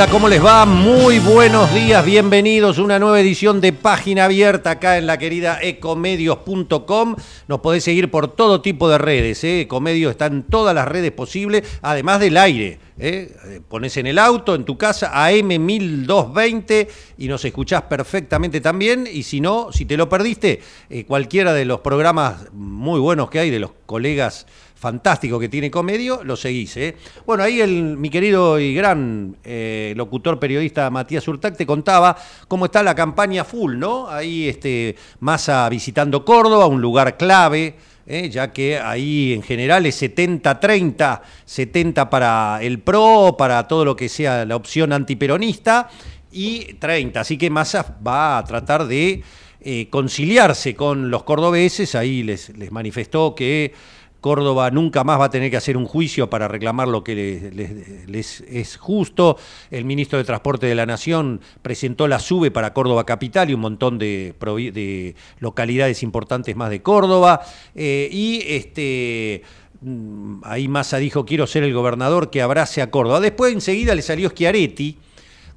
Hola, 0.00 0.10
¿cómo 0.10 0.30
les 0.30 0.42
va? 0.42 0.64
Muy 0.64 1.18
buenos 1.18 1.74
días, 1.74 2.02
bienvenidos 2.06 2.78
a 2.78 2.82
una 2.82 2.98
nueva 2.98 3.20
edición 3.20 3.60
de 3.60 3.74
Página 3.74 4.24
Abierta 4.24 4.70
acá 4.70 4.96
en 4.96 5.04
la 5.04 5.18
querida 5.18 5.58
ecomedios.com. 5.60 7.16
Nos 7.48 7.60
podés 7.60 7.84
seguir 7.84 8.10
por 8.10 8.28
todo 8.28 8.62
tipo 8.62 8.88
de 8.88 8.96
redes, 8.96 9.44
¿eh? 9.44 9.60
Ecomedios 9.60 10.12
está 10.12 10.24
en 10.24 10.44
todas 10.44 10.74
las 10.74 10.88
redes 10.88 11.12
posibles, 11.12 11.64
además 11.82 12.18
del 12.18 12.38
aire. 12.38 12.80
¿eh? 12.98 13.36
Eh, 13.44 13.60
Pones 13.68 13.94
en 13.98 14.06
el 14.06 14.18
auto, 14.18 14.54
en 14.54 14.64
tu 14.64 14.78
casa, 14.78 15.12
AM1220 15.12 16.88
y 17.18 17.28
nos 17.28 17.44
escuchás 17.44 17.82
perfectamente 17.82 18.62
también. 18.62 19.06
Y 19.06 19.24
si 19.24 19.42
no, 19.42 19.70
si 19.70 19.84
te 19.84 19.98
lo 19.98 20.08
perdiste, 20.08 20.62
cualquiera 21.06 21.52
de 21.52 21.66
los 21.66 21.80
programas 21.80 22.50
muy 22.54 23.00
buenos 23.00 23.28
que 23.28 23.40
hay 23.40 23.50
de 23.50 23.58
los 23.58 23.72
colegas 23.84 24.46
fantástico 24.80 25.38
que 25.38 25.50
tiene 25.50 25.70
Comedio, 25.70 26.24
lo 26.24 26.36
seguís. 26.36 26.74
¿eh? 26.78 26.96
Bueno, 27.26 27.44
ahí 27.44 27.60
el, 27.60 27.98
mi 27.98 28.08
querido 28.08 28.58
y 28.58 28.74
gran 28.74 29.36
eh, 29.44 29.92
locutor 29.94 30.40
periodista 30.40 30.88
Matías 30.88 31.28
Urtac 31.28 31.54
te 31.54 31.66
contaba 31.66 32.16
cómo 32.48 32.64
está 32.64 32.82
la 32.82 32.94
campaña 32.94 33.44
full, 33.44 33.76
¿no? 33.76 34.08
Ahí 34.08 34.48
este, 34.48 34.96
Massa 35.20 35.68
visitando 35.68 36.24
Córdoba, 36.24 36.66
un 36.66 36.80
lugar 36.80 37.16
clave. 37.18 37.76
¿eh? 38.06 38.28
ya 38.30 38.50
que 38.50 38.78
ahí 38.78 39.34
en 39.34 39.42
general 39.42 39.84
es 39.86 40.02
70-30, 40.02 41.20
70 41.44 42.10
para 42.10 42.58
el 42.62 42.80
PRO, 42.80 43.36
para 43.38 43.68
todo 43.68 43.84
lo 43.84 43.94
que 43.94 44.08
sea 44.08 44.44
la 44.46 44.56
opción 44.56 44.92
antiperonista, 44.92 45.90
y 46.32 46.74
30. 46.74 47.20
Así 47.20 47.36
que 47.36 47.50
Massa 47.50 47.98
va 48.04 48.38
a 48.38 48.44
tratar 48.44 48.86
de 48.86 49.22
eh, 49.60 49.88
conciliarse 49.90 50.74
con 50.74 51.10
los 51.10 51.22
cordobeses, 51.24 51.94
ahí 51.94 52.22
les, 52.22 52.48
les 52.56 52.72
manifestó 52.72 53.34
que 53.34 53.74
Córdoba 54.20 54.70
nunca 54.70 55.02
más 55.02 55.18
va 55.18 55.26
a 55.26 55.30
tener 55.30 55.50
que 55.50 55.56
hacer 55.56 55.76
un 55.76 55.86
juicio 55.86 56.28
para 56.28 56.46
reclamar 56.46 56.88
lo 56.88 57.02
que 57.02 58.02
les, 58.06 58.40
es 58.42 58.76
justo. 58.76 59.38
El 59.70 59.84
ministro 59.84 60.18
de 60.18 60.24
Transporte 60.24 60.66
de 60.66 60.74
la 60.74 60.86
Nación 60.86 61.40
presentó 61.62 62.06
la 62.06 62.18
SUBE 62.18 62.50
para 62.50 62.74
Córdoba 62.74 63.06
Capital 63.06 63.50
y 63.50 63.54
un 63.54 63.60
montón 63.60 63.98
de, 63.98 65.14
localidades 65.38 66.02
importantes 66.02 66.54
más 66.54 66.70
de 66.70 66.82
Córdoba. 66.82 67.40
Eh, 67.74 68.08
y 68.12 68.42
este. 68.46 69.42
mm, 69.80 70.42
Ahí 70.44 70.68
Massa 70.68 70.98
dijo, 70.98 71.24
quiero 71.24 71.46
ser 71.46 71.62
el 71.62 71.72
gobernador 71.72 72.30
que 72.30 72.42
abrace 72.42 72.82
a 72.82 72.90
Córdoba. 72.90 73.20
Después 73.20 73.52
enseguida 73.52 73.94
le 73.94 74.02
salió 74.02 74.28
Schiaretti, 74.28 74.98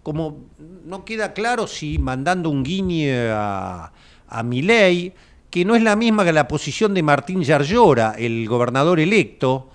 como 0.04 0.46
no 0.86 1.04
queda 1.04 1.34
claro 1.34 1.68
si 1.68 1.98
mandando 1.98 2.50
un 2.50 2.64
guiño 2.64 3.14
a, 3.32 3.92
a 4.28 4.44
Milei, 4.44 5.14
que 5.54 5.66
no 5.66 5.76
es 5.76 5.84
la 5.84 5.96
misma 5.96 6.26
que 6.26 6.34
la 6.34 6.48
posición 6.48 6.96
de 6.96 7.04
Martín 7.04 7.44
Yarlora, 7.44 8.16
el 8.18 8.50
gobernador 8.50 9.00
electo, 9.00 9.70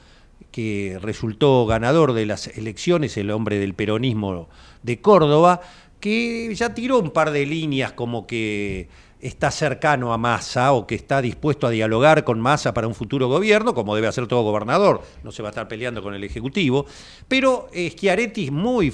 que 0.50 0.98
resultó 1.00 1.66
ganador 1.66 2.14
de 2.14 2.26
las 2.26 2.48
elecciones, 2.48 3.16
el 3.16 3.30
hombre 3.30 3.60
del 3.60 3.74
peronismo 3.74 4.48
de 4.82 5.00
Córdoba, 5.00 5.60
que 6.00 6.52
ya 6.56 6.74
tiró 6.74 6.98
un 6.98 7.12
par 7.12 7.30
de 7.30 7.46
líneas 7.46 7.92
como 7.92 8.26
que 8.26 8.88
está 9.20 9.52
cercano 9.52 10.12
a 10.12 10.18
Massa 10.18 10.72
o 10.72 10.84
que 10.84 10.96
está 10.96 11.22
dispuesto 11.22 11.68
a 11.68 11.70
dialogar 11.70 12.24
con 12.24 12.40
Massa 12.40 12.74
para 12.74 12.88
un 12.88 12.94
futuro 12.96 13.28
gobierno, 13.28 13.72
como 13.72 13.94
debe 13.94 14.08
hacer 14.08 14.26
todo 14.26 14.42
gobernador, 14.42 15.02
no 15.22 15.30
se 15.30 15.42
va 15.42 15.50
a 15.50 15.52
estar 15.52 15.68
peleando 15.68 16.02
con 16.02 16.12
el 16.12 16.24
Ejecutivo, 16.24 16.86
pero 17.28 17.68
eh, 17.72 17.90
Schiaretti 17.90 18.46
es 18.46 18.50
muy, 18.50 18.92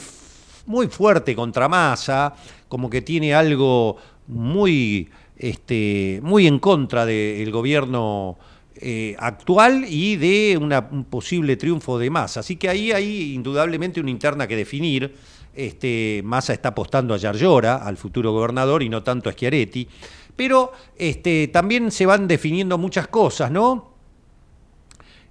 muy 0.67 0.89
fuerte 0.89 1.35
contra 1.35 1.67
Massa, 1.67 2.35
como 2.69 2.91
que 2.91 3.01
tiene 3.01 3.35
algo 3.35 3.97
muy, 4.27 5.09
este, 5.37 6.21
muy 6.23 6.47
en 6.47 6.59
contra 6.59 7.07
del 7.07 7.51
gobierno 7.51 8.39
eh, 8.77 9.15
actual 9.19 9.85
y 9.89 10.17
de 10.17 10.59
un 10.59 11.05
posible 11.05 11.57
triunfo 11.57 11.99
de 11.99 12.11
Massa. 12.11 12.41
Así 12.41 12.57
que 12.57 12.69
ahí 12.69 12.93
hay 12.93 13.35
indudablemente 13.35 14.01
una 14.01 14.11
interna 14.11 14.47
que 14.47 14.57
definir. 14.57 15.15
Este, 15.55 16.23
Massa 16.25 16.53
está 16.53 16.71
apostando 16.71 17.15
a 17.15 17.17
Yarlora, 17.17 17.77
al 17.77 17.97
futuro 17.97 18.33
gobernador, 18.33 18.83
y 18.83 18.89
no 18.89 19.03
tanto 19.03 19.31
a 19.31 19.33
Schiaretti. 19.33 19.87
Pero 20.35 20.73
este, 20.97 21.49
también 21.49 21.91
se 21.91 22.07
van 22.07 22.27
definiendo 22.27 22.77
muchas 22.77 23.07
cosas, 23.09 23.51
¿no? 23.51 23.95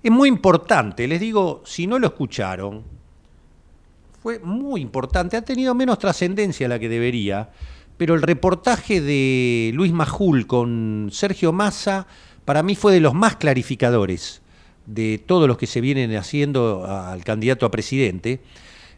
Es 0.02 0.12
muy 0.12 0.30
importante, 0.30 1.08
les 1.08 1.20
digo, 1.20 1.64
si 1.66 1.88
no 1.88 1.98
lo 1.98 2.08
escucharon, 2.08 2.84
fue 4.22 4.40
muy 4.40 4.82
importante, 4.82 5.36
ha 5.38 5.42
tenido 5.42 5.76
menos 5.76 6.00
trascendencia 6.00 6.68
la 6.68 6.80
que 6.80 6.90
debería, 6.90 7.50
pero 7.98 8.16
el 8.16 8.22
reportaje 8.22 9.02
de 9.02 9.72
Luis 9.74 9.92
Majul 9.92 10.48
con 10.48 11.10
Sergio 11.12 11.54
Massa 11.54 12.08
para 12.46 12.64
mí 12.64 12.76
fue 12.76 12.94
de 12.94 13.00
los 13.00 13.14
más 13.14 13.36
clarificadores 13.36 14.42
de 14.86 15.22
todos 15.26 15.48
los 15.48 15.58
que 15.58 15.68
se 15.68 15.82
vienen 15.82 16.16
haciendo 16.16 16.86
al 16.86 17.24
candidato 17.24 17.66
a 17.66 17.72
presidente, 17.72 18.42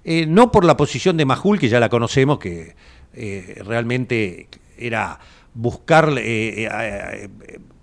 Eh, 0.08 0.28
no 0.28 0.52
por 0.52 0.66
la 0.66 0.78
posición 0.78 1.18
de 1.18 1.26
Majul, 1.26 1.58
que 1.58 1.68
ya 1.68 1.80
la 1.80 1.90
conocemos, 1.90 2.38
que 2.38 2.76
eh, 3.16 3.60
realmente 3.66 4.48
era 4.78 5.20
buscar 5.56 6.14
eh, 6.20 7.28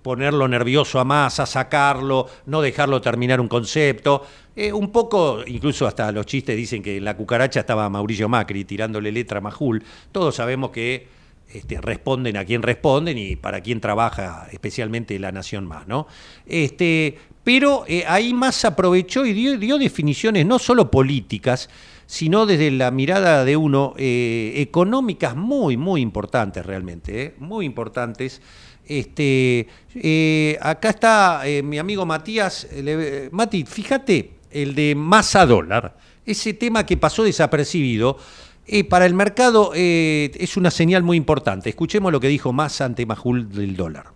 ponerlo 0.02 0.48
nervioso 0.48 0.98
a 0.98 1.04
Massa, 1.04 1.46
sacarlo, 1.46 2.28
no 2.46 2.60
dejarlo 2.60 3.00
terminar 3.00 3.40
un 3.40 3.48
concepto. 3.48 4.26
Eh, 4.54 4.72
un 4.72 4.90
poco, 4.90 5.42
incluso 5.46 5.86
hasta 5.86 6.12
los 6.12 6.26
chistes 6.26 6.56
dicen 6.56 6.82
que 6.82 6.98
en 6.98 7.04
la 7.04 7.16
cucaracha 7.16 7.60
estaba 7.60 7.88
Mauricio 7.88 8.28
Macri 8.28 8.64
tirándole 8.64 9.12
letra 9.12 9.38
a 9.38 9.40
Majul. 9.40 9.82
Todos 10.10 10.34
sabemos 10.34 10.70
que 10.70 11.06
este, 11.52 11.80
responden 11.80 12.36
a 12.36 12.44
quien 12.44 12.62
responden 12.62 13.18
y 13.18 13.36
para 13.36 13.60
quién 13.60 13.80
trabaja 13.80 14.48
especialmente 14.50 15.18
la 15.18 15.32
Nación 15.32 15.66
Más, 15.66 15.86
¿no? 15.86 16.06
Este, 16.46 17.18
pero 17.44 17.84
eh, 17.86 18.04
ahí 18.06 18.32
Massa 18.32 18.68
aprovechó 18.68 19.26
y 19.26 19.32
dio, 19.32 19.58
dio 19.58 19.78
definiciones 19.78 20.46
no 20.46 20.58
solo 20.58 20.90
políticas, 20.90 21.68
sino 22.06 22.46
desde 22.46 22.70
la 22.70 22.90
mirada 22.90 23.44
de 23.44 23.56
uno 23.56 23.94
eh, 23.96 24.54
económicas 24.56 25.36
muy, 25.36 25.76
muy 25.76 26.00
importantes 26.00 26.64
realmente, 26.64 27.34
muy 27.38 27.66
importantes. 27.66 28.40
Este, 28.86 29.68
eh, 29.94 30.58
acá 30.60 30.90
está 30.90 31.42
eh, 31.46 31.62
mi 31.62 31.78
amigo 31.78 32.04
Matías. 32.04 32.64
eh, 32.70 32.82
le- 32.82 33.28
Mati, 33.30 33.64
fíjate, 33.64 34.34
el 34.50 34.74
de 34.74 34.94
masa 34.94 35.46
dólar, 35.46 35.96
ese 36.26 36.52
tema 36.54 36.84
que 36.84 36.96
pasó 36.96 37.22
desapercibido, 37.24 38.18
eh, 38.66 38.84
para 38.84 39.06
el 39.06 39.14
mercado 39.14 39.72
eh, 39.74 40.30
es 40.34 40.56
una 40.56 40.70
señal 40.70 41.02
muy 41.02 41.16
importante. 41.16 41.68
Escuchemos 41.70 42.12
lo 42.12 42.20
que 42.20 42.28
dijo 42.28 42.52
Massa 42.52 42.84
ante 42.84 43.06
Majul 43.06 43.48
del 43.50 43.76
dólar. 43.76 44.06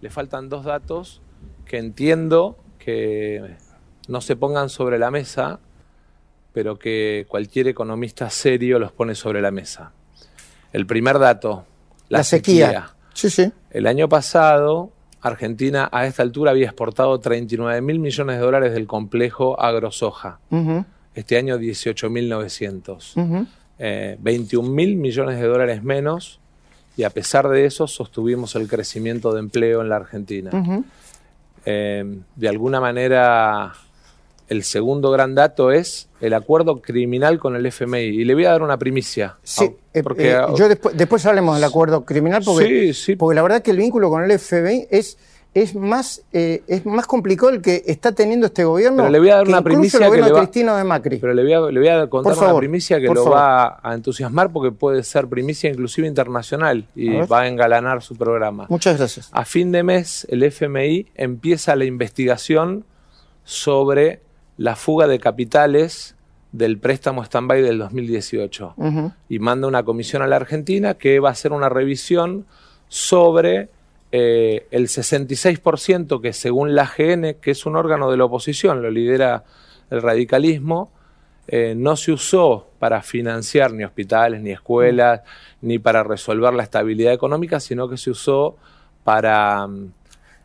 le 0.00 0.10
faltan 0.10 0.48
dos 0.48 0.64
datos 0.64 1.20
que 1.64 1.78
entiendo 1.78 2.58
que 2.78 3.54
no 4.08 4.20
se 4.20 4.34
pongan 4.36 4.68
sobre 4.68 4.98
la 4.98 5.10
mesa, 5.12 5.60
pero 6.52 6.76
que 6.78 7.24
cualquier 7.28 7.68
economista 7.68 8.28
serio 8.30 8.78
los 8.80 8.90
pone 8.92 9.14
sobre 9.14 9.40
la 9.40 9.50
mesa. 9.52 9.92
El 10.72 10.86
primer 10.86 11.18
dato, 11.20 11.64
la, 12.08 12.18
La 12.18 12.24
sequía. 12.24 12.90
Sí, 13.14 13.30
sí. 13.30 13.52
El 13.70 13.86
año 13.86 14.08
pasado, 14.08 14.90
Argentina 15.20 15.88
a 15.92 16.06
esta 16.06 16.22
altura 16.22 16.50
había 16.50 16.66
exportado 16.66 17.18
39 17.20 17.80
mil 17.80 17.98
millones 17.98 18.36
de 18.36 18.42
dólares 18.42 18.72
del 18.72 18.86
complejo 18.86 19.60
agrosoja. 19.60 20.38
Este 21.14 21.36
año 21.36 21.58
18.900. 21.58 23.16
ujú. 23.16 23.46
eh, 23.78 24.16
21 24.20 24.68
mil 24.68 24.96
millones 24.96 25.40
de 25.40 25.46
dólares 25.46 25.82
menos 25.82 26.40
y 26.96 27.04
a 27.04 27.10
pesar 27.10 27.48
de 27.48 27.64
eso 27.64 27.86
sostuvimos 27.86 28.54
el 28.54 28.68
crecimiento 28.68 29.32
de 29.32 29.40
empleo 29.40 29.80
en 29.82 29.88
la 29.88 29.96
Argentina. 29.96 30.50
Eh, 31.64 32.18
de 32.36 32.48
alguna 32.48 32.80
manera, 32.80 33.72
el 34.52 34.62
segundo 34.62 35.10
gran 35.10 35.34
dato 35.34 35.72
es 35.72 36.08
el 36.20 36.34
acuerdo 36.34 36.80
criminal 36.80 37.38
con 37.38 37.56
el 37.56 37.66
FMI. 37.66 38.00
Y 38.00 38.24
le 38.24 38.34
voy 38.34 38.44
a 38.44 38.52
dar 38.52 38.62
una 38.62 38.78
primicia. 38.78 39.36
Sí, 39.42 39.64
eh, 39.92 40.02
eh, 40.18 40.40
yo 40.56 40.68
después, 40.68 40.96
después 40.96 41.26
hablemos 41.26 41.56
del 41.56 41.64
acuerdo 41.64 42.04
criminal 42.04 42.42
porque, 42.44 42.94
porque 43.18 43.34
la 43.34 43.42
verdad 43.42 43.62
que 43.62 43.72
el 43.72 43.78
vínculo 43.78 44.10
con 44.10 44.22
el 44.22 44.30
FMI 44.30 44.86
es 44.90 45.18
es 45.54 45.74
más, 45.74 46.22
eh, 46.32 46.62
es 46.66 46.86
más 46.86 47.06
complicado 47.06 47.50
el 47.50 47.60
que 47.60 47.82
está 47.86 48.12
teniendo 48.12 48.46
este 48.46 48.64
gobierno. 48.64 48.98
Pero 48.98 49.10
le 49.10 49.18
voy 49.18 49.30
a 49.30 49.36
dar 49.36 49.48
una 49.48 49.62
primicia 49.62 49.98
que 50.10 50.16
le 50.16 50.32
va, 50.32 50.78
de 50.78 50.84
Macri. 50.84 51.18
Pero 51.18 51.34
le 51.34 51.42
voy 51.42 51.52
a, 51.52 51.60
le 51.70 51.78
voy 51.78 51.88
a 51.88 52.06
contar 52.06 52.38
una 52.38 52.56
primicia 52.56 52.98
que 52.98 53.08
lo 53.08 53.30
va 53.30 53.78
a 53.82 53.94
entusiasmar 53.94 54.50
porque 54.50 54.72
puede 54.72 55.02
ser 55.02 55.26
primicia 55.28 55.68
inclusive 55.68 56.08
internacional 56.08 56.86
y 56.94 57.10
va 57.26 57.42
a 57.42 57.48
engalanar 57.48 58.02
su 58.02 58.16
programa. 58.16 58.66
Muchas 58.70 58.96
gracias. 58.96 59.28
A 59.32 59.44
fin 59.44 59.72
de 59.72 59.82
mes, 59.82 60.26
el 60.30 60.42
FMI 60.42 61.08
empieza 61.14 61.76
la 61.76 61.84
investigación 61.84 62.84
sobre 63.44 64.20
la 64.56 64.76
fuga 64.76 65.06
de 65.06 65.18
capitales 65.18 66.16
del 66.52 66.78
préstamo 66.78 67.24
stand-by 67.24 67.62
del 67.62 67.78
2018 67.78 68.74
y 69.28 69.38
manda 69.38 69.66
una 69.66 69.82
comisión 69.82 70.22
a 70.22 70.26
la 70.26 70.36
Argentina 70.36 70.94
que 70.94 71.18
va 71.18 71.30
a 71.30 71.32
hacer 71.32 71.52
una 71.52 71.70
revisión 71.70 72.44
sobre 72.88 73.70
eh, 74.12 74.66
el 74.70 74.88
66% 74.88 76.20
que 76.20 76.34
según 76.34 76.74
la 76.74 76.82
AGN, 76.82 77.36
que 77.40 77.52
es 77.52 77.64
un 77.64 77.76
órgano 77.76 78.10
de 78.10 78.18
la 78.18 78.26
oposición, 78.26 78.82
lo 78.82 78.90
lidera 78.90 79.44
el 79.90 80.02
radicalismo, 80.02 80.90
eh, 81.48 81.74
no 81.74 81.96
se 81.96 82.12
usó 82.12 82.68
para 82.78 83.02
financiar 83.02 83.72
ni 83.72 83.84
hospitales, 83.84 84.42
ni 84.42 84.50
escuelas, 84.50 85.22
ni 85.62 85.78
para 85.78 86.02
resolver 86.02 86.52
la 86.52 86.62
estabilidad 86.62 87.14
económica, 87.14 87.58
sino 87.58 87.88
que 87.88 87.96
se 87.96 88.10
usó 88.10 88.56
para 89.02 89.66
mm, 89.66 89.92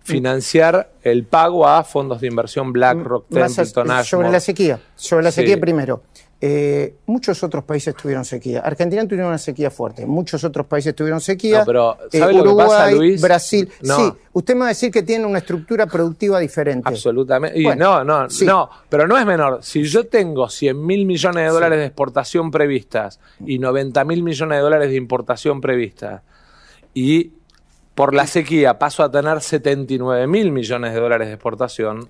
financiar 0.07 0.89
el 1.03 1.25
pago 1.25 1.67
a 1.67 1.83
fondos 1.83 2.21
de 2.21 2.27
inversión 2.27 2.71
BlackRock, 2.71 3.27
Templeton, 3.27 4.05
Sobre 4.05 4.31
la 4.31 4.39
sequía, 4.39 4.79
sobre 4.95 5.23
la 5.23 5.31
sequía 5.31 5.59
primero. 5.59 6.03
Eh, 6.39 6.97
muchos 7.07 7.43
otros 7.43 7.63
países 7.63 7.95
tuvieron 7.95 8.23
sequía. 8.23 8.59
Argentina 8.59 9.03
tuvieron 9.05 9.29
una 9.29 9.39
sequía 9.39 9.71
fuerte. 9.71 10.05
Muchos 10.05 10.43
otros 10.43 10.67
países 10.67 10.95
tuvieron 10.95 11.19
sequía. 11.19 11.63
pero 11.65 11.97
eh, 12.11 12.19
¿sabe 12.19 12.33
lo 12.33 12.43
que 12.43 12.63
pasa, 12.63 12.91
Luis? 12.91 13.19
Brasil. 13.19 13.69
Sí, 13.81 14.13
usted 14.31 14.53
me 14.53 14.61
va 14.61 14.65
a 14.67 14.69
decir 14.69 14.91
que 14.91 15.01
tiene 15.03 15.25
una 15.25 15.39
estructura 15.39 15.87
productiva 15.87 16.39
diferente. 16.39 16.87
Absolutamente. 16.87 17.59
no, 17.75 18.03
no, 18.03 18.27
no. 18.27 18.69
Pero 18.87 19.07
no 19.07 19.17
es 19.17 19.25
menor. 19.25 19.59
Si 19.61 19.83
yo 19.83 20.07
tengo 20.07 20.47
100 20.47 20.85
mil 20.85 21.05
millones 21.05 21.43
de 21.43 21.49
dólares 21.49 21.79
de 21.79 21.85
exportación 21.85 22.51
previstas 22.51 23.19
y 23.45 23.59
90 23.59 24.05
mil 24.05 24.23
millones 24.23 24.57
de 24.57 24.61
dólares 24.61 24.89
de 24.89 24.95
importación 24.95 25.59
previstas 25.59 26.21
y 26.93 27.31
por 27.97 28.13
la 28.13 28.27
sequía 28.27 28.77
paso 28.77 29.01
a 29.01 29.09
tener 29.09 29.41
79 29.41 30.27
mil 30.27 30.51
millones 30.51 30.93
de 30.93 30.99
dólares 30.99 31.29
de 31.29 31.33
exportación, 31.33 32.07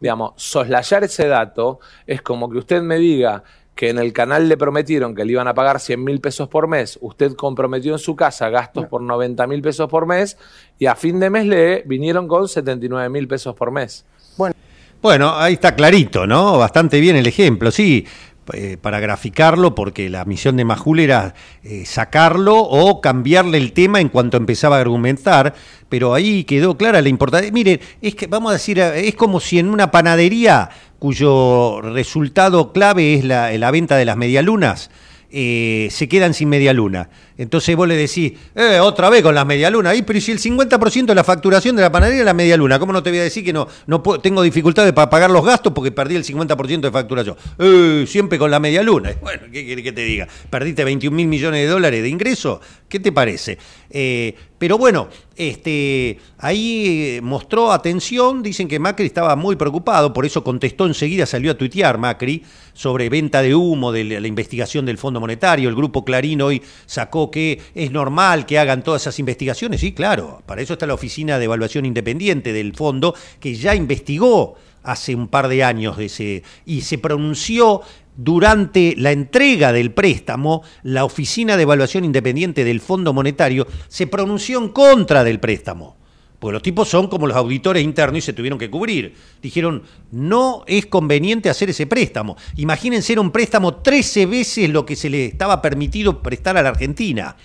digamos, 0.00 0.32
soslayar 0.36 1.04
ese 1.04 1.28
dato 1.28 1.78
es 2.06 2.22
como 2.22 2.48
que 2.48 2.56
usted 2.56 2.80
me 2.80 2.96
diga 2.96 3.44
que 3.74 3.90
en 3.90 3.98
el 3.98 4.14
canal 4.14 4.48
le 4.48 4.56
prometieron 4.56 5.14
que 5.14 5.26
le 5.26 5.32
iban 5.32 5.46
a 5.46 5.52
pagar 5.52 5.78
100 5.78 6.02
mil 6.02 6.22
pesos 6.22 6.48
por 6.48 6.68
mes, 6.68 6.98
usted 7.02 7.34
comprometió 7.34 7.92
en 7.92 7.98
su 7.98 8.16
casa 8.16 8.48
gastos 8.48 8.86
por 8.86 9.02
90 9.02 9.46
mil 9.46 9.60
pesos 9.60 9.90
por 9.90 10.06
mes 10.06 10.38
y 10.78 10.86
a 10.86 10.94
fin 10.94 11.20
de 11.20 11.28
mes 11.28 11.44
le 11.44 11.82
vinieron 11.84 12.26
con 12.28 12.48
79 12.48 13.10
mil 13.10 13.28
pesos 13.28 13.54
por 13.54 13.70
mes. 13.70 14.06
Bueno. 14.38 14.54
Bueno, 15.02 15.36
ahí 15.36 15.52
está 15.52 15.76
clarito, 15.76 16.26
¿no? 16.26 16.56
Bastante 16.56 16.98
bien 16.98 17.14
el 17.14 17.26
ejemplo, 17.26 17.70
sí. 17.70 18.06
Eh, 18.52 18.76
para 18.80 19.00
graficarlo, 19.00 19.74
porque 19.74 20.08
la 20.08 20.24
misión 20.24 20.56
de 20.56 20.64
Majul 20.64 21.00
era 21.00 21.34
eh, 21.64 21.84
sacarlo 21.84 22.56
o 22.56 23.00
cambiarle 23.00 23.58
el 23.58 23.72
tema 23.72 24.00
en 24.00 24.08
cuanto 24.08 24.36
empezaba 24.36 24.76
a 24.76 24.80
argumentar, 24.80 25.52
pero 25.88 26.14
ahí 26.14 26.44
quedó 26.44 26.76
clara 26.78 27.02
la 27.02 27.08
importancia. 27.08 27.50
Miren, 27.50 27.80
es 28.00 28.14
que 28.14 28.28
vamos 28.28 28.50
a 28.50 28.52
decir, 28.52 28.78
es 28.78 29.16
como 29.16 29.40
si 29.40 29.58
en 29.58 29.68
una 29.68 29.90
panadería 29.90 30.70
cuyo 31.00 31.80
resultado 31.80 32.72
clave 32.72 33.14
es 33.14 33.24
la, 33.24 33.50
la 33.58 33.70
venta 33.72 33.96
de 33.96 34.04
las 34.04 34.16
medialunas, 34.16 34.90
eh, 35.30 35.88
se 35.90 36.08
quedan 36.08 36.34
sin 36.34 36.48
media 36.48 36.72
luna. 36.72 37.10
Entonces 37.38 37.76
vos 37.76 37.86
le 37.86 37.96
decís, 37.96 38.32
eh, 38.54 38.78
otra 38.80 39.10
vez 39.10 39.22
con 39.22 39.34
las 39.34 39.46
medialunas, 39.46 39.96
y 39.96 40.02
pero 40.02 40.20
si 40.20 40.32
el 40.32 40.38
50% 40.38 41.06
de 41.06 41.14
la 41.14 41.24
facturación 41.24 41.76
de 41.76 41.82
la 41.82 41.92
panadería 41.92 42.20
es 42.20 42.24
la 42.24 42.34
media 42.34 42.56
luna, 42.56 42.78
¿cómo 42.78 42.92
no 42.92 43.02
te 43.02 43.10
voy 43.10 43.18
a 43.18 43.24
decir 43.24 43.44
que 43.44 43.52
no, 43.52 43.68
no 43.86 44.00
tengo 44.20 44.42
dificultades 44.42 44.92
para 44.92 45.10
pagar 45.10 45.30
los 45.30 45.44
gastos 45.44 45.72
porque 45.72 45.92
perdí 45.92 46.16
el 46.16 46.24
50% 46.24 46.80
de 46.80 46.90
facturación? 46.90 47.36
Eh, 47.58 48.04
siempre 48.06 48.38
con 48.38 48.50
la 48.50 48.60
media 48.60 48.82
luna. 48.82 49.12
Bueno, 49.26 49.42
¿qué 49.52 49.66
querés 49.66 49.82
que 49.82 49.92
te 49.92 50.04
diga? 50.04 50.28
¿Perdiste 50.50 50.84
21 50.84 51.16
mil 51.16 51.26
millones 51.26 51.62
de 51.62 51.66
dólares 51.66 52.00
de 52.00 52.08
ingreso? 52.08 52.60
¿Qué 52.88 53.00
te 53.00 53.10
parece? 53.10 53.58
Eh, 53.90 54.36
pero 54.58 54.78
bueno, 54.78 55.08
este, 55.36 56.18
ahí 56.38 57.18
mostró 57.22 57.72
atención, 57.72 58.42
dicen 58.42 58.68
que 58.68 58.78
Macri 58.78 59.04
estaba 59.04 59.36
muy 59.36 59.56
preocupado, 59.56 60.12
por 60.12 60.24
eso 60.24 60.42
contestó 60.42 60.86
enseguida, 60.86 61.26
salió 61.26 61.50
a 61.50 61.54
tuitear 61.54 61.98
Macri 61.98 62.42
sobre 62.72 63.08
venta 63.10 63.42
de 63.42 63.54
humo 63.54 63.92
de 63.92 64.04
la 64.20 64.26
investigación 64.26 64.86
del 64.86 64.96
Fondo 64.96 65.20
Monetario, 65.20 65.68
el 65.68 65.74
grupo 65.74 66.04
Clarín 66.04 66.40
hoy 66.40 66.62
sacó 66.86 67.25
que 67.30 67.60
es 67.74 67.90
normal 67.90 68.46
que 68.46 68.58
hagan 68.58 68.82
todas 68.82 69.02
esas 69.02 69.18
investigaciones. 69.18 69.80
Sí, 69.80 69.92
claro, 69.92 70.42
para 70.46 70.62
eso 70.62 70.74
está 70.74 70.86
la 70.86 70.94
Oficina 70.94 71.38
de 71.38 71.44
Evaluación 71.44 71.84
Independiente 71.86 72.52
del 72.52 72.74
Fondo, 72.74 73.14
que 73.40 73.54
ya 73.54 73.74
investigó 73.74 74.56
hace 74.82 75.14
un 75.14 75.28
par 75.28 75.48
de 75.48 75.64
años 75.64 75.98
ese, 75.98 76.42
y 76.64 76.82
se 76.82 76.98
pronunció 76.98 77.82
durante 78.16 78.94
la 78.96 79.12
entrega 79.12 79.72
del 79.72 79.92
préstamo, 79.92 80.62
la 80.82 81.04
Oficina 81.04 81.56
de 81.56 81.64
Evaluación 81.64 82.04
Independiente 82.04 82.64
del 82.64 82.80
Fondo 82.80 83.12
Monetario 83.12 83.66
se 83.88 84.06
pronunció 84.06 84.58
en 84.58 84.70
contra 84.70 85.22
del 85.22 85.40
préstamo. 85.40 85.96
Porque 86.38 86.52
los 86.52 86.62
tipos 86.62 86.88
son 86.88 87.08
como 87.08 87.26
los 87.26 87.36
auditores 87.36 87.82
internos 87.82 88.18
y 88.18 88.20
se 88.20 88.32
tuvieron 88.32 88.58
que 88.58 88.70
cubrir. 88.70 89.14
Dijeron, 89.42 89.82
no 90.10 90.64
es 90.66 90.86
conveniente 90.86 91.48
hacer 91.48 91.70
ese 91.70 91.86
préstamo. 91.86 92.36
Imagínense, 92.56 93.12
era 93.12 93.22
un 93.22 93.30
préstamo 93.30 93.76
13 93.76 94.26
veces 94.26 94.70
lo 94.70 94.84
que 94.84 94.96
se 94.96 95.08
le 95.10 95.26
estaba 95.26 95.62
permitido 95.62 96.22
prestar 96.22 96.56
a 96.56 96.62
la 96.62 96.70
Argentina. 96.70 97.36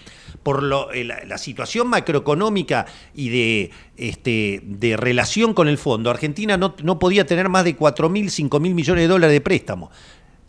Por 0.44 0.64
lo, 0.64 0.92
eh, 0.92 1.04
la, 1.04 1.38
situación 1.38 1.88
macroeconómica 1.88 2.88
y 3.14 3.30
de, 3.30 3.72
este, 3.96 4.62
de 4.64 4.98
relación 4.98 5.54
con 5.54 5.68
el 5.68 5.78
fondo, 5.78 6.10
Argentina 6.10 6.58
no, 6.58 6.74
no 6.82 6.98
podía 6.98 7.28
tener 7.28 7.48
más 7.48 7.64
de 7.64 7.76
4 7.76 8.10
mil, 8.10 8.32
5 8.32 8.60
mil 8.60 8.74
millones 8.74 9.04
de 9.04 9.08
dólares 9.08 9.34
de 9.34 9.42
préstamo. 9.42 9.92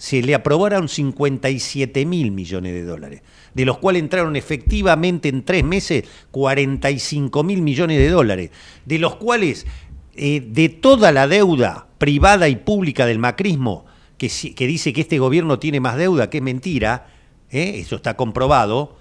Se 0.02 0.20
le 0.20 0.34
aprobaron 0.34 0.88
57 0.88 2.04
mil 2.06 2.32
millones 2.32 2.72
de 2.72 2.82
dólares 2.82 3.22
de 3.54 3.64
los 3.64 3.78
cuales 3.78 4.02
entraron 4.02 4.36
efectivamente 4.36 5.28
en 5.28 5.44
tres 5.44 5.64
meses 5.64 6.04
45 6.30 7.42
mil 7.42 7.62
millones 7.62 7.98
de 7.98 8.08
dólares, 8.08 8.50
de 8.84 8.98
los 8.98 9.16
cuales 9.16 9.66
eh, 10.14 10.40
de 10.40 10.68
toda 10.68 11.12
la 11.12 11.28
deuda 11.28 11.86
privada 11.98 12.48
y 12.48 12.56
pública 12.56 13.06
del 13.06 13.18
macrismo, 13.18 13.86
que, 14.18 14.28
dice 14.66 14.92
que 14.92 15.00
este 15.00 15.18
gobierno 15.18 15.58
tiene 15.58 15.80
más 15.80 15.96
deuda, 15.96 16.30
que 16.30 16.38
es 16.38 16.44
mentira, 16.44 17.08
¿eh? 17.50 17.74
eso 17.76 17.96
está 17.96 18.14
comprobado, 18.14 18.96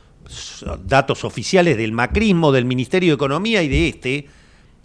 datos 0.83 1.23
oficiales 1.23 1.77
del 1.77 1.91
macrismo, 1.91 2.51
del 2.51 2.65
Ministerio 2.65 3.11
de 3.11 3.15
Economía 3.15 3.61
y 3.61 3.67
de 3.67 3.87
este, 3.87 4.27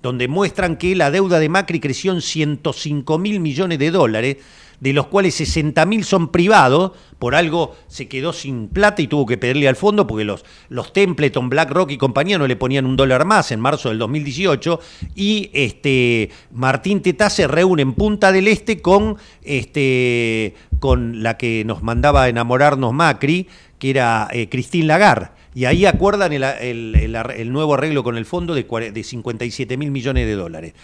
donde 0.03 0.29
muestran 0.29 0.77
que 0.77 0.95
la 0.95 1.11
deuda 1.11 1.39
de 1.39 1.49
Macri 1.49 1.81
creció 1.81 2.13
en 2.13 2.21
105 2.21 3.19
mil 3.19 3.41
millones 3.41 3.79
de 3.79 3.91
dólares, 3.91 4.37
de 4.81 4.93
los 4.93 5.07
cuales 5.07 5.35
60 5.35 5.85
mil 5.87 6.05
son 6.05 6.31
privados, 6.31 6.93
por 7.19 7.35
algo 7.35 7.75
se 7.89 8.09
quedó 8.09 8.33
sin 8.33 8.69
plata 8.69 9.03
y 9.03 9.07
tuvo 9.07 9.27
que 9.27 9.39
pedirle 9.39 9.69
al 9.69 9.77
fondo 9.77 10.07
porque 10.07 10.25
los, 10.25 10.45
los 10.69 10.93
Templeton, 10.93 11.49
BlackRock 11.49 11.91
y 11.91 11.99
compañía 11.99 12.39
no 12.39 12.47
le 12.47 12.57
ponían 12.57 12.87
un 12.87 12.97
dólar 12.97 13.25
más 13.25 13.53
en 13.53 13.61
marzo 13.61 13.89
del 13.89 13.99
2018 13.99 14.81
y 15.15 15.51
este, 15.53 16.31
Martín 16.53 17.01
Tetá 17.01 17.31
se 17.31 17.47
reúne 17.47 17.83
en 17.83 17.95
Punta 17.95 18.33
del 18.33 18.49
Este 18.49 18.83
con, 18.83 19.17
este, 19.43 20.55
con 20.79 21.23
la 21.23 21.37
que 21.37 21.65
nos 21.65 21.83
mandaba 21.83 22.25
a 22.25 22.29
enamorarnos 22.29 22.93
Macri, 22.93 23.49
que 23.79 23.91
era 23.91 24.29
eh, 24.33 24.49
Christine 24.49 24.87
Lagarde. 24.87 25.31
Y 25.55 25.65
ahí 25.65 25.87
acuerdan 25.87 26.35
el, 26.35 26.45
el, 26.45 27.51
nuevo 27.51 27.73
arreglo 27.73 28.05
con 28.05 28.19
el 28.19 28.27
fondo 28.27 28.55
de, 28.55 28.65
de 28.93 29.03
57 29.03 29.79
mil 29.79 29.91
millones 29.91 30.27
de 30.27 30.35
dólares 30.35 30.75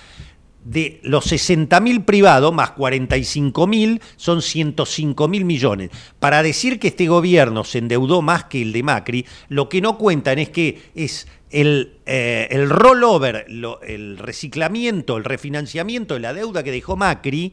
de 0.64 1.00
los 1.02 1.31
60.000 1.31 2.04
privados 2.04 2.52
más 2.54 2.75
45.000 2.75 4.00
son 4.16 4.42
105 4.42 5.28
mil 5.28 5.45
millones. 5.45 5.90
Para 6.19 6.42
decir 6.42 6.78
que 6.78 6.88
este 6.88 7.09
gobierno 7.09 7.64
se 7.64 7.78
endeudó 7.78 8.23
más 8.23 8.45
que 8.45 8.62
el 8.62 8.73
de 8.73 8.83
Macri, 8.83 9.26
lo 9.49 9.69
que 9.69 9.81
no 9.81 9.99
cuentan 9.99 10.38
es 10.38 10.50
que 10.50 10.90
es 10.95 11.26
el, 11.50 11.99
eh, 12.07 12.49
el 12.50 12.71
rollover, 12.71 13.47
el 13.49 14.19
reciclamiento, 14.19 15.16
el 15.16 15.25
refinanciamiento 15.25 16.14
de 16.14 16.21
la 16.21 16.33
deuda 16.33 16.62
que 16.62 16.71
dejó 16.71 16.97
Macri 16.97 17.52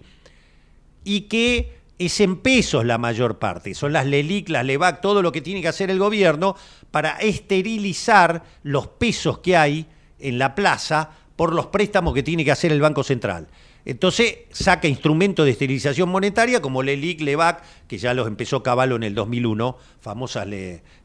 y 1.03 1.21
que 1.21 1.79
es 1.97 2.21
en 2.21 2.37
pesos 2.37 2.85
la 2.85 2.97
mayor 2.97 3.39
parte. 3.39 3.75
Son 3.75 3.91
las 3.91 4.05
LELIC, 4.05 4.49
las 4.49 4.65
LEVAC, 4.65 5.01
todo 5.01 5.21
lo 5.21 5.31
que 5.31 5.41
tiene 5.41 5.61
que 5.61 5.67
hacer 5.67 5.91
el 5.91 5.99
gobierno 5.99 6.55
para 6.91 7.17
esterilizar 7.17 8.43
los 8.63 8.87
pesos 8.87 9.39
que 9.39 9.57
hay 9.57 9.85
en 10.17 10.39
la 10.39 10.55
plaza 10.55 11.11
por 11.39 11.53
los 11.53 11.67
préstamos 11.67 12.13
que 12.13 12.21
tiene 12.21 12.43
que 12.43 12.51
hacer 12.51 12.69
el 12.73 12.81
Banco 12.81 13.01
Central. 13.01 13.47
Entonces 13.85 14.39
saca 14.51 14.89
instrumentos 14.89 15.45
de 15.45 15.53
esterilización 15.53 16.09
monetaria 16.09 16.61
como 16.61 16.83
Lelic, 16.83 17.21
Levac, 17.21 17.63
que 17.87 17.97
ya 17.97 18.13
los 18.13 18.27
empezó 18.27 18.61
Caballo 18.61 18.97
en 18.97 19.03
el 19.03 19.15
2001, 19.15 19.77
famosas, 20.01 20.45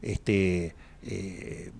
este, 0.01 0.75
eh, 1.03 1.71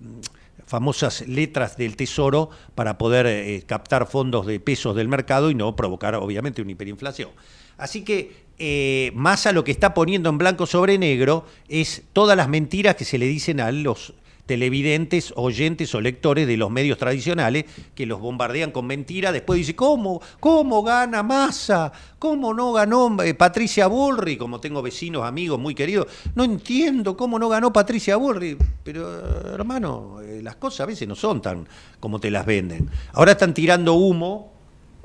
famosas 0.64 1.28
letras 1.28 1.76
del 1.76 1.96
Tesoro 1.96 2.48
para 2.74 2.96
poder 2.96 3.26
eh, 3.26 3.62
captar 3.66 4.06
fondos 4.06 4.46
de 4.46 4.58
pesos 4.58 4.96
del 4.96 5.08
mercado 5.08 5.50
y 5.50 5.54
no 5.54 5.76
provocar 5.76 6.14
obviamente 6.14 6.62
una 6.62 6.72
hiperinflación. 6.72 7.32
Así 7.76 8.04
que 8.04 8.46
eh, 8.58 9.12
Massa 9.14 9.52
lo 9.52 9.64
que 9.64 9.70
está 9.70 9.92
poniendo 9.92 10.30
en 10.30 10.38
blanco 10.38 10.64
sobre 10.64 10.96
negro 10.96 11.44
es 11.68 12.04
todas 12.14 12.38
las 12.38 12.48
mentiras 12.48 12.96
que 12.96 13.04
se 13.04 13.18
le 13.18 13.26
dicen 13.26 13.60
a 13.60 13.70
los 13.70 14.14
televidentes, 14.46 15.32
oyentes 15.36 15.94
o 15.94 16.00
lectores 16.00 16.46
de 16.46 16.56
los 16.56 16.70
medios 16.70 16.98
tradicionales 16.98 17.64
que 17.94 18.06
los 18.06 18.20
bombardean 18.20 18.70
con 18.70 18.86
mentiras. 18.86 19.32
Después 19.32 19.58
dice, 19.58 19.74
¿cómo, 19.74 20.22
cómo 20.40 20.82
gana 20.82 21.22
Massa? 21.22 21.92
¿Cómo 22.18 22.54
no 22.54 22.72
ganó 22.72 23.22
eh, 23.22 23.34
Patricia 23.34 23.88
Bullrich? 23.88 24.38
Como 24.38 24.60
tengo 24.60 24.80
vecinos, 24.82 25.24
amigos 25.24 25.58
muy 25.58 25.74
queridos, 25.74 26.06
no 26.34 26.44
entiendo 26.44 27.16
cómo 27.16 27.38
no 27.38 27.48
ganó 27.48 27.72
Patricia 27.72 28.16
Bullrich. 28.16 28.56
Pero, 28.82 29.52
hermano, 29.52 30.20
eh, 30.22 30.40
las 30.42 30.56
cosas 30.56 30.80
a 30.80 30.86
veces 30.86 31.06
no 31.06 31.14
son 31.14 31.42
tan 31.42 31.66
como 32.00 32.20
te 32.20 32.30
las 32.30 32.46
venden. 32.46 32.88
Ahora 33.12 33.32
están 33.32 33.52
tirando 33.52 33.94
humo 33.94 34.56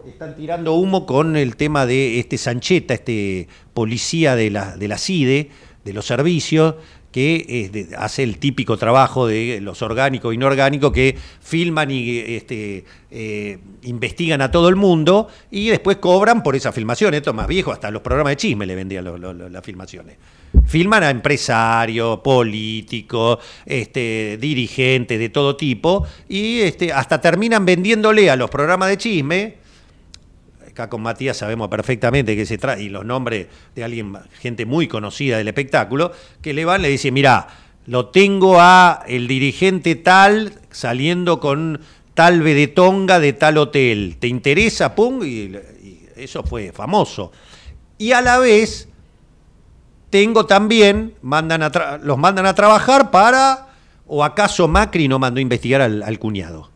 están 0.08 0.36
tirando 0.36 0.74
humo 0.74 1.06
con 1.06 1.36
el 1.36 1.56
tema 1.56 1.86
de 1.86 2.20
este 2.20 2.40
Sancheta, 2.40 2.96
este 2.96 3.48
policía 3.74 4.36
de 4.36 4.50
la, 4.50 4.76
de 4.76 4.88
la 4.88 4.98
CIDE, 4.98 5.52
de 5.84 5.94
los 5.94 6.06
servicios, 6.06 6.76
que 7.12 7.90
hace 7.98 8.24
el 8.24 8.38
típico 8.38 8.78
trabajo 8.78 9.28
de 9.28 9.60
los 9.62 9.82
orgánicos 9.82 10.32
e 10.32 10.36
inorgánicos 10.36 10.92
que 10.92 11.18
filman 11.42 11.92
y 11.92 12.18
este, 12.20 12.86
eh, 13.12 13.60
investigan 13.84 14.42
a 14.42 14.52
todo 14.52 14.70
el 14.70 14.76
mundo 14.76 15.28
y 15.52 15.70
después 15.70 15.98
cobran 15.98 16.44
por 16.44 16.56
esa 16.56 16.72
filmación. 16.72 17.14
Esto 17.14 17.32
es 17.32 17.36
más 17.36 17.48
viejo, 17.48 17.72
hasta 17.72 17.92
los 17.92 18.02
programas 18.02 18.32
de 18.32 18.38
chisme 18.38 18.66
le 18.66 18.76
vendían 18.76 19.52
las 19.52 19.64
filmaciones. 19.64 20.18
Filman 20.66 21.04
a 21.04 21.10
empresarios, 21.10 22.20
políticos, 22.20 23.40
este, 23.66 24.38
dirigentes 24.40 25.20
de 25.20 25.30
todo 25.30 25.56
tipo 25.56 26.06
y 26.28 26.60
este, 26.60 26.92
hasta 26.94 27.20
terminan 27.20 27.66
vendiéndole 27.66 28.30
a 28.30 28.36
los 28.36 28.50
programas 28.50 28.90
de 28.90 28.98
chisme 28.98 29.61
acá 30.72 30.90
con 30.90 31.02
Matías 31.02 31.38
sabemos 31.38 31.70
perfectamente 31.70 32.36
que 32.36 32.46
se 32.46 32.58
trae, 32.58 32.84
y 32.84 32.90
los 32.90 33.06
nombres 33.06 33.48
de 33.76 33.84
alguien, 33.84 34.18
gente 34.40 34.66
muy 34.66 34.88
conocida 34.88 35.38
del 35.38 35.48
espectáculo, 35.48 36.12
que 36.42 36.54
le 36.54 36.66
van, 36.66 36.82
le 36.82 36.90
dice, 36.90 37.12
mira, 37.12 37.48
lo 37.86 38.08
tengo 38.08 38.60
a 38.60 39.04
el 39.08 39.28
dirigente 39.28 39.96
tal 39.96 40.54
saliendo 40.72 41.40
con 41.40 41.82
tal 42.14 42.42
vedetonga 42.42 43.20
de 43.20 43.34
tal 43.34 43.58
hotel. 43.58 44.18
¿Te 44.20 44.28
interesa? 44.28 44.96
Pum, 44.96 45.22
y, 45.24 45.58
eso 46.16 46.44
fue 46.44 46.72
famoso. 46.72 47.32
Y 47.98 48.12
a 48.14 48.22
la 48.22 48.38
vez, 48.38 48.88
tengo 50.10 50.46
también, 50.46 51.16
mandan 51.22 51.64
a 51.64 52.00
los 52.02 52.18
mandan 52.18 52.46
a 52.46 52.54
trabajar 52.54 53.12
para, 53.12 53.70
o 54.08 54.24
acaso 54.24 54.68
Macri 54.68 55.08
no 55.08 55.20
mandó 55.20 55.40
a 55.40 55.42
investigar 55.42 55.82
al, 55.82 56.04
al 56.04 56.20
cuñado. 56.20 56.70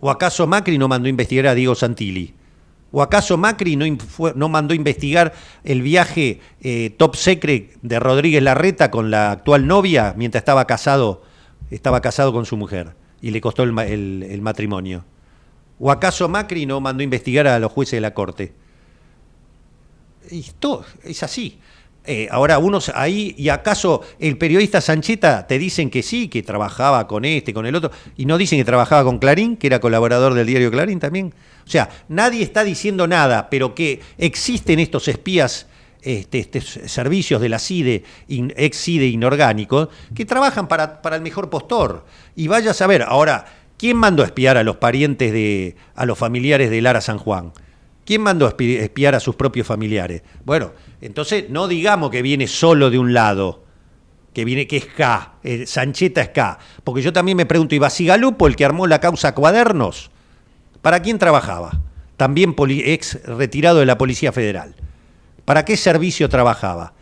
¿O 0.00 0.10
acaso 0.10 0.46
Macri 0.46 0.78
no 0.78 0.88
mandó 0.88 1.06
a 1.06 1.10
investigar 1.10 1.46
a 1.46 1.54
Diego 1.54 1.74
Santilli? 1.74 2.34
¿O 2.92 3.00
acaso 3.00 3.38
Macri 3.38 3.74
no, 3.74 3.86
no 4.34 4.48
mandó 4.50 4.74
investigar 4.74 5.32
el 5.64 5.80
viaje 5.80 6.40
eh, 6.60 6.94
top 6.98 7.16
secret 7.16 7.78
de 7.80 7.98
Rodríguez 7.98 8.42
Larreta 8.42 8.90
con 8.90 9.10
la 9.10 9.32
actual 9.32 9.66
novia 9.66 10.14
mientras 10.16 10.42
estaba 10.42 10.66
casado, 10.66 11.22
estaba 11.70 12.02
casado 12.02 12.34
con 12.34 12.44
su 12.44 12.58
mujer 12.58 12.94
y 13.22 13.30
le 13.30 13.40
costó 13.40 13.62
el, 13.62 13.72
matrimonio? 14.42 15.06
¿O 15.78 15.90
acaso 15.90 16.28
Macri 16.28 16.66
no 16.66 16.80
mandó 16.80 17.02
investigar 17.02 17.46
a 17.46 17.58
los 17.58 17.72
jueces 17.72 17.96
de 17.96 18.00
la 18.02 18.12
Corte? 18.12 18.52
Esto 20.30 20.84
es 21.02 21.22
así. 21.22 21.58
Eh, 22.04 22.26
ahora, 22.32 22.58
unos 22.58 22.90
ahí, 22.94 23.32
¿y 23.38 23.48
acaso 23.48 24.02
el 24.18 24.36
periodista 24.36 24.80
Sancheta 24.80 25.46
te 25.46 25.56
dicen 25.58 25.88
que 25.88 26.02
sí, 26.02 26.28
que 26.28 26.42
trabajaba 26.42 27.06
con 27.06 27.24
este, 27.24 27.54
con 27.54 27.64
el 27.64 27.76
otro, 27.76 27.92
y 28.16 28.26
no 28.26 28.38
dicen 28.38 28.58
que 28.58 28.64
trabajaba 28.64 29.04
con 29.04 29.18
Clarín, 29.18 29.56
que 29.56 29.68
era 29.68 29.78
colaborador 29.80 30.34
del 30.34 30.46
diario 30.46 30.70
Clarín 30.72 30.98
también? 30.98 31.32
O 31.64 31.70
sea, 31.70 31.88
nadie 32.08 32.42
está 32.42 32.64
diciendo 32.64 33.06
nada, 33.06 33.48
pero 33.50 33.74
que 33.76 34.00
existen 34.18 34.80
estos 34.80 35.06
espías, 35.06 35.68
este, 36.02 36.40
estos 36.40 36.80
servicios 36.86 37.40
de 37.40 37.48
la 37.48 37.60
CIDE, 37.60 38.02
ex 38.28 38.82
CIDE 38.82 39.06
inorgánicos, 39.06 39.88
que 40.12 40.24
trabajan 40.24 40.66
para, 40.66 41.02
para 41.02 41.14
el 41.14 41.22
mejor 41.22 41.50
postor. 41.50 42.04
Y 42.34 42.48
vaya 42.48 42.72
a 42.72 42.74
saber, 42.74 43.02
ahora, 43.02 43.44
¿quién 43.78 43.96
mandó 43.96 44.24
a 44.24 44.26
espiar 44.26 44.56
a 44.56 44.64
los 44.64 44.78
parientes 44.78 45.32
de, 45.32 45.76
a 45.94 46.04
los 46.04 46.18
familiares 46.18 46.68
de 46.68 46.82
Lara 46.82 47.00
San 47.00 47.18
Juan? 47.18 47.52
¿Quién 48.04 48.22
mandó 48.22 48.46
a 48.46 48.54
espiar 48.58 49.14
a 49.14 49.20
sus 49.20 49.36
propios 49.36 49.66
familiares? 49.66 50.22
Bueno, 50.44 50.72
entonces 51.00 51.50
no 51.50 51.68
digamos 51.68 52.10
que 52.10 52.22
viene 52.22 52.46
solo 52.48 52.90
de 52.90 52.98
un 52.98 53.12
lado, 53.12 53.64
que 54.32 54.44
viene 54.44 54.66
que 54.66 54.78
es 54.78 54.86
K, 54.86 55.34
eh, 55.44 55.66
Sancheta 55.66 56.20
es 56.20 56.30
K, 56.30 56.58
porque 56.84 57.02
yo 57.02 57.12
también 57.12 57.36
me 57.36 57.46
pregunto, 57.46 57.74
¿y 57.74 57.78
Basigalupo, 57.78 58.46
el 58.46 58.56
que 58.56 58.64
armó 58.64 58.86
la 58.86 59.00
causa 59.00 59.34
Cuadernos? 59.34 60.10
¿Para 60.80 61.00
quién 61.00 61.18
trabajaba? 61.18 61.80
También 62.16 62.56
ex 62.58 63.22
retirado 63.24 63.78
de 63.78 63.86
la 63.86 63.98
Policía 63.98 64.32
Federal. 64.32 64.74
¿Para 65.44 65.64
qué 65.64 65.76
servicio 65.76 66.28
trabajaba? 66.28 66.94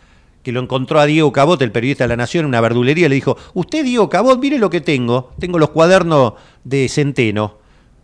Que 0.42 0.52
lo 0.52 0.60
encontró 0.60 1.00
a 1.00 1.06
Diego 1.06 1.32
Cabot, 1.32 1.60
el 1.62 1.72
periodista 1.72 2.04
de 2.04 2.08
La 2.08 2.16
Nación, 2.16 2.42
en 2.44 2.48
una 2.48 2.60
verdulería, 2.60 3.08
le 3.08 3.14
dijo, 3.14 3.36
usted 3.54 3.84
Diego 3.84 4.08
Cabot, 4.08 4.38
mire 4.40 4.58
lo 4.58 4.70
que 4.70 4.80
tengo, 4.80 5.32
tengo 5.38 5.58
los 5.58 5.70
cuadernos 5.70 6.34
de 6.64 6.88
Centeno. 6.88 7.58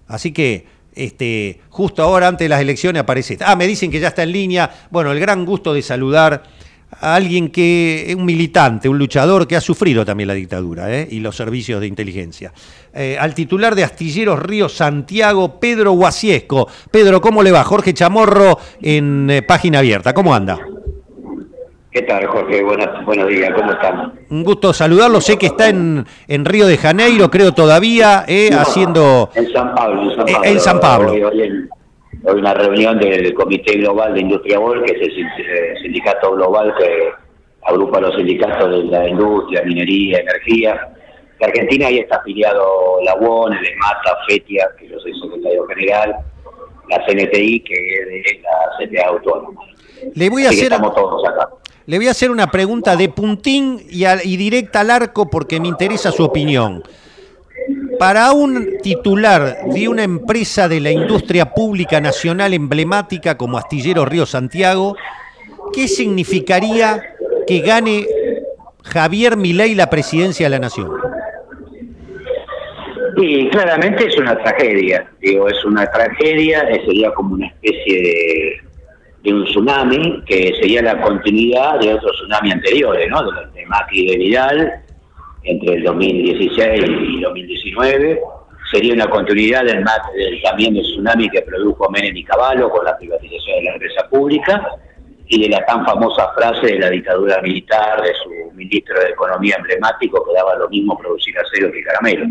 Así 0.07 0.33
que 0.33 0.67
este, 0.97 1.61
justo 1.69 2.03
ahora, 2.03 2.27
antes 2.27 2.47
de 2.47 2.49
las 2.49 2.61
elecciones, 2.61 3.01
aparece. 3.01 3.37
Ah, 3.41 3.55
me 3.55 3.67
dicen 3.67 3.91
que 3.91 4.01
ya 4.01 4.09
está 4.09 4.23
en 4.23 4.33
línea. 4.33 4.89
Bueno, 4.91 5.13
el 5.13 5.21
gran 5.21 5.45
gusto 5.45 5.75
de 5.75 5.83
saludar 5.83 6.43
a 6.91 7.15
alguien 7.15 7.51
que 7.51 8.15
un 8.17 8.25
militante, 8.25 8.89
un 8.89 8.99
luchador 8.99 9.47
que 9.47 9.57
ha 9.57 9.61
sufrido 9.61 10.05
también 10.05 10.29
la 10.29 10.35
dictadura 10.35 10.93
¿eh? 10.93 11.07
y 11.11 11.21
los 11.21 11.37
servicios 11.37 11.81
de 11.81 11.87
inteligencia. 11.87 12.53
Eh, 12.95 13.17
al 13.21 13.35
titular 13.35 13.75
de 13.75 13.85
Astilleros 13.85 14.41
Río 14.41 14.69
Santiago, 14.69 15.61
Pedro 15.61 15.93
Guasiesco. 15.93 16.69
Pedro, 16.91 17.21
¿cómo 17.21 17.43
le 17.43 17.53
va? 17.53 17.65
Jorge 17.65 17.93
Chamorro 17.93 18.59
en 18.81 19.29
eh, 19.31 19.43
Página 19.43 19.81
Abierta. 19.81 20.15
¿Cómo 20.15 20.35
anda? 20.35 20.59
¿Qué 21.97 22.03
tal, 22.03 22.27
Jorge? 22.27 22.63
buenos 22.63 23.29
días, 23.29 23.55
¿cómo 23.55 23.73
están? 23.73 24.13
Un 24.29 24.45
gusto 24.45 24.75
saludarlo. 24.75 25.19
Sé 25.23 25.39
que 25.39 25.47
está 25.47 25.71
en, 25.71 26.05
en 26.29 26.45
Río 26.45 26.67
de 26.67 26.77
Janeiro, 26.77 27.31
creo 27.31 27.53
todavía, 27.53 28.27
haciendo. 28.59 29.31
En 29.35 29.51
San 29.51 29.75
Pablo. 29.75 30.27
En 30.45 30.61
San 30.61 30.79
Pablo. 30.79 31.13
Hoy 31.13 31.63
una 32.39 32.53
reunión 32.53 32.99
del 32.99 33.33
Comité 33.33 33.79
Global 33.79 34.13
de 34.13 34.21
Industria 34.21 34.59
Vol, 34.59 34.85
que 34.85 34.93
es 34.93 35.09
el 35.09 35.25
eh, 35.25 35.75
sindicato 35.81 36.33
global 36.33 36.75
que 36.79 37.13
agrupa 37.65 37.99
los 37.99 38.15
sindicatos 38.15 38.71
de 38.73 38.85
la 38.91 39.09
industria, 39.09 39.63
minería, 39.63 40.19
energía. 40.19 40.89
De 41.41 41.47
Argentina 41.47 41.87
ahí 41.87 42.01
está 42.01 42.17
afiliado 42.17 42.99
la 43.05 43.15
UON, 43.15 43.55
el 43.55 43.67
EMATA, 43.69 44.19
FETIA, 44.29 44.69
que 44.79 44.87
yo 44.87 45.01
soy 45.01 45.19
secretario 45.19 45.67
general, 45.69 46.15
la 46.91 47.07
CNTI, 47.07 47.61
que 47.61 47.75
es 47.75 48.07
de 48.07 48.43
la 48.43 48.87
CTA 48.87 49.09
Autónoma. 49.09 49.63
Le 50.15 50.29
voy 50.29 50.45
a 50.45 50.51
hacer... 50.51 50.71
Le 51.87 51.99
voy 51.99 52.09
a 52.09 52.11
hacer 52.11 52.31
una 52.31 52.51
pregunta 52.51 52.97
de 52.97 53.09
puntín 53.09 53.81
y, 53.89 54.05
y 54.05 54.37
directa 54.37 54.81
al 54.81 54.91
arco 54.91 55.31
porque 55.31 55.61
me 55.61 55.69
interesa 55.69 56.11
su 56.11 56.25
opinión. 56.25 56.83
Para 57.99 58.33
un 58.33 58.79
titular 58.83 59.57
de 59.73 59.89
una 59.89 60.03
empresa 60.03 60.69
de 60.69 60.81
la 60.81 60.91
industria 60.91 61.55
pública 61.55 62.01
nacional 62.01 62.53
emblemática 62.55 63.39
como 63.39 63.57
Astillero 63.57 64.05
Río 64.05 64.27
Santiago, 64.27 64.97
¿qué 65.73 65.89
significaría 65.89 67.03
que 67.47 67.61
gane 67.61 68.07
Javier 68.83 69.37
Milei 69.37 69.75
la 69.75 69.89
presidencia 69.89 70.47
de 70.47 70.51
la 70.51 70.59
Nación? 70.59 70.91
Sí, 73.17 73.49
claramente 73.51 74.07
es 74.07 74.19
una 74.19 74.37
tragedia. 74.43 75.11
Digo, 75.21 75.49
es 75.49 75.65
una 75.65 75.91
tragedia, 75.91 76.67
sería 76.85 77.13
como 77.15 77.35
una 77.35 77.47
especie 77.47 78.03
de, 78.03 78.66
de 79.27 79.35
un 79.35 79.45
tsunami 79.45 80.23
que 80.25 80.55
sería 80.61 80.83
la 80.83 81.01
continuidad 81.01 81.81
de 81.81 81.95
otros 81.95 82.13
tsunamis 82.17 82.55
anteriores, 82.55 83.09
¿no? 83.11 83.29
De, 83.33 83.47
de 83.55 83.67
Macri 83.67 84.05
y 84.05 84.11
de 84.13 84.19
Vidal, 84.19 84.73
entre 85.43 85.75
el 85.75 85.83
2016 85.83 86.85
y 87.09 87.21
2019. 87.21 88.21
Sería 88.71 88.95
una 88.95 89.09
continuidad 89.09 89.65
del, 89.65 89.85
del 90.15 90.43
también 90.43 90.75
del 90.75 90.85
tsunami 90.85 91.29
que 91.29 91.43
produjo 91.43 91.91
Menem 91.91 92.17
y 92.17 92.23
Caballo 92.23 92.71
con 92.71 92.85
la 92.85 92.97
privatización 92.97 93.59
de 93.59 93.65
la 93.65 93.73
empresa 93.73 94.09
pública 94.09 94.65
y 95.27 95.43
de 95.43 95.49
la 95.49 95.65
tan 95.67 95.85
famosa 95.85 96.33
frase 96.35 96.67
de 96.67 96.79
la 96.79 96.91
dictadura 96.91 97.43
militar 97.43 98.01
de 98.03 98.13
su 98.23 98.53
ministro 98.53 99.01
de 99.01 99.09
Economía 99.09 99.57
emblemático 99.59 100.25
que 100.25 100.35
daba 100.35 100.55
lo 100.55 100.69
mismo 100.69 100.97
producir 100.97 101.37
acero 101.37 101.73
que 101.73 101.83
caramelo. 101.83 102.27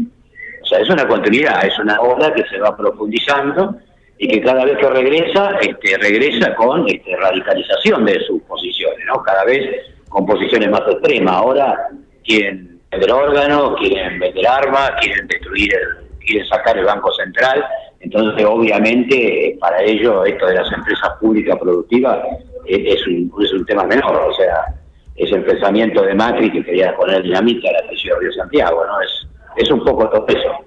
O 0.62 0.66
sea, 0.66 0.80
es 0.80 0.90
una 0.90 1.06
continuidad, 1.06 1.66
es 1.66 1.78
una 1.78 2.00
obra 2.00 2.34
que 2.34 2.46
se 2.46 2.58
va 2.58 2.76
profundizando 2.76 3.76
y 4.18 4.28
que 4.28 4.42
cada 4.42 4.66
vez 4.66 4.78
que 4.78 4.90
regresa, 4.90 5.58
este, 5.62 5.98
regresa 5.98 6.56
con 6.56 6.88
este, 6.88 7.16
radicalización 7.16 8.06
de 8.06 8.20
sus 8.22 8.42
posiciones, 8.44 9.06
¿no? 9.08 9.22
Cada 9.24 9.44
vez 9.46 9.70
con 10.10 10.26
posiciones 10.26 10.70
más 10.70 10.82
extremas. 10.88 11.36
Ahora 11.36 11.90
quien 12.24 12.80
vender 12.92 13.12
órganos, 13.12 13.76
quieren 13.78 14.20
vender 14.20 14.48
armas, 14.48 14.92
quieren 15.02 15.28
destruir, 15.28 15.74
el, 15.74 16.08
quieren 16.26 16.48
sacar 16.48 16.78
el 16.78 16.86
Banco 16.86 17.12
Central, 17.14 17.64
Entonces, 18.00 18.46
obviamente, 18.46 19.58
para 19.60 19.82
ellos 19.82 20.28
esto 20.28 20.48
de 20.48 20.56
las 20.56 20.72
empresas 20.72 21.10
públicas 21.20 21.58
productivas 21.60 22.20
es, 22.68 23.08
un, 23.08 23.32
es 23.42 23.52
un 23.54 23.66
tema 23.66 23.84
menor, 23.84 24.16
o 24.16 24.34
sea, 24.34 24.76
es 25.16 25.32
el 25.32 25.44
pensamiento 25.44 26.04
de 26.04 26.14
Macri 26.14 26.52
que 26.52 26.64
quería 26.64 26.96
poner 26.96 27.24
dinamita 27.24 27.70
a 27.70 27.74
la 27.74 27.82
de 27.82 27.96
Río 27.96 28.32
Santiago, 28.34 28.86
¿no? 28.86 29.02
Es, 29.02 29.28
es 29.58 29.72
un 29.72 29.84
poco 29.84 30.10
todo 30.10 30.26
eso. 30.28 30.65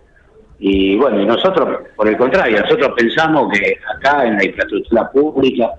Y 0.59 0.97
bueno, 0.97 1.25
nosotros, 1.25 1.83
por 1.95 2.09
el 2.09 2.17
contrario, 2.17 2.61
nosotros 2.61 2.93
pensamos 2.97 3.50
que 3.53 3.79
acá 3.97 4.27
en 4.27 4.37
la 4.37 4.45
infraestructura 4.45 5.11
pública, 5.11 5.71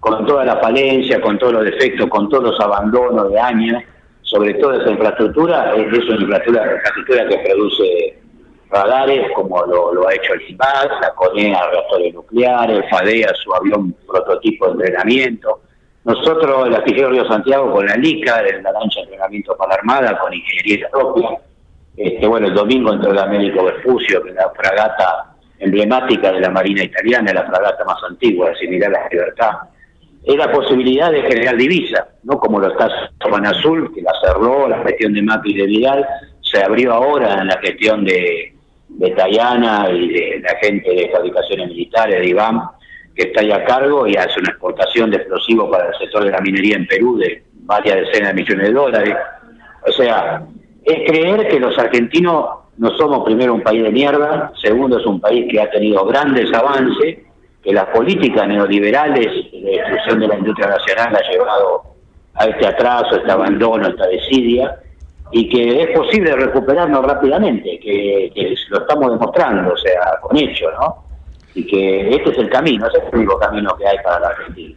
con 0.00 0.26
toda 0.26 0.44
la 0.44 0.56
falencia, 0.56 1.20
con 1.20 1.38
todos 1.38 1.54
los 1.54 1.64
defectos, 1.64 2.08
con 2.08 2.28
todos 2.28 2.44
los 2.44 2.60
abandonos 2.60 3.30
de 3.30 3.38
años, 3.38 3.82
sobre 4.22 4.54
todo 4.54 4.80
esa 4.80 4.90
infraestructura, 4.90 5.74
es, 5.76 5.86
una 5.86 6.20
infraestructura, 6.20 6.74
infraestructura 6.74 7.28
que 7.28 7.38
produce 7.38 8.18
radares, 8.70 9.30
como 9.36 9.62
lo, 9.66 10.08
ha 10.08 10.14
hecho 10.14 10.34
el 10.34 10.50
IPAC, 10.50 11.00
la 11.00 11.14
CONEA, 11.14 11.70
reactores 11.70 12.14
nucleares, 12.14 12.84
FADEA, 12.90 13.32
su 13.34 13.54
avión 13.54 13.94
prototipo 14.06 14.66
de 14.66 14.72
entrenamiento. 14.72 15.60
Nosotros, 16.04 16.66
el 16.66 16.74
astillero 16.74 17.10
Río 17.10 17.26
Santiago, 17.28 17.72
con 17.72 17.86
la 17.86 17.96
LICA, 17.96 18.42
la 18.42 18.72
lancha 18.72 19.00
de 19.00 19.04
entrenamiento 19.04 19.56
para 19.56 19.70
la 19.70 19.74
Armada, 19.76 20.18
con 20.18 20.34
ingeniería 20.34 20.88
propia, 20.90 21.30
este, 21.96 22.26
bueno, 22.26 22.48
el 22.48 22.54
domingo 22.54 22.92
entró 22.92 23.12
el 23.12 23.18
Américo 23.18 23.64
Vespucio, 23.64 24.22
que 24.22 24.30
es 24.30 24.34
la 24.34 24.50
fragata 24.50 25.34
emblemática 25.58 26.32
de 26.32 26.40
la 26.40 26.50
Marina 26.50 26.82
Italiana, 26.82 27.32
la 27.32 27.46
fragata 27.46 27.84
más 27.84 28.02
antigua, 28.08 28.52
similar 28.56 28.90
a 28.90 29.02
la 29.02 29.08
Libertad. 29.08 29.50
Es 30.24 30.36
la 30.36 30.50
posibilidad 30.50 31.10
de 31.10 31.22
generar 31.22 31.56
divisa, 31.56 32.08
no 32.24 32.38
como 32.38 32.58
lo 32.58 32.68
está 32.68 32.88
Juan 33.22 33.46
Azul, 33.46 33.92
que 33.94 34.02
la 34.02 34.12
cerró, 34.22 34.68
la 34.68 34.82
gestión 34.82 35.12
de 35.12 35.22
Macri 35.22 35.52
y 35.52 35.56
de 35.58 35.66
Vidal, 35.66 36.06
se 36.40 36.62
abrió 36.62 36.94
ahora 36.94 37.40
en 37.40 37.48
la 37.48 37.58
gestión 37.58 38.04
de, 38.04 38.54
de 38.88 39.10
Tayana 39.10 39.88
y 39.90 40.08
de 40.08 40.40
la 40.40 40.56
gente 40.60 40.90
de 40.90 41.10
fabricaciones 41.10 41.68
militares, 41.68 42.20
de 42.20 42.28
IBAM, 42.28 42.70
que 43.14 43.28
está 43.28 43.42
ahí 43.42 43.52
a 43.52 43.64
cargo 43.64 44.06
y 44.06 44.16
hace 44.16 44.40
una 44.40 44.50
exportación 44.50 45.10
de 45.10 45.18
explosivos 45.18 45.70
para 45.70 45.88
el 45.88 45.98
sector 45.98 46.24
de 46.24 46.30
la 46.30 46.40
minería 46.40 46.76
en 46.76 46.86
Perú 46.86 47.16
de 47.18 47.44
varias 47.60 47.96
decenas 47.96 48.34
de 48.34 48.42
millones 48.42 48.66
de 48.66 48.72
dólares. 48.72 49.16
O 49.86 49.92
sea, 49.92 50.42
es 50.84 51.10
creer 51.10 51.48
que 51.48 51.60
los 51.60 51.76
argentinos 51.78 52.46
no 52.76 52.90
somos 52.96 53.24
primero 53.24 53.54
un 53.54 53.62
país 53.62 53.82
de 53.82 53.90
mierda, 53.90 54.52
segundo 54.60 54.98
es 54.98 55.06
un 55.06 55.20
país 55.20 55.46
que 55.50 55.60
ha 55.60 55.70
tenido 55.70 56.04
grandes 56.06 56.52
avances, 56.52 57.18
que 57.62 57.72
las 57.72 57.86
políticas 57.86 58.46
neoliberales 58.46 59.26
de 59.52 59.70
destrucción 59.70 60.20
de 60.20 60.28
la 60.28 60.36
industria 60.36 60.68
nacional 60.68 61.16
ha 61.16 61.30
llevado 61.30 61.82
a 62.34 62.46
este 62.46 62.66
atraso, 62.66 63.16
este 63.16 63.30
abandono, 63.30 63.88
esta 63.88 64.06
desidia, 64.06 64.80
y 65.32 65.48
que 65.48 65.82
es 65.82 65.96
posible 65.96 66.36
recuperarnos 66.36 67.04
rápidamente, 67.04 67.78
que, 67.80 68.30
que 68.34 68.54
lo 68.68 68.80
estamos 68.80 69.12
demostrando, 69.12 69.72
o 69.72 69.76
sea, 69.76 70.18
con 70.20 70.36
hecho, 70.36 70.70
¿no? 70.72 71.04
y 71.54 71.64
que 71.66 72.10
este 72.10 72.30
es 72.30 72.38
el 72.38 72.50
camino, 72.50 72.86
ese 72.88 72.98
es 72.98 73.04
el 73.12 73.18
único 73.20 73.38
camino 73.38 73.74
que 73.76 73.86
hay 73.86 73.96
para 74.02 74.20
la 74.20 74.28
Argentina. 74.28 74.76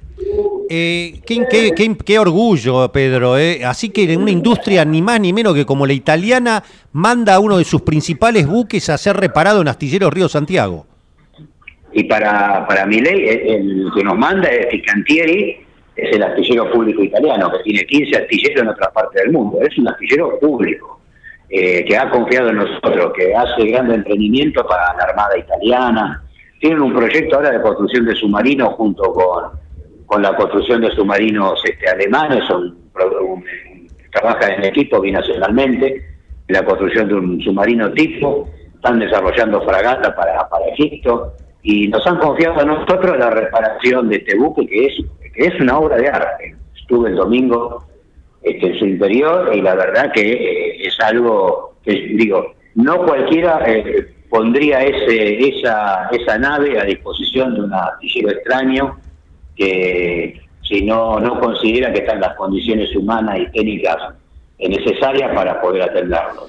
Eh, 0.69 1.21
qué, 1.25 2.19
orgullo, 2.19 2.91
Pedro. 2.91 3.37
Eh. 3.37 3.63
Así 3.63 3.89
que 3.89 4.17
una 4.17 4.31
industria 4.31 4.83
ni 4.85 5.01
más 5.01 5.19
ni 5.19 5.31
menos 5.33 5.53
que 5.53 5.65
como 5.65 5.85
la 5.85 5.93
italiana 5.93 6.63
manda 6.91 7.35
a 7.35 7.39
uno 7.39 7.57
de 7.57 7.63
sus 7.63 7.81
principales 7.81 8.47
buques 8.47 8.89
a 8.89 8.97
ser 8.97 9.17
reparado 9.17 9.61
en 9.61 9.67
Astillero 9.67 10.09
Río 10.09 10.27
Santiago. 10.27 10.85
Y 11.93 12.03
para, 12.03 12.67
para 12.67 12.85
mi 12.85 12.99
ley, 12.99 13.27
el 13.27 13.89
que 13.95 14.03
nos 14.03 14.17
manda 14.17 14.49
es 14.49 14.67
Ficantieri, 14.69 15.57
es 15.95 16.15
el 16.15 16.21
astillero 16.21 16.69
público 16.71 17.03
italiano, 17.03 17.51
que 17.51 17.63
tiene 17.63 17.85
15 17.85 18.17
astilleros 18.17 18.61
en 18.61 18.67
otras 18.67 18.91
partes 18.91 19.23
del 19.23 19.31
mundo. 19.31 19.59
Es 19.61 19.75
un 19.77 19.87
astillero 19.87 20.37
público, 20.39 20.99
eh, 21.49 21.83
que 21.85 21.97
ha 21.97 22.09
confiado 22.09 22.49
en 22.49 22.57
nosotros, 22.57 23.13
que 23.15 23.33
hace 23.33 23.65
gran 23.67 23.91
emprendimiento 23.91 24.65
para 24.67 24.95
la 24.95 25.03
Armada 25.05 25.37
italiana, 25.37 26.23
tienen 26.59 26.81
un 26.81 26.93
proyecto 26.93 27.37
ahora 27.37 27.51
de 27.51 27.61
construcción 27.61 28.05
de 28.05 28.15
submarinos 28.15 28.73
junto 28.73 29.11
con, 29.13 29.66
con 30.07 30.23
la 30.23 30.35
construcción 30.35 30.81
de 30.81 30.89
submarinos 30.91 31.61
este, 31.65 31.87
alemanes, 31.87 32.43
son, 32.47 32.75
trabajan 34.11 34.53
en 34.53 34.65
equipo 34.65 35.01
binacionalmente, 35.01 36.03
la 36.47 36.63
construcción 36.63 37.09
de 37.09 37.13
un 37.13 37.41
submarino 37.41 37.91
tipo, 37.91 38.49
están 38.73 38.99
desarrollando 38.99 39.61
fragata 39.61 40.15
para, 40.15 40.47
para 40.49 40.65
Egipto 40.67 41.33
y 41.61 41.89
nos 41.89 42.07
han 42.07 42.17
confiado 42.19 42.61
a 42.61 42.65
nosotros 42.65 43.17
la 43.19 43.29
reparación 43.29 44.07
de 44.07 44.17
este 44.17 44.37
buque 44.37 44.65
que 44.65 44.85
es, 44.85 44.93
que 45.35 45.45
es 45.45 45.59
una 45.59 45.77
obra 45.77 45.97
de 45.97 46.07
arte. 46.07 46.55
Estuve 46.79 47.09
el 47.09 47.15
domingo 47.17 47.85
este, 48.43 48.67
en 48.67 48.79
su 48.79 48.85
interior 48.85 49.53
y 49.53 49.61
la 49.61 49.75
verdad 49.75 50.11
que 50.13 50.21
eh, 50.21 50.87
es 50.87 50.97
algo 51.01 51.75
que, 51.83 51.91
digo, 52.15 52.53
no 52.75 53.05
cualquiera 53.05 53.61
eh, 53.67 54.07
pondría 54.29 54.83
ese, 54.83 55.49
esa, 55.49 56.07
esa 56.11 56.37
nave 56.37 56.79
a 56.79 56.85
disposición 56.85 57.55
de 57.55 57.61
un 57.61 57.73
artillero 57.73 58.29
extraño 58.29 58.97
que 59.57 60.41
si 60.61 60.81
no, 60.83 61.19
no 61.19 61.39
considera 61.39 61.91
que 61.91 61.99
están 61.99 62.19
las 62.19 62.35
condiciones 62.35 62.95
humanas 62.95 63.39
y 63.39 63.51
técnicas 63.51 63.97
necesarias 64.59 65.33
para 65.33 65.61
poder 65.61 65.83
atenderlo. 65.83 66.47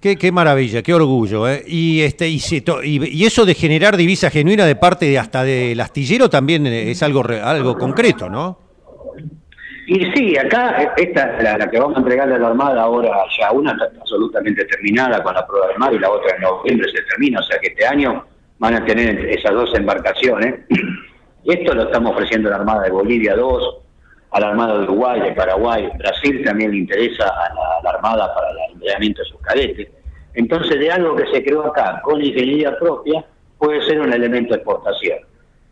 Qué, 0.00 0.16
qué, 0.16 0.32
maravilla, 0.32 0.82
qué 0.82 0.94
orgullo. 0.94 1.48
¿eh? 1.48 1.62
Y, 1.66 2.00
este, 2.00 2.28
y, 2.28 2.40
y, 2.84 3.24
eso 3.24 3.44
de 3.44 3.54
generar 3.54 3.96
divisa 3.96 4.30
genuina 4.30 4.66
de 4.66 4.74
parte 4.74 5.06
de, 5.06 5.18
hasta 5.18 5.44
del 5.44 5.80
astillero 5.80 6.28
también 6.28 6.66
es 6.66 7.02
algo, 7.04 7.22
algo 7.22 7.78
concreto, 7.78 8.28
¿no? 8.28 8.58
Y 9.86 10.04
sí, 10.12 10.36
acá 10.36 10.94
esta 10.96 11.36
es 11.36 11.42
la, 11.42 11.70
que 11.70 11.78
vamos 11.78 11.96
a 11.96 12.00
entregarle 12.00 12.36
a 12.36 12.38
la 12.38 12.48
Armada 12.48 12.82
ahora, 12.82 13.10
ya 13.38 13.52
una 13.52 13.72
está 13.72 13.90
absolutamente 14.00 14.64
terminada 14.64 15.22
con 15.22 15.34
la 15.34 15.46
prueba 15.46 15.68
del 15.68 15.78
mar 15.78 15.92
y 15.92 15.98
la 15.98 16.10
otra 16.10 16.34
en 16.36 16.42
noviembre 16.42 16.88
se 16.90 17.02
termina, 17.02 17.40
o 17.40 17.42
sea 17.42 17.58
que 17.58 17.68
este 17.68 17.86
año 17.86 18.24
van 18.58 18.74
a 18.74 18.84
tener 18.84 19.18
esas 19.28 19.52
dos 19.52 19.74
embarcaciones. 19.74 20.60
Esto 21.44 21.74
lo 21.74 21.82
estamos 21.82 22.12
ofreciendo 22.12 22.48
a 22.48 22.52
la 22.52 22.56
Armada 22.58 22.82
de 22.84 22.90
Bolivia 22.90 23.34
2, 23.34 23.76
a 24.30 24.40
la 24.40 24.48
Armada 24.48 24.78
de 24.78 24.84
Uruguay, 24.84 25.20
de 25.20 25.32
Paraguay, 25.32 25.90
Brasil 25.98 26.42
también 26.44 26.70
le 26.70 26.78
interesa 26.78 27.24
a 27.24 27.82
la, 27.82 27.90
Armada 27.90 28.32
para 28.32 28.50
el 28.50 28.74
entrenamiento 28.74 29.22
de 29.22 29.28
sus 29.28 29.40
cadetes. 29.40 29.88
Entonces, 30.34 30.78
de 30.78 30.90
algo 30.90 31.16
que 31.16 31.26
se 31.32 31.44
creó 31.44 31.66
acá 31.66 32.00
con 32.04 32.22
ingeniería 32.22 32.78
propia, 32.78 33.24
puede 33.58 33.82
ser 33.82 34.00
un 34.00 34.12
elemento 34.12 34.54
de 34.54 34.60
exportación. 34.60 35.18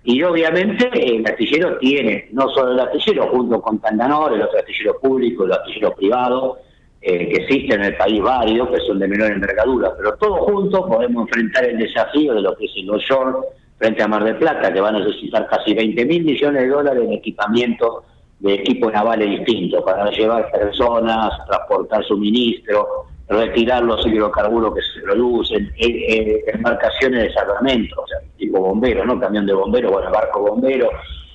Y 0.02 0.22
obviamente 0.22 0.90
el 0.92 1.24
astillero 1.24 1.78
tiene, 1.78 2.28
no 2.32 2.48
solo 2.50 2.72
el 2.72 2.80
astillero, 2.80 3.28
junto 3.28 3.60
con 3.62 3.78
Tandanor, 3.78 4.32
el 4.32 4.42
otro 4.42 4.58
astillero 4.58 4.98
público, 4.98 5.44
el 5.44 5.52
astillero 5.52 5.94
privado, 5.94 6.58
eh, 7.00 7.28
que 7.28 7.42
existen 7.44 7.80
en 7.80 7.92
el 7.92 7.96
país 7.96 8.20
varios, 8.20 8.68
que 8.70 8.80
son 8.80 8.98
de 8.98 9.06
menor 9.06 9.30
envergadura, 9.30 9.94
pero 9.96 10.16
todos 10.16 10.40
juntos 10.40 10.80
podemos 10.88 11.28
enfrentar 11.28 11.64
el 11.64 11.78
desafío 11.78 12.34
de 12.34 12.42
lo 12.42 12.56
que 12.56 12.64
es 12.64 12.72
el 12.76 12.90
offshore 12.90 13.38
frente 13.80 14.02
a 14.02 14.08
Mar 14.08 14.22
del 14.22 14.36
Plata, 14.36 14.70
que 14.70 14.80
va 14.80 14.90
a 14.90 14.92
necesitar 14.92 15.48
casi 15.48 15.72
20 15.72 16.04
mil 16.04 16.22
millones 16.22 16.62
de 16.62 16.68
dólares 16.68 17.02
en 17.02 17.14
equipamiento 17.14 18.04
de 18.38 18.54
equipos 18.54 18.92
navales 18.92 19.30
distintos 19.30 19.82
para 19.82 20.10
llevar 20.10 20.50
personas, 20.52 21.30
transportar 21.48 22.04
suministros, 22.04 22.86
retirar 23.28 23.82
los 23.82 24.06
hidrocarburos 24.06 24.74
que 24.74 24.82
se 24.82 25.00
producen, 25.00 25.72
eh, 25.78 25.86
eh, 25.86 26.44
embarcaciones 26.52 27.22
de 27.22 27.32
salvamento, 27.32 28.02
o 28.02 28.06
sea, 28.06 28.18
tipo 28.36 28.60
bombero, 28.60 29.06
¿no? 29.06 29.18
Camión 29.18 29.46
de 29.46 29.54
bombero, 29.54 29.92
bueno, 29.92 30.10
barco 30.10 30.40
bombero, 30.40 30.90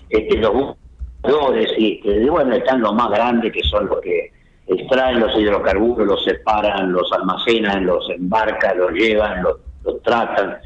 este, 0.10 0.38
los 0.38 0.54
buscadores, 0.54 1.72
y 1.80 1.94
este, 1.94 2.30
bueno, 2.30 2.54
están 2.54 2.82
los 2.82 2.94
más 2.94 3.10
grandes 3.10 3.52
que 3.52 3.64
son 3.64 3.88
los 3.88 4.02
que 4.02 4.32
extraen 4.68 5.20
los 5.20 5.36
hidrocarburos, 5.36 6.06
los 6.06 6.24
separan, 6.24 6.92
los 6.92 7.12
almacenan, 7.12 7.88
los 7.88 8.08
embarcan, 8.12 8.78
los 8.78 8.92
llevan, 8.92 9.42
los, 9.42 9.58
tratan. 10.04 10.58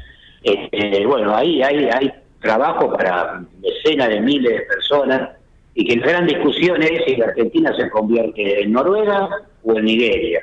Este, 0.42 1.06
bueno, 1.06 1.34
ahí 1.34 1.62
hay, 1.62 1.88
hay 1.90 2.12
trabajo 2.40 2.92
para 2.92 3.42
decenas 3.58 4.08
de 4.08 4.20
miles 4.20 4.52
de 4.52 4.60
personas 4.62 5.30
y 5.74 5.84
que 5.84 5.96
la 5.96 6.06
gran 6.06 6.26
discusión 6.26 6.82
es 6.82 7.04
si 7.06 7.16
la 7.16 7.26
Argentina 7.26 7.74
se 7.76 7.90
convierte 7.90 8.62
en 8.62 8.72
Noruega 8.72 9.28
o 9.62 9.76
en 9.76 9.84
Nigeria 9.84 10.42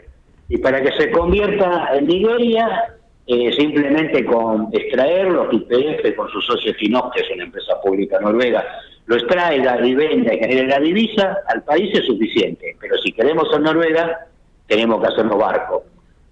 y 0.49 0.57
para 0.57 0.81
que 0.81 0.91
se 0.93 1.11
convierta 1.11 1.89
en 1.93 2.07
Nigeria, 2.07 2.95
eh, 3.25 3.51
simplemente 3.53 4.23
con 4.23 4.69
extraer 4.71 5.29
los 5.29 5.53
IPF 5.53 6.15
con 6.15 6.29
sus 6.29 6.45
socios 6.45 6.77
Finox, 6.77 7.13
que 7.13 7.21
es 7.21 7.31
una 7.33 7.43
empresa 7.43 7.81
pública 7.81 8.19
noruega, 8.19 8.65
lo 9.07 9.15
extraiga 9.15 9.85
y 9.85 9.95
venda 9.95 10.33
y 10.33 10.39
genere 10.39 10.67
la 10.67 10.79
divisa, 10.79 11.37
al 11.47 11.63
país 11.63 11.97
es 11.97 12.05
suficiente. 12.05 12.75
Pero 12.79 12.97
si 12.97 13.11
queremos 13.11 13.49
ser 13.49 13.61
Noruega, 13.61 14.27
tenemos 14.67 15.01
que 15.01 15.07
hacernos 15.07 15.37
barcos. 15.37 15.83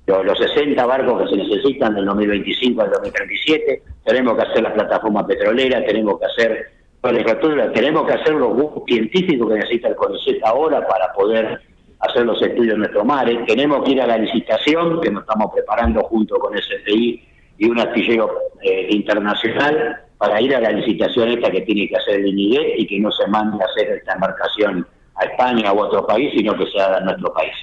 Los, 0.08 0.38
60 0.38 0.86
barcos 0.86 1.24
que 1.24 1.30
se 1.30 1.38
necesitan 1.38 1.96
del 1.96 2.06
2025 2.06 2.82
al 2.82 2.92
2037, 2.92 3.82
tenemos 4.06 4.36
que 4.36 4.42
hacer 4.44 4.62
la 4.62 4.74
plataforma 4.74 5.26
petrolera, 5.26 5.84
tenemos 5.84 6.20
que 6.20 6.26
hacer 6.26 6.66
la 7.02 7.12
legislatura, 7.12 7.72
tenemos 7.72 8.06
que 8.06 8.14
hacer 8.14 8.34
los 8.34 8.56
científicos 8.88 9.50
que 9.50 9.56
necesita 9.56 9.88
el 9.88 9.96
CONICET 9.96 10.44
ahora 10.44 10.88
para 10.88 11.12
poder 11.14 11.60
hacer 12.00 12.26
los 12.26 12.40
estudios 12.42 12.76
en 12.76 12.80
nuestro 12.82 13.04
mar. 13.04 13.28
Tenemos 13.48 13.84
que 13.84 13.92
ir 13.92 14.02
a 14.02 14.08
la 14.08 14.18
licitación, 14.18 15.02
que 15.02 15.10
nos 15.10 15.24
estamos 15.24 15.52
preparando 15.54 16.02
junto 16.04 16.38
con 16.38 16.56
STI 16.56 17.24
y 17.58 17.70
un 17.70 17.80
astillero 17.80 18.30
eh, 18.62 18.88
internacional, 18.92 20.02
para 20.18 20.40
ir 20.40 20.56
a 20.56 20.62
la 20.62 20.72
licitación 20.72 21.30
esta 21.30 21.52
que 21.52 21.62
tiene 21.62 21.88
que 21.88 21.98
hacer 21.98 22.16
el 22.16 22.28
INIDE 22.28 22.76
y 22.78 22.88
que 22.88 23.00
no 23.00 23.12
se 23.12 23.28
mande 23.28 23.62
a 23.64 23.68
hacer 23.68 23.90
esta 23.98 24.14
embarcación 24.14 24.88
a 25.16 25.26
España 25.26 25.74
u 25.74 25.80
otro 25.80 26.06
país, 26.06 26.32
sino 26.36 26.56
que 26.58 26.66
sea 26.68 26.98
en 27.00 27.06
nuestro 27.06 27.34
país. 27.34 27.54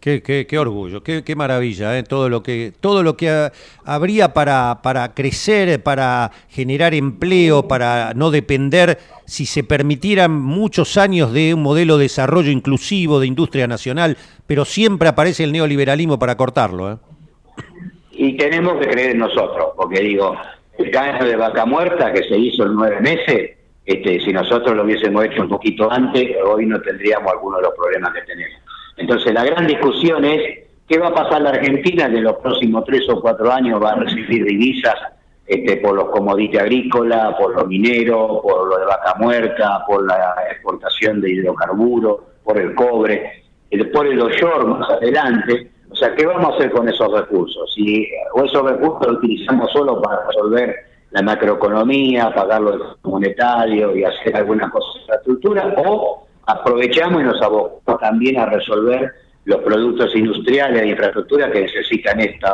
Qué, 0.00 0.22
qué, 0.22 0.46
qué 0.46 0.58
orgullo, 0.58 1.02
qué, 1.02 1.36
maravilla, 1.36 1.98
¿eh? 1.98 2.02
todo 2.02 2.28
lo 2.28 2.42
que, 2.42 2.72
todo 2.80 3.02
lo 3.02 3.16
que 3.16 3.50
habría 3.84 4.32
para, 4.32 4.80
para 4.82 5.14
crecer, 5.14 5.82
para 5.82 6.30
generar 6.48 6.94
empleo, 6.94 7.66
para 7.66 8.12
no 8.14 8.30
depender, 8.30 8.98
si 9.24 9.46
se 9.46 9.64
permitieran 9.64 10.32
muchos 10.32 10.96
años 10.96 11.32
de 11.32 11.54
un 11.54 11.62
modelo 11.62 11.98
de 11.98 12.04
desarrollo 12.04 12.50
inclusivo 12.50 13.20
de 13.20 13.26
industria 13.26 13.66
nacional, 13.66 14.16
pero 14.46 14.64
siempre 14.64 15.08
aparece 15.08 15.44
el 15.44 15.52
neoliberalismo 15.52 16.18
para 16.18 16.36
cortarlo. 16.36 16.92
¿eh? 16.92 16.96
Y 18.12 18.36
tenemos 18.36 18.78
que 18.78 18.88
creer 18.88 19.10
en 19.10 19.18
nosotros, 19.18 19.72
porque 19.76 20.00
digo, 20.00 20.36
el 20.78 20.90
cáncer 20.90 21.28
de 21.28 21.36
vaca 21.36 21.66
muerta 21.66 22.12
que 22.12 22.22
se 22.28 22.38
hizo 22.38 22.64
en 22.64 22.74
nueve 22.74 23.00
meses, 23.00 23.56
este, 23.84 24.20
si 24.20 24.32
nosotros 24.32 24.76
lo 24.76 24.84
hubiésemos 24.84 25.24
hecho 25.24 25.42
un 25.42 25.48
poquito 25.48 25.90
antes, 25.90 26.36
hoy 26.44 26.66
no 26.66 26.80
tendríamos 26.80 27.32
algunos 27.32 27.60
de 27.60 27.68
los 27.68 27.74
problemas 27.76 28.12
que 28.14 28.22
tenemos. 28.22 28.65
Entonces 28.96 29.32
la 29.34 29.44
gran 29.44 29.66
discusión 29.66 30.24
es 30.24 30.66
qué 30.88 30.98
va 30.98 31.08
a 31.08 31.14
pasar 31.14 31.42
la 31.42 31.50
Argentina 31.50 32.08
que 32.08 32.18
en 32.18 32.24
los 32.24 32.36
próximos 32.36 32.84
tres 32.84 33.08
o 33.08 33.20
cuatro 33.20 33.50
años 33.52 33.82
va 33.82 33.92
a 33.92 33.96
recibir 33.96 34.44
divisas 34.44 34.94
este, 35.46 35.76
por 35.76 35.94
los 35.94 36.06
commodities 36.10 36.60
agrícolas, 36.60 37.36
por 37.36 37.54
los 37.54 37.66
mineros, 37.66 38.40
por 38.42 38.68
lo 38.68 38.78
de 38.78 38.84
vaca 38.86 39.14
muerta, 39.18 39.84
por 39.86 40.06
la 40.06 40.34
exportación 40.50 41.20
de 41.20 41.30
hidrocarburos, 41.30 42.20
por 42.42 42.58
el 42.58 42.74
cobre, 42.74 43.44
por 43.92 44.06
el 44.06 44.20
offshore 44.20 44.64
más 44.64 44.90
adelante. 44.90 45.70
O 45.90 45.94
sea, 45.94 46.14
¿qué 46.14 46.26
vamos 46.26 46.52
a 46.52 46.56
hacer 46.56 46.70
con 46.72 46.88
esos 46.88 47.12
recursos? 47.12 47.72
Si, 47.74 48.08
o 48.34 48.44
esos 48.44 48.62
recursos 48.62 49.06
los 49.06 49.18
utilizamos 49.18 49.70
solo 49.72 50.00
para 50.02 50.26
resolver 50.26 50.74
la 51.10 51.22
macroeconomía, 51.22 52.34
pagar 52.34 52.62
lo 52.62 52.96
monetario 53.04 53.96
y 53.96 54.04
hacer 54.04 54.36
alguna 54.36 54.68
cosa 54.70 54.86
de 54.92 55.00
infraestructura, 55.00 55.74
o 55.86 56.25
aprovechamos 56.46 57.20
y 57.20 57.24
nos 57.24 57.42
abocamos 57.42 58.00
también 58.00 58.38
a 58.38 58.46
resolver 58.46 59.12
los 59.44 59.60
productos 59.60 60.14
industriales 60.14 60.80
de 60.80 60.88
infraestructura 60.88 61.50
que 61.50 61.62
necesitan 61.62 62.20
esta, 62.20 62.52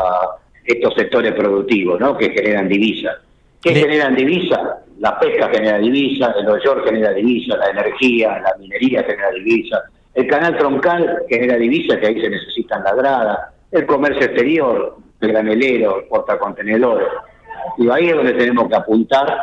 estos 0.65 0.95
sectores 0.95 1.33
productivos, 1.33 2.01
¿no? 2.01 2.17
que 2.17 2.31
generan 2.31 2.69
divisas. 2.69 3.17
¿Qué 3.63 3.75
generan 3.75 4.15
divisas? 4.15 4.61
La 4.99 5.19
pesca 5.19 5.49
genera 5.49 5.79
divisas, 5.79 6.35
el 6.39 6.49
offshore 6.49 6.83
genera 6.85 7.13
divisas, 7.13 7.59
la 7.59 7.71
energía, 7.71 8.41
la 8.41 8.55
minería 8.59 9.03
genera 9.05 9.31
divisas, 9.31 9.83
el 10.15 10.27
canal 10.27 10.57
troncal 10.59 11.23
genera 11.29 11.57
divisas 11.57 11.99
que 11.99 12.07
ahí 12.09 12.21
se 12.21 12.29
necesitan 12.29 12.85
ladradas, 12.85 13.39
el 13.71 13.87
comercio 13.87 14.27
exterior, 14.27 14.97
el 15.21 15.33
granelero, 15.33 16.01
el 16.01 16.05
portacontenedores. 16.05 17.09
Y 17.79 17.89
ahí 17.89 18.09
es 18.09 18.17
donde 18.17 18.35
tenemos 18.35 18.69
que 18.69 18.77
apuntar 18.77 19.35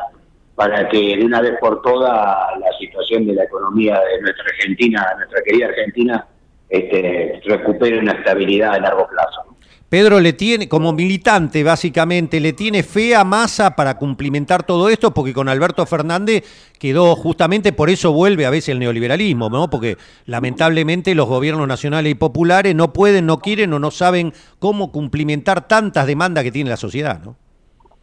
para 0.59 0.89
que 0.89 1.15
de 1.15 1.23
una 1.23 1.39
vez 1.39 1.53
por 1.61 1.81
todas 1.81 2.11
la 2.11 2.77
situación 2.77 3.25
de 3.25 3.33
la 3.33 3.45
economía 3.45 3.93
de 3.93 4.21
nuestra 4.21 4.43
Argentina, 4.43 5.07
nuestra 5.15 5.41
querida 5.41 5.67
Argentina, 5.67 6.27
este, 6.67 7.39
recupere 7.45 7.97
una 7.97 8.11
estabilidad 8.11 8.73
a 8.73 8.79
largo 8.81 9.07
plazo. 9.07 9.55
Pedro 9.87 10.19
le 10.19 10.33
tiene, 10.33 10.67
como 10.67 10.91
militante 10.91 11.63
básicamente, 11.63 12.41
le 12.41 12.51
tiene 12.51 12.83
fe 12.83 13.15
a 13.15 13.23
Massa 13.23 13.77
para 13.77 13.95
cumplimentar 13.95 14.63
todo 14.63 14.89
esto, 14.89 15.13
porque 15.13 15.33
con 15.33 15.47
Alberto 15.47 15.85
Fernández 15.85 16.43
quedó 16.77 17.15
justamente 17.15 17.71
por 17.71 17.89
eso 17.89 18.11
vuelve 18.11 18.45
a 18.45 18.49
veces 18.49 18.69
el 18.69 18.79
neoliberalismo, 18.79 19.49
¿no? 19.49 19.69
Porque 19.69 19.95
lamentablemente 20.25 21.15
los 21.15 21.29
gobiernos 21.29 21.69
nacionales 21.69 22.11
y 22.11 22.15
populares 22.15 22.75
no 22.75 22.91
pueden, 22.91 23.25
no 23.25 23.39
quieren 23.39 23.71
o 23.71 23.79
no 23.79 23.91
saben 23.91 24.33
cómo 24.59 24.91
cumplimentar 24.91 25.69
tantas 25.69 26.05
demandas 26.05 26.43
que 26.43 26.51
tiene 26.51 26.69
la 26.69 26.75
sociedad, 26.75 27.21
¿no? 27.23 27.37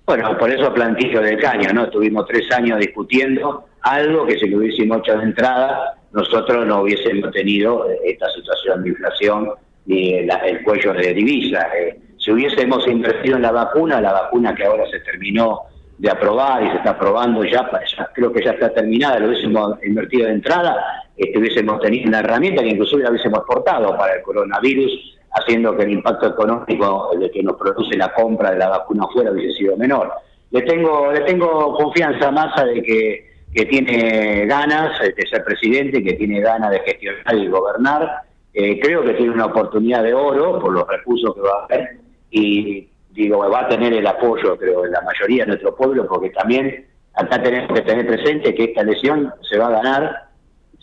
Bueno, 0.06 0.38
por 0.38 0.48
eso 0.48 0.72
plantillo 0.72 1.20
de 1.20 1.36
caño, 1.36 1.72
¿no? 1.72 1.84
Estuvimos 1.84 2.26
tres 2.26 2.48
años 2.52 2.78
discutiendo 2.78 3.64
algo 3.82 4.24
que 4.24 4.38
si 4.38 4.46
lo 4.48 4.58
hubiésemos 4.58 4.98
hecho 4.98 5.18
de 5.18 5.24
entrada, 5.24 5.96
nosotros 6.12 6.64
no 6.64 6.82
hubiésemos 6.82 7.32
tenido 7.32 7.88
esta 8.04 8.30
situación 8.30 8.84
de 8.84 8.90
inflación 8.90 9.50
ni 9.86 10.14
el, 10.14 10.62
cuello 10.62 10.92
de 10.92 11.12
divisa. 11.12 11.66
Eh, 11.76 11.98
si 12.18 12.30
hubiésemos 12.30 12.86
invertido 12.86 13.34
en 13.34 13.42
la 13.42 13.50
vacuna, 13.50 14.00
la 14.00 14.12
vacuna 14.12 14.54
que 14.54 14.64
ahora 14.64 14.84
se 14.88 15.00
terminó 15.00 15.62
de 15.98 16.08
aprobar 16.08 16.62
y 16.62 16.70
se 16.70 16.76
está 16.76 16.90
aprobando 16.90 17.42
ya, 17.44 17.68
creo 18.14 18.32
que 18.32 18.44
ya 18.44 18.52
está 18.52 18.72
terminada, 18.72 19.18
lo 19.18 19.28
hubiésemos 19.28 19.76
invertido 19.84 20.26
de 20.26 20.34
entrada, 20.34 20.76
este, 21.16 21.36
hubiésemos 21.36 21.80
tenido 21.80 22.08
una 22.08 22.20
herramienta 22.20 22.62
que 22.62 22.68
inclusive 22.68 23.02
la 23.02 23.10
hubiésemos 23.10 23.40
exportado 23.40 23.96
para 23.96 24.14
el 24.14 24.22
coronavirus 24.22 25.15
haciendo 25.36 25.76
que 25.76 25.84
el 25.84 25.92
impacto 25.92 26.28
económico 26.28 27.10
de 27.18 27.30
que 27.30 27.42
nos 27.42 27.56
produce 27.56 27.96
la 27.96 28.12
compra 28.12 28.52
de 28.52 28.58
la 28.58 28.68
vacuna 28.68 29.04
afuera 29.04 29.30
hubiese 29.30 29.58
sido 29.58 29.76
menor. 29.76 30.10
Le 30.50 30.62
tengo, 30.62 31.12
le 31.12 31.20
tengo 31.20 31.74
confianza 31.74 32.28
a 32.28 32.30
Massa 32.30 32.64
de 32.64 32.82
que, 32.82 33.30
que 33.52 33.66
tiene 33.66 34.46
ganas 34.46 34.98
de 34.98 35.26
ser 35.26 35.44
presidente, 35.44 36.02
que 36.02 36.14
tiene 36.14 36.40
ganas 36.40 36.70
de 36.70 36.80
gestionar 36.80 37.36
y 37.36 37.48
gobernar. 37.48 38.22
Eh, 38.54 38.80
creo 38.80 39.04
que 39.04 39.14
tiene 39.14 39.32
una 39.32 39.46
oportunidad 39.46 40.02
de 40.02 40.14
oro 40.14 40.58
por 40.58 40.72
los 40.72 40.88
recursos 40.88 41.34
que 41.34 41.40
va 41.42 41.60
a 41.60 41.64
haber 41.64 41.98
y 42.30 42.88
digo, 43.10 43.38
va 43.50 43.60
a 43.60 43.68
tener 43.68 43.92
el 43.92 44.06
apoyo, 44.06 44.56
creo, 44.56 44.82
de 44.82 44.90
la 44.90 45.00
mayoría 45.02 45.44
de 45.44 45.48
nuestro 45.48 45.74
pueblo, 45.74 46.06
porque 46.06 46.30
también 46.30 46.86
acá 47.14 47.42
tenemos 47.42 47.72
que 47.72 47.82
tener 47.82 48.06
presente 48.06 48.54
que 48.54 48.64
esta 48.64 48.82
elección 48.82 49.32
se 49.42 49.58
va 49.58 49.68
a 49.68 49.82
ganar 49.82 50.25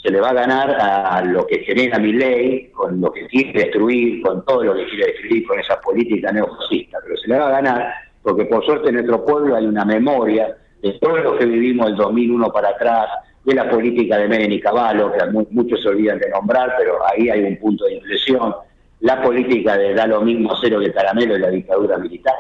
se 0.04 0.12
le 0.12 0.20
va 0.20 0.32
a 0.32 0.34
ganar 0.34 0.70
a 0.80 1.24
lo 1.24 1.48
que 1.48 1.60
genera 1.60 1.98
mi 1.98 2.12
ley, 2.12 2.68
con 2.74 3.00
lo 3.00 3.12
que 3.12 3.26
quiere 3.28 3.54
destruir, 3.54 4.22
con 4.22 4.44
todo 4.46 4.64
lo 4.64 4.76
que 4.76 4.86
quiere 4.88 5.14
destruir, 5.14 5.48
con 5.48 5.60
esa 5.60 5.80
política 5.80 6.32
neofascista, 6.32 7.00
pero 7.02 7.18
se 7.18 7.30
le 7.30 7.40
va 7.40 7.48
a 7.48 7.62
ganar 7.62 7.94
porque 8.24 8.46
por 8.46 8.66
suerte 8.66 8.90
en 8.90 8.96
nuestro 8.96 9.24
pueblo 9.24 9.56
hay 9.56 9.66
una 9.66 9.86
memoria 9.86 10.56
de 10.82 10.94
todo 10.94 11.18
lo 11.18 11.38
que 11.38 11.46
vivimos 11.46 11.88
el 11.88 11.96
2001 11.96 12.52
para 12.52 12.70
atrás, 12.70 13.08
de 13.44 13.54
la 13.54 13.70
política 13.70 14.18
de 14.18 14.28
Menem 14.30 14.54
y 14.54 14.60
Caballo, 14.62 15.12
que 15.12 15.20
muchos 15.52 15.82
se 15.82 15.90
olvidan 15.90 16.18
de 16.20 16.30
nombrar, 16.30 16.76
pero 16.78 16.98
ahí 17.06 17.30
hay 17.30 17.44
un 17.44 17.58
punto 17.58 17.86
de 17.86 17.96
inflexión, 17.96 18.56
la 19.02 19.22
política 19.22 19.78
de 19.78 19.94
da 19.94 20.08
lo 20.08 20.22
mismo 20.22 20.56
cero 20.62 20.80
que 20.80 20.94
caramelo 20.94 21.34
de 21.34 21.40
la 21.42 21.50
dictadura 21.50 21.98
militar, 21.98 22.36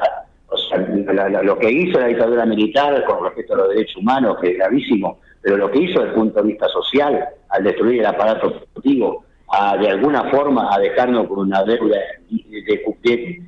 o 0.47 0.57
sea, 0.57 0.77
lo 0.77 1.59
que 1.59 1.71
hizo 1.71 1.99
la 1.99 2.07
dictadura 2.07 2.45
militar 2.45 3.03
con 3.03 3.25
respecto 3.25 3.53
a 3.53 3.57
los 3.57 3.69
derechos 3.69 3.97
humanos, 3.97 4.37
que 4.41 4.51
es 4.51 4.57
gravísimo, 4.57 5.19
pero 5.43 5.57
lo 5.57 5.69
que 5.69 5.79
hizo 5.79 5.99
desde 5.99 6.13
el 6.13 6.15
punto 6.15 6.41
de 6.41 6.47
vista 6.47 6.67
social, 6.69 7.27
al 7.49 7.63
destruir 7.63 7.99
el 7.99 8.05
aparato 8.05 8.49
productivo, 8.49 9.25
a 9.49 9.77
de 9.77 9.89
alguna 9.89 10.31
forma 10.31 10.73
a 10.73 10.79
dejarnos 10.79 11.27
con 11.27 11.39
una 11.39 11.63
deuda, 11.63 11.97
de, 12.29 13.41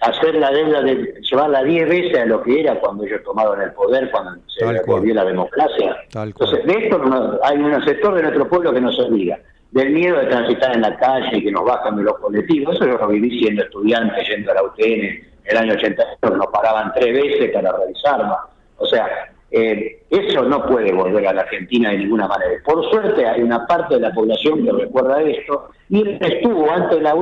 hacer 0.00 0.34
la 0.34 0.50
deuda, 0.50 0.82
de 0.82 1.14
llevarla 1.22 1.64
diez 1.64 1.88
veces 1.88 2.20
a 2.20 2.26
lo 2.26 2.42
que 2.42 2.60
era 2.60 2.78
cuando 2.78 3.04
ellos 3.04 3.22
tomaron 3.24 3.60
el 3.62 3.72
poder, 3.72 4.10
cuando 4.10 4.40
se 4.46 4.64
volvió 4.86 5.14
la 5.14 5.24
democracia. 5.24 5.96
Entonces, 6.14 6.64
de 6.66 6.72
esto 6.74 7.40
hay 7.42 7.56
un 7.56 7.84
sector 7.84 8.14
de 8.14 8.22
nuestro 8.22 8.48
pueblo 8.48 8.72
que 8.72 8.80
nos 8.80 8.98
olvida 9.00 9.38
del 9.70 9.90
miedo 9.90 10.18
de 10.18 10.26
transitar 10.26 10.74
en 10.74 10.82
la 10.82 10.96
calle 10.96 11.38
y 11.38 11.44
que 11.44 11.50
nos 11.50 11.64
bajan 11.64 11.96
de 11.96 12.02
los 12.02 12.18
colectivos. 12.18 12.76
Eso 12.76 12.86
yo 12.86 12.98
lo 12.98 13.08
viví 13.08 13.38
siendo 13.38 13.62
estudiante, 13.62 14.22
yendo 14.24 14.52
a 14.52 14.54
la 14.54 14.62
UTN 14.64 14.82
en 14.84 15.26
el 15.44 15.56
año 15.56 15.72
81, 15.74 16.36
nos 16.36 16.46
paraban 16.48 16.92
tres 16.94 17.12
veces 17.14 17.50
para 17.52 17.72
revisarnos. 17.72 18.36
O 18.76 18.86
sea, 18.86 19.06
eh, 19.50 20.02
eso 20.10 20.42
no 20.42 20.66
puede 20.66 20.92
volver 20.92 21.26
a 21.26 21.32
la 21.32 21.42
Argentina 21.42 21.90
de 21.90 21.98
ninguna 21.98 22.28
manera. 22.28 22.52
Por 22.64 22.88
suerte 22.90 23.26
hay 23.26 23.42
una 23.42 23.66
parte 23.66 23.94
de 23.94 24.00
la 24.00 24.12
población 24.12 24.62
que 24.62 24.72
recuerda 24.72 25.22
esto 25.22 25.70
y 25.88 26.18
estuvo 26.20 26.70
antes 26.70 26.98
de 26.98 27.02
la, 27.02 27.14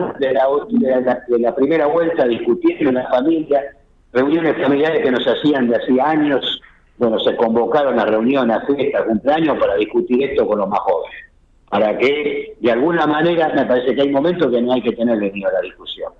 de 1.29 1.39
la, 1.39 1.55
primera 1.55 1.87
vuelta 1.87 2.27
discutiendo 2.27 2.89
en 2.89 2.97
la 2.97 3.09
familia, 3.09 3.62
reuniones 4.12 4.61
familiares 4.61 5.03
que 5.03 5.11
nos 5.11 5.25
hacían 5.25 5.69
de 5.69 5.77
hacía 5.77 6.09
años, 6.09 6.61
bueno, 6.99 7.19
se 7.21 7.37
convocaron 7.37 8.01
a 8.01 8.07
reuniones, 8.07 8.57
a 8.57 8.67
fiestas, 8.67 9.05
cumpleaños 9.05 9.59
para 9.59 9.77
discutir 9.77 10.25
esto 10.25 10.47
con 10.49 10.59
los 10.59 10.69
más 10.69 10.81
jóvenes. 10.81 11.21
Para 11.69 11.97
que 11.97 12.57
de 12.59 12.73
alguna 12.73 13.07
manera 13.07 13.53
me 13.55 13.67
parece 13.67 13.95
que 13.95 14.03
hay 14.03 14.11
momentos 14.11 14.51
que 14.51 14.62
no 14.62 14.73
hay 14.73 14.83
que 14.83 14.93
tenerle 14.93 15.31
miedo 15.31 15.49
a 15.49 15.53
la 15.53 15.61
discusión. 15.61 16.12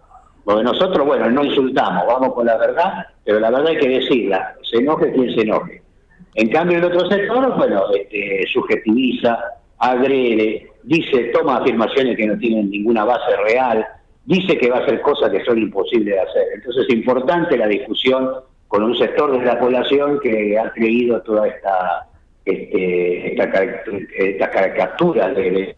Porque 0.45 0.63
nosotros, 0.63 1.05
bueno, 1.05 1.29
no 1.31 1.43
insultamos, 1.43 2.05
vamos 2.07 2.33
con 2.35 2.47
la 2.47 2.57
verdad, 2.57 3.07
pero 3.25 3.41
la 3.41 3.51
verdad 3.51 3.69
hay 3.69 3.79
que 3.79 3.89
decirla, 3.89 4.55
se 4.63 4.77
enoje 4.77 5.13
quien 5.13 5.35
se 5.35 5.41
enoje. 5.41 5.83
En 6.37 6.51
cambio, 6.51 6.79
el 6.79 6.85
otro 6.85 7.09
sector, 7.09 7.57
bueno, 7.57 7.83
este, 7.95 8.47
subjetiviza, 8.53 9.39
agrede, 9.79 10.71
dice, 10.83 11.25
toma 11.33 11.57
afirmaciones 11.57 12.17
que 12.17 12.27
no 12.27 12.37
tienen 12.39 12.71
ninguna 12.71 13.05
base 13.05 13.37
real, 13.49 13.87
dice 14.27 14.59
que 14.59 14.71
va 14.71 14.79
a 14.79 14.81
hacer 14.81 15.01
cosas 15.01 15.31
que 15.31 15.45
son 15.45 15.59
imposibles 15.59 16.15
de 16.15 16.21
hacer. 16.21 16.43
Entonces 16.55 16.85
es 16.89 16.95
importante 16.95 17.57
la 17.57 17.67
discusión 17.67 18.31
con 18.69 18.83
un 18.83 18.97
sector 18.99 19.39
de 19.39 19.47
la 19.47 19.59
población 19.59 20.21
que 20.21 20.59
ha 20.59 20.71
creído 20.73 21.23
toda 21.23 21.49
esta 21.49 22.07
este, 22.45 23.33
esta, 23.33 24.51
caricatura 24.51 25.31
de 25.31 25.75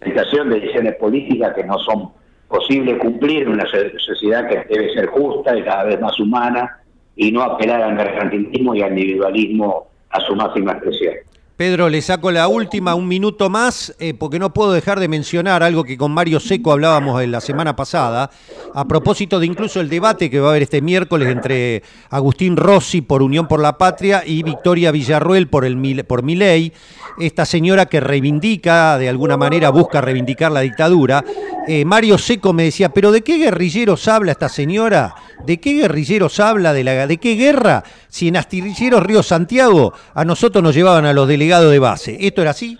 realización 0.00 0.48
de 0.48 0.60
decisiones 0.60 0.94
políticas 0.94 1.54
que 1.54 1.64
no 1.64 1.78
son 1.80 2.10
posibles 2.48 2.98
cumplir 2.98 3.42
en 3.42 3.50
una 3.50 3.66
sociedad 3.98 4.48
que 4.48 4.64
debe 4.72 4.94
ser 4.94 5.06
justa 5.08 5.56
y 5.56 5.62
cada 5.62 5.84
vez 5.84 6.00
más 6.00 6.18
humana 6.18 6.81
y 7.16 7.32
no 7.32 7.42
apelar 7.42 7.82
al 7.82 7.94
mercantilismo 7.94 8.74
y 8.74 8.82
al 8.82 8.98
individualismo 8.98 9.88
a 10.10 10.20
su 10.20 10.34
máxima 10.34 10.72
expresión. 10.72 11.14
Pedro, 11.56 11.90
le 11.90 12.00
saco 12.00 12.30
la 12.30 12.48
última, 12.48 12.94
un 12.94 13.06
minuto 13.06 13.50
más, 13.50 13.94
eh, 13.98 14.14
porque 14.14 14.38
no 14.38 14.54
puedo 14.54 14.72
dejar 14.72 14.98
de 14.98 15.06
mencionar 15.06 15.62
algo 15.62 15.84
que 15.84 15.98
con 15.98 16.10
Mario 16.10 16.40
Seco 16.40 16.72
hablábamos 16.72 17.24
la 17.26 17.42
semana 17.42 17.76
pasada, 17.76 18.30
a 18.74 18.88
propósito 18.88 19.38
de 19.38 19.46
incluso 19.46 19.80
el 19.80 19.90
debate 19.90 20.30
que 20.30 20.40
va 20.40 20.48
a 20.48 20.50
haber 20.52 20.62
este 20.62 20.80
miércoles 20.80 21.28
entre 21.28 21.82
Agustín 22.08 22.56
Rossi 22.56 23.02
por 23.02 23.22
Unión 23.22 23.48
por 23.48 23.60
la 23.60 23.76
Patria 23.76 24.22
y 24.24 24.42
Victoria 24.42 24.92
Villarruel 24.92 25.48
por, 25.48 25.66
el, 25.66 26.04
por 26.06 26.22
Miley, 26.22 26.72
esta 27.18 27.44
señora 27.44 27.86
que 27.86 28.00
reivindica, 28.00 28.96
de 28.96 29.10
alguna 29.10 29.36
manera 29.36 29.68
busca 29.68 30.00
reivindicar 30.00 30.50
la 30.50 30.60
dictadura. 30.60 31.22
Eh, 31.68 31.84
Mario 31.84 32.18
Seco 32.18 32.52
me 32.52 32.64
decía, 32.64 32.88
pero 32.88 33.12
¿de 33.12 33.22
qué 33.22 33.36
guerrilleros 33.36 34.08
habla 34.08 34.32
esta 34.32 34.48
señora? 34.48 35.14
¿De 35.46 35.60
qué 35.60 35.74
guerrilleros 35.74 36.40
habla? 36.40 36.72
¿De, 36.72 36.82
la, 36.82 37.06
de 37.06 37.18
qué 37.18 37.34
guerra? 37.34 37.84
Si 38.08 38.28
en 38.28 38.36
Astilleros 38.36 39.02
Río 39.02 39.22
Santiago 39.22 39.92
a 40.14 40.24
nosotros 40.24 40.62
nos 40.62 40.74
llevaban 40.74 41.06
a 41.06 41.12
los 41.12 41.28
delegados 41.42 41.72
de 41.72 41.78
base. 41.80 42.16
¿Esto 42.20 42.42
era 42.42 42.52
así? 42.52 42.78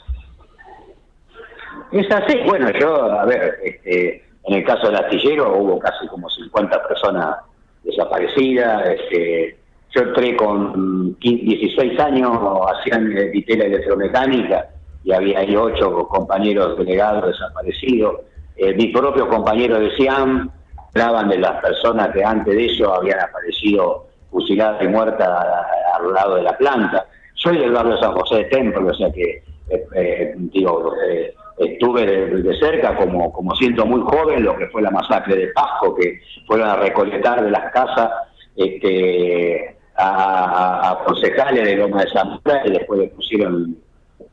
Es 1.91 2.11
así. 2.11 2.39
Bueno, 2.47 2.71
yo, 2.79 3.11
a 3.11 3.25
ver, 3.25 3.59
este, 3.65 4.25
en 4.45 4.55
el 4.55 4.65
caso 4.65 4.87
del 4.87 4.97
astillero 4.97 5.57
hubo 5.57 5.81
casi 5.81 6.07
como 6.07 6.31
50 6.31 6.87
personas 6.87 7.39
desaparecidas. 7.83 8.87
Este, 8.87 9.59
yo 9.91 10.03
entré 10.03 10.37
con 10.37 11.19
16 11.19 11.99
años, 11.99 12.39
hacían 12.75 13.13
vitela 13.33 13.65
electromecánica 13.65 14.69
y 15.05 15.13
había 15.13 15.41
ahí 15.41 15.57
ocho 15.57 16.07
compañeros 16.09 16.79
delegados 16.79 17.27
desaparecidos. 17.27 18.21
Eh, 18.57 18.75
mi 18.75 18.89
propio 18.89 19.29
compañero 19.29 19.81
de 19.81 19.91
SIAM 19.97 20.51
hablaban 20.95 21.29
de 21.29 21.39
las 21.39 21.61
personas 21.61 22.11
que 22.13 22.25
antes 22.25 22.55
de 22.55 22.67
eso 22.67 22.95
habían 22.95 23.19
aparecido 23.19 24.07
fusiladas 24.31 24.83
y 24.83 24.89
muertas 24.89 25.29
al 25.29 26.13
lado 26.13 26.37
de 26.37 26.43
la 26.43 26.57
planta. 26.57 27.07
Soy 27.43 27.59
del 27.59 27.73
barrio 27.73 27.97
San 27.99 28.13
José 28.13 28.37
de 28.37 28.45
Templo, 28.45 28.89
o 28.89 28.95
sea 28.95 29.11
que 29.11 29.43
eh, 29.69 29.87
eh, 29.95 30.35
digo, 30.37 30.93
eh, 31.09 31.35
estuve 31.59 32.07
de, 32.07 32.59
cerca 32.59 32.97
como, 32.97 33.33
como 33.33 33.55
siento 33.57 33.85
muy 33.85 34.01
joven 34.03 34.45
lo 34.45 34.57
que 34.57 34.69
fue 34.69 34.83
la 34.83 34.91
masacre 34.91 35.37
de 35.37 35.49
Pasco, 35.49 35.95
que 35.95 36.21
fueron 36.47 36.69
a 36.69 36.77
recolectar 36.77 37.43
de 37.43 37.51
las 37.51 37.73
casas 37.73 38.11
este, 38.57 39.77
a, 39.97 40.91
a, 40.91 41.05
concejales 41.05 41.65
de 41.65 41.77
Loma 41.77 42.03
de 42.03 42.11
San 42.11 42.41
y 42.65 42.71
después 42.71 43.01
le 43.01 43.09
pusieron 43.09 43.77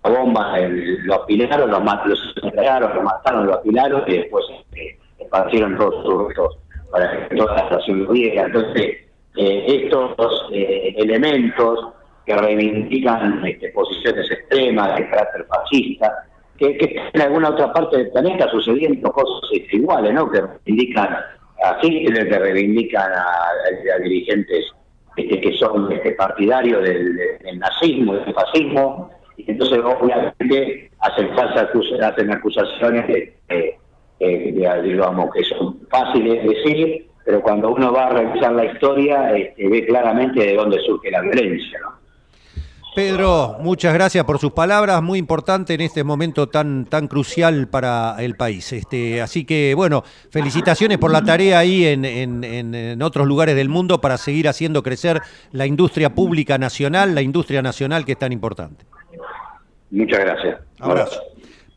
la 0.03 0.09
bomba, 0.11 0.57
los 0.59 1.17
apilaron, 1.17 1.71
los, 1.71 1.83
los, 2.05 2.35
los 2.43 3.03
mataron, 3.03 3.47
los 3.47 3.57
apilaron 3.57 4.03
y 4.07 4.17
después 4.17 4.45
este, 4.59 4.99
esparcieron 5.19 5.77
todos 5.77 6.03
sus 6.05 6.27
restos 6.27 6.57
para 6.91 7.27
que 7.27 7.35
toda 7.35 7.55
la 7.55 7.61
estación 7.61 8.07
viera. 8.11 8.45
Entonces, 8.45 8.97
estos 9.35 10.15
elementos 10.51 11.93
que 12.29 12.35
reivindican 12.35 13.43
este, 13.43 13.69
posiciones 13.69 14.29
extremas 14.29 14.95
de 14.95 15.09
carácter 15.09 15.47
fascista, 15.47 16.13
que, 16.59 16.77
en 17.11 17.21
alguna 17.21 17.49
otra 17.49 17.73
parte 17.73 17.97
del 17.97 18.11
planeta 18.11 18.47
sucediendo 18.51 19.11
cosas 19.11 19.49
iguales, 19.71 20.13
¿no? 20.13 20.29
Que 20.29 20.41
reivindican 20.41 21.11
a 21.11 21.77
Hitler, 21.81 22.29
que 22.29 22.37
reivindican 22.37 23.11
a, 23.11 23.97
dirigentes 24.03 24.65
este, 25.17 25.41
que 25.41 25.57
son 25.57 25.91
este, 25.91 26.11
partidarios 26.11 26.83
del, 26.83 27.17
nazismo, 27.57 28.13
del 28.13 28.31
fascismo, 28.31 29.09
y 29.37 29.49
entonces 29.49 29.79
obviamente 29.79 30.91
hacen, 30.99 31.29
hacen 32.03 32.31
acusaciones 32.31 33.05
que 35.33 35.43
son 35.45 35.79
fáciles 35.89 36.43
de 36.43 36.49
decir, 36.49 37.07
pero 37.25 37.41
cuando 37.41 37.71
uno 37.71 37.91
va 37.91 38.05
a 38.05 38.09
revisar 38.11 38.51
la 38.53 38.65
historia 38.65 39.35
este, 39.35 39.67
ve 39.67 39.87
claramente 39.87 40.45
de 40.45 40.53
dónde 40.53 40.77
surge 40.81 41.09
la 41.09 41.21
violencia, 41.21 41.79
¿no? 41.79 41.98
Pedro, 42.95 43.57
muchas 43.61 43.93
gracias 43.93 44.25
por 44.25 44.39
sus 44.39 44.51
palabras, 44.51 45.01
muy 45.01 45.19
importante 45.19 45.73
en 45.73 45.81
este 45.81 46.03
momento 46.03 46.49
tan, 46.49 46.85
tan 46.85 47.07
crucial 47.07 47.67
para 47.67 48.15
el 48.19 48.35
país. 48.35 48.73
Este, 48.73 49.21
así 49.21 49.45
que, 49.45 49.73
bueno, 49.75 50.03
felicitaciones 50.31 50.97
por 50.97 51.11
la 51.11 51.23
tarea 51.23 51.59
ahí 51.59 51.85
en, 51.85 52.03
en, 52.03 53.01
otros 53.01 53.27
lugares 53.27 53.55
del 53.55 53.69
mundo 53.69 54.01
para 54.01 54.17
seguir 54.17 54.47
haciendo 54.47 54.83
crecer 54.83 55.21
la 55.51 55.65
industria 55.65 56.13
pública 56.13 56.57
nacional, 56.57 57.13
la 57.13 57.21
industria 57.21 57.61
nacional 57.61 58.05
que 58.05 58.13
es 58.13 58.19
tan 58.19 58.31
importante. 58.31 58.85
Muchas 59.91 60.19
gracias. 60.19 60.59
Abrazo. 60.79 61.19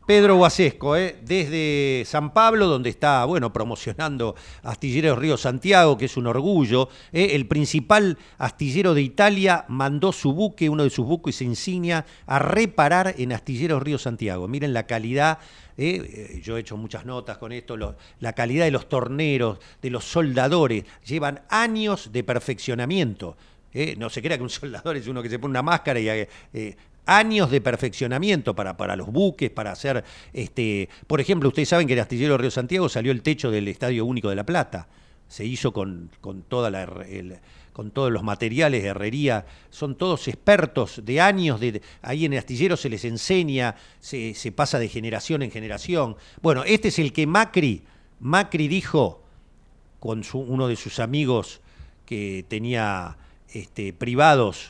Pedro 0.05 0.35
Guasesco, 0.35 0.97
¿eh? 0.97 1.15
desde 1.23 2.03
San 2.05 2.33
Pablo, 2.33 2.67
donde 2.67 2.89
está, 2.89 3.23
bueno, 3.23 3.53
promocionando 3.53 4.35
Astilleros 4.61 5.17
Río 5.17 5.37
Santiago, 5.37 5.97
que 5.97 6.05
es 6.05 6.17
un 6.17 6.27
orgullo. 6.27 6.89
¿eh? 7.13 7.29
El 7.31 7.47
principal 7.47 8.17
astillero 8.37 8.93
de 8.93 9.01
Italia 9.01 9.63
mandó 9.69 10.11
su 10.11 10.33
buque, 10.33 10.67
uno 10.67 10.83
de 10.83 10.89
sus 10.89 11.05
buques 11.05 11.41
insignia, 11.41 12.05
a 12.25 12.37
reparar 12.37 13.15
en 13.17 13.31
Astilleros 13.31 13.81
Río 13.81 13.97
Santiago. 13.97 14.49
Miren 14.49 14.73
la 14.73 14.85
calidad 14.87 15.39
¿eh? 15.77 16.41
yo 16.43 16.57
he 16.57 16.59
hecho 16.59 16.75
muchas 16.75 17.05
notas 17.05 17.37
con 17.37 17.53
esto, 17.53 17.77
la 18.19 18.33
calidad 18.33 18.65
de 18.65 18.71
los 18.71 18.89
torneros, 18.89 19.59
de 19.81 19.89
los 19.89 20.03
soldadores, 20.03 20.83
llevan 21.05 21.43
años 21.47 22.11
de 22.11 22.25
perfeccionamiento. 22.25 23.37
No 23.97 24.09
se 24.09 24.21
crea 24.21 24.37
que 24.37 24.43
un 24.43 24.51
soldador 24.51 24.97
es 24.97 25.07
uno 25.07 25.23
que 25.23 25.29
se 25.29 25.39
pone 25.39 25.51
una 25.51 25.63
máscara 25.63 25.99
y 25.99 26.07
años 27.05 27.51
de 27.51 27.61
perfeccionamiento 27.61 28.55
para, 28.55 28.77
para 28.77 28.95
los 28.95 29.07
buques, 29.07 29.49
para 29.49 29.71
hacer, 29.71 30.03
este, 30.31 30.89
por 31.07 31.19
ejemplo, 31.21 31.49
ustedes 31.49 31.69
saben 31.69 31.87
que 31.87 31.93
el 31.93 31.99
astillero 31.99 32.37
Río 32.37 32.51
Santiago 32.51 32.89
salió 32.89 33.11
el 33.11 33.21
techo 33.21 33.51
del 33.51 33.67
Estadio 33.67 34.05
Único 34.05 34.29
de 34.29 34.35
La 34.35 34.45
Plata, 34.45 34.87
se 35.27 35.45
hizo 35.45 35.73
con, 35.73 36.11
con 36.21 36.43
toda 36.43 36.69
la, 36.69 36.87
con 37.73 37.91
todos 37.91 38.11
los 38.11 38.23
materiales 38.23 38.83
de 38.83 38.89
herrería, 38.89 39.45
son 39.69 39.95
todos 39.95 40.27
expertos 40.27 41.01
de 41.03 41.19
años, 41.19 41.59
de, 41.59 41.81
ahí 42.01 42.25
en 42.25 42.33
el 42.33 42.39
astillero 42.39 42.77
se 42.77 42.89
les 42.89 43.03
enseña, 43.03 43.75
se, 43.99 44.33
se 44.35 44.51
pasa 44.51 44.79
de 44.79 44.87
generación 44.87 45.41
en 45.41 45.51
generación. 45.51 46.15
Bueno, 46.41 46.63
este 46.63 46.89
es 46.89 46.99
el 46.99 47.11
que 47.11 47.25
Macri, 47.25 47.83
Macri 48.19 48.67
dijo 48.67 49.23
con 49.99 50.23
su, 50.23 50.39
uno 50.39 50.67
de 50.67 50.75
sus 50.75 50.99
amigos 50.99 51.61
que 52.05 52.45
tenía 52.47 53.17
este, 53.53 53.93
privados 53.93 54.69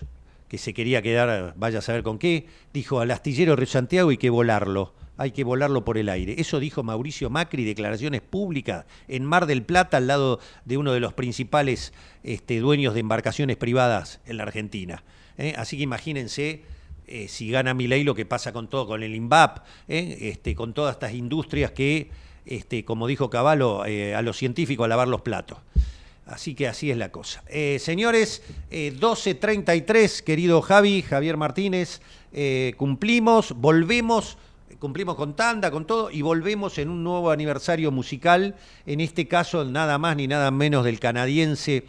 que 0.53 0.59
se 0.59 0.75
quería 0.75 1.01
quedar, 1.01 1.55
vaya 1.57 1.79
a 1.79 1.81
saber 1.81 2.03
con 2.03 2.19
qué, 2.19 2.45
dijo 2.73 2.99
al 2.99 3.09
astillero 3.09 3.55
Río 3.55 3.65
Santiago 3.65 4.11
hay 4.11 4.17
que 4.17 4.29
volarlo, 4.29 4.93
hay 5.17 5.31
que 5.31 5.43
volarlo 5.43 5.83
por 5.83 5.97
el 5.97 6.09
aire. 6.09 6.35
Eso 6.37 6.59
dijo 6.59 6.83
Mauricio 6.83 7.31
Macri, 7.31 7.63
declaraciones 7.63 8.21
públicas 8.21 8.85
en 9.07 9.25
Mar 9.25 9.47
del 9.47 9.63
Plata, 9.63 9.97
al 9.97 10.05
lado 10.05 10.39
de 10.65 10.77
uno 10.77 10.93
de 10.93 10.99
los 10.99 11.13
principales 11.13 11.91
este, 12.21 12.59
dueños 12.59 12.93
de 12.93 12.99
embarcaciones 12.99 13.57
privadas 13.57 14.21
en 14.27 14.37
la 14.37 14.43
Argentina. 14.43 15.03
¿eh? 15.39 15.55
Así 15.57 15.75
que 15.75 15.81
imagínense 15.81 16.61
eh, 17.07 17.27
si 17.29 17.49
gana 17.49 17.73
Milei 17.73 18.03
lo 18.03 18.13
que 18.13 18.27
pasa 18.27 18.53
con 18.53 18.69
todo, 18.69 18.85
con 18.85 19.01
el 19.01 19.15
INVAP, 19.15 19.65
¿eh? 19.87 20.19
este, 20.21 20.53
con 20.53 20.75
todas 20.75 20.93
estas 20.93 21.15
industrias 21.15 21.71
que, 21.71 22.11
este, 22.45 22.85
como 22.85 23.07
dijo 23.07 23.31
Caballo, 23.31 23.81
a 23.81 24.21
los 24.21 24.37
científicos 24.37 24.85
a 24.85 24.87
lavar 24.87 25.07
los 25.07 25.21
platos. 25.21 25.57
Así 26.25 26.55
que 26.55 26.67
así 26.67 26.89
es 26.89 26.97
la 26.97 27.12
cosa. 27.12 27.43
Eh, 27.47 27.77
señores, 27.79 28.41
12.33, 28.71 30.19
eh, 30.19 30.23
querido 30.23 30.62
Javi, 30.62 31.01
Javier 31.01 31.36
Martínez, 31.36 32.01
eh, 32.31 32.73
cumplimos, 32.77 33.53
volvemos, 33.57 34.38
cumplimos 34.79 35.15
con 35.15 35.36
tanda, 35.36 35.69
con 35.69 35.86
todo, 35.86 36.09
y 36.09 36.21
volvemos 36.21 36.77
en 36.77 36.89
un 36.89 37.03
nuevo 37.03 37.29
aniversario 37.29 37.91
musical, 37.91 38.55
en 38.86 39.01
este 39.01 39.27
caso 39.27 39.65
nada 39.65 39.97
más 39.97 40.15
ni 40.15 40.27
nada 40.27 40.49
menos 40.49 40.86
del 40.86 40.99
canadiense, 40.99 41.83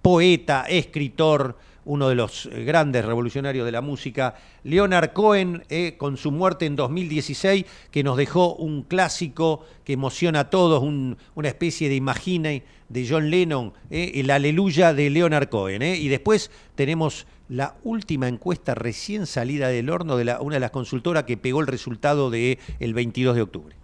poeta, 0.00 0.64
escritor, 0.68 1.58
uno 1.84 2.08
de 2.08 2.14
los 2.14 2.46
eh, 2.46 2.64
grandes 2.64 3.04
revolucionarios 3.04 3.64
de 3.64 3.72
la 3.72 3.80
música, 3.80 4.36
Leonard 4.62 5.12
Cohen, 5.12 5.64
eh, 5.68 5.96
con 5.98 6.16
su 6.16 6.30
muerte 6.30 6.66
en 6.66 6.76
2016, 6.76 7.64
que 7.90 8.02
nos 8.02 8.16
dejó 8.16 8.54
un 8.54 8.82
clásico 8.82 9.64
que 9.84 9.94
emociona 9.94 10.40
a 10.40 10.50
todos, 10.50 10.82
una 10.82 11.48
especie 11.48 11.88
de 11.88 11.96
imagine 11.96 12.62
de 12.88 13.06
John 13.08 13.30
Lennon, 13.30 13.72
eh, 13.90 14.12
el 14.14 14.30
aleluya 14.30 14.94
de 14.94 15.10
Leonard 15.10 15.48
Cohen. 15.48 15.82
Y 15.82 16.08
después 16.08 16.50
tenemos 16.74 17.26
la 17.48 17.76
última 17.84 18.28
encuesta 18.28 18.74
recién 18.74 19.26
salida 19.26 19.68
del 19.68 19.90
horno 19.90 20.16
de 20.16 20.36
una 20.40 20.56
de 20.56 20.60
las 20.60 20.70
consultoras 20.70 21.24
que 21.24 21.36
pegó 21.36 21.60
el 21.60 21.66
resultado 21.66 22.30
del 22.30 22.58
el 22.80 22.94
22 22.94 23.36
de 23.36 23.42
octubre. 23.42 23.83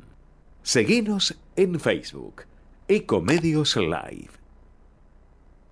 Seguinos 0.63 1.35
en 1.55 1.79
Facebook, 1.79 2.43
Ecomedios 2.87 3.75
Live. 3.77 4.29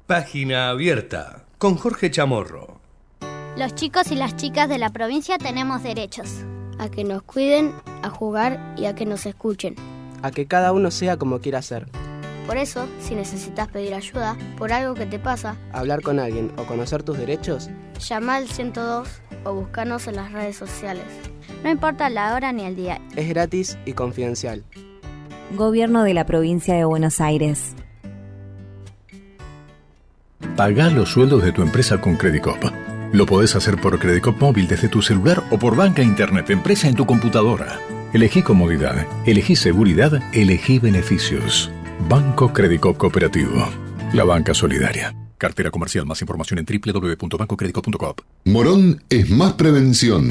Página 0.08 0.70
abierta 0.70 1.46
con 1.60 1.76
Jorge 1.76 2.10
Chamorro. 2.10 2.82
Los 3.56 3.76
chicos 3.76 4.12
y 4.12 4.16
las 4.16 4.36
chicas 4.36 4.68
de 4.68 4.80
la 4.80 4.90
provincia 4.90 5.38
tenemos 5.38 5.84
derechos. 5.84 6.44
A 6.80 6.90
que 6.90 7.04
nos 7.04 7.22
cuiden, 7.22 7.72
a 8.02 8.10
jugar 8.10 8.74
y 8.78 8.86
a 8.86 8.96
que 8.96 9.06
nos 9.06 9.28
escuchen. 9.28 9.76
A 10.24 10.32
que 10.32 10.48
cada 10.48 10.72
uno 10.72 10.90
sea 10.90 11.18
como 11.18 11.40
quiera 11.40 11.62
ser. 11.62 11.88
Por 12.48 12.58
eso, 12.58 12.88
si 13.00 13.14
necesitas 13.14 13.68
pedir 13.68 13.94
ayuda 13.94 14.36
por 14.58 14.74
algo 14.74 14.96
que 14.96 15.06
te 15.06 15.20
pasa, 15.20 15.56
hablar 15.72 16.02
con 16.02 16.18
alguien 16.18 16.52
o 16.58 16.66
conocer 16.66 17.04
tus 17.04 17.16
derechos, 17.16 17.70
llama 18.00 18.38
al 18.38 18.48
102 18.48 19.08
o 19.44 19.54
búscanos 19.54 20.08
en 20.08 20.16
las 20.16 20.32
redes 20.32 20.58
sociales. 20.58 21.06
No 21.64 21.70
importa 21.70 22.10
la 22.10 22.34
hora 22.36 22.52
ni 22.52 22.64
el 22.64 22.76
día. 22.76 23.02
Es 23.16 23.30
gratis 23.30 23.78
y 23.86 23.94
confidencial. 23.94 24.64
Gobierno 25.56 26.04
de 26.04 26.14
la 26.14 26.26
provincia 26.26 26.76
de 26.76 26.86
Buenos 26.86 27.20
Aires. 27.22 27.76
Paga 30.56 30.90
los 30.90 31.10
sueldos 31.10 31.44
de 31.44 31.52
tu 31.52 31.62
empresa 31.62 32.00
con 32.00 32.16
Credicop. 32.16 32.64
Lo 33.12 33.26
podés 33.26 33.56
hacer 33.56 33.80
por 33.82 33.98
Credicop 34.00 34.40
móvil 34.40 34.68
desde 34.68 34.88
tu 34.88 35.02
celular 35.02 35.44
o 35.52 35.58
por 35.58 35.76
banca 35.76 36.04
internet 36.04 36.50
empresa 36.50 36.88
en 36.88 36.96
tu 36.96 37.06
computadora. 37.06 37.80
Elegí 38.14 38.42
comodidad, 38.42 39.06
elegí 39.26 39.56
seguridad, 39.56 40.22
elegí 40.34 40.80
beneficios. 40.80 41.72
Banco 42.08 42.54
Credicop 42.54 42.98
Cooperativo. 42.98 43.68
La 44.14 44.24
banca 44.24 44.54
solidaria. 44.54 45.16
Cartera 45.38 45.72
comercial. 45.72 46.06
Más 46.06 46.22
información 46.22 46.60
en 46.60 46.66
www.bancocredico.com. 46.66 48.14
Morón 48.46 49.04
es 49.10 49.30
más 49.30 49.54
prevención. 49.54 50.30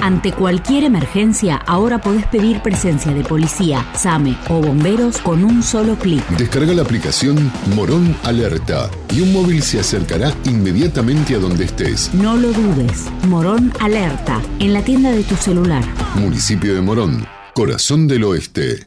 Ante 0.00 0.32
cualquier 0.32 0.84
emergencia, 0.84 1.56
ahora 1.56 2.00
podés 2.00 2.26
pedir 2.26 2.62
presencia 2.62 3.12
de 3.12 3.24
policía, 3.24 3.86
SAME 3.94 4.36
o 4.48 4.60
bomberos 4.60 5.18
con 5.18 5.44
un 5.44 5.62
solo 5.62 5.96
clic. 5.96 6.26
Descarga 6.38 6.74
la 6.74 6.82
aplicación 6.82 7.50
Morón 7.74 8.16
Alerta 8.22 8.90
y 9.14 9.20
un 9.20 9.32
móvil 9.32 9.62
se 9.62 9.80
acercará 9.80 10.32
inmediatamente 10.44 11.34
a 11.34 11.38
donde 11.38 11.64
estés. 11.64 12.12
No 12.14 12.36
lo 12.36 12.52
dudes. 12.52 13.06
Morón 13.28 13.72
Alerta, 13.80 14.40
en 14.58 14.72
la 14.72 14.82
tienda 14.82 15.10
de 15.10 15.22
tu 15.24 15.36
celular. 15.36 15.84
Municipio 16.14 16.74
de 16.74 16.80
Morón, 16.80 17.26
corazón 17.54 18.06
del 18.06 18.24
oeste. 18.24 18.86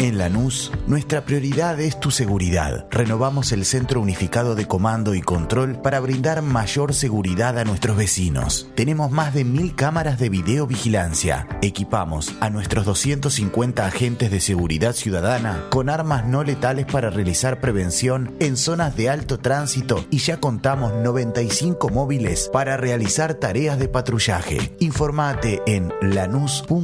En 0.00 0.16
Lanús, 0.16 0.72
nuestra 0.86 1.26
prioridad 1.26 1.78
es 1.78 2.00
tu 2.00 2.10
seguridad. 2.10 2.86
Renovamos 2.90 3.52
el 3.52 3.66
Centro 3.66 4.00
Unificado 4.00 4.54
de 4.54 4.66
Comando 4.66 5.14
y 5.14 5.20
Control 5.20 5.82
para 5.82 6.00
brindar 6.00 6.40
mayor 6.40 6.94
seguridad 6.94 7.58
a 7.58 7.64
nuestros 7.64 7.98
vecinos. 7.98 8.70
Tenemos 8.74 9.10
más 9.10 9.34
de 9.34 9.44
mil 9.44 9.74
cámaras 9.74 10.18
de 10.18 10.30
videovigilancia. 10.30 11.46
Equipamos 11.60 12.34
a 12.40 12.48
nuestros 12.48 12.86
250 12.86 13.84
agentes 13.84 14.30
de 14.30 14.40
seguridad 14.40 14.94
ciudadana 14.94 15.66
con 15.68 15.90
armas 15.90 16.24
no 16.24 16.44
letales 16.44 16.86
para 16.86 17.10
realizar 17.10 17.60
prevención 17.60 18.34
en 18.40 18.56
zonas 18.56 18.96
de 18.96 19.10
alto 19.10 19.38
tránsito 19.38 20.06
y 20.08 20.16
ya 20.16 20.40
contamos 20.40 20.94
95 20.94 21.90
móviles 21.90 22.48
para 22.50 22.78
realizar 22.78 23.34
tareas 23.34 23.78
de 23.78 23.88
patrullaje. 23.88 24.74
Informate 24.80 25.60
en 25.66 25.92
lanús.gov.ar. 26.00 26.80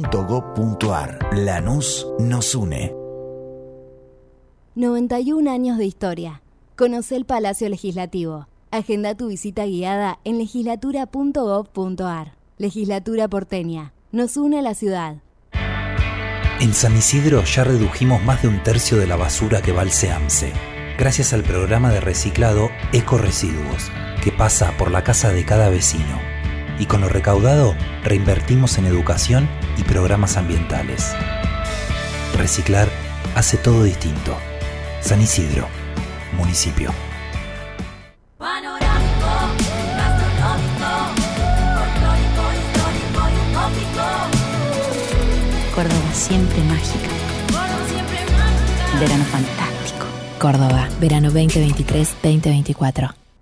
Lanús 1.33 2.05
nos 2.19 2.53
une. 2.53 3.06
91 4.77 5.49
años 5.49 5.79
de 5.79 5.85
historia. 5.85 6.43
Conoce 6.75 7.15
el 7.15 7.25
Palacio 7.25 7.67
Legislativo. 7.67 8.47
Agenda 8.69 9.15
tu 9.15 9.29
visita 9.29 9.65
guiada 9.65 10.19
en 10.23 10.37
legislatura.gov.ar. 10.37 12.35
Legislatura 12.59 13.27
porteña. 13.27 13.93
Nos 14.11 14.37
une 14.37 14.59
a 14.59 14.61
la 14.61 14.75
ciudad. 14.75 15.23
En 16.59 16.75
San 16.75 16.95
Isidro 16.95 17.43
ya 17.43 17.63
redujimos 17.63 18.21
más 18.21 18.43
de 18.43 18.49
un 18.49 18.61
tercio 18.61 18.97
de 18.97 19.07
la 19.07 19.15
basura 19.15 19.63
que 19.63 19.71
va 19.71 19.81
al 19.81 19.89
SEAMSE, 19.89 20.53
gracias 20.99 21.33
al 21.33 21.41
programa 21.41 21.89
de 21.89 21.99
reciclado 21.99 22.69
Eco 22.93 23.17
Residuos, 23.17 23.89
que 24.23 24.31
pasa 24.31 24.77
por 24.77 24.91
la 24.91 25.03
casa 25.03 25.33
de 25.33 25.43
cada 25.43 25.69
vecino. 25.69 26.21
Y 26.77 26.85
con 26.85 27.01
lo 27.01 27.09
recaudado, 27.09 27.73
reinvertimos 28.03 28.77
en 28.77 28.85
educación 28.85 29.49
y 29.75 29.83
programas 29.83 30.37
ambientales. 30.37 31.15
Reciclar 32.37 32.87
hace 33.33 33.57
todo 33.57 33.83
distinto. 33.83 34.37
San 35.01 35.21
Isidro, 35.21 35.67
municipio. 36.33 36.91
Córdoba 45.73 46.13
siempre 46.13 46.63
mágica. 46.63 47.09
Verano 48.99 49.23
fantástico. 49.25 50.05
Córdoba, 50.39 50.89
verano 50.99 51.29
2023-2024. 51.31 53.26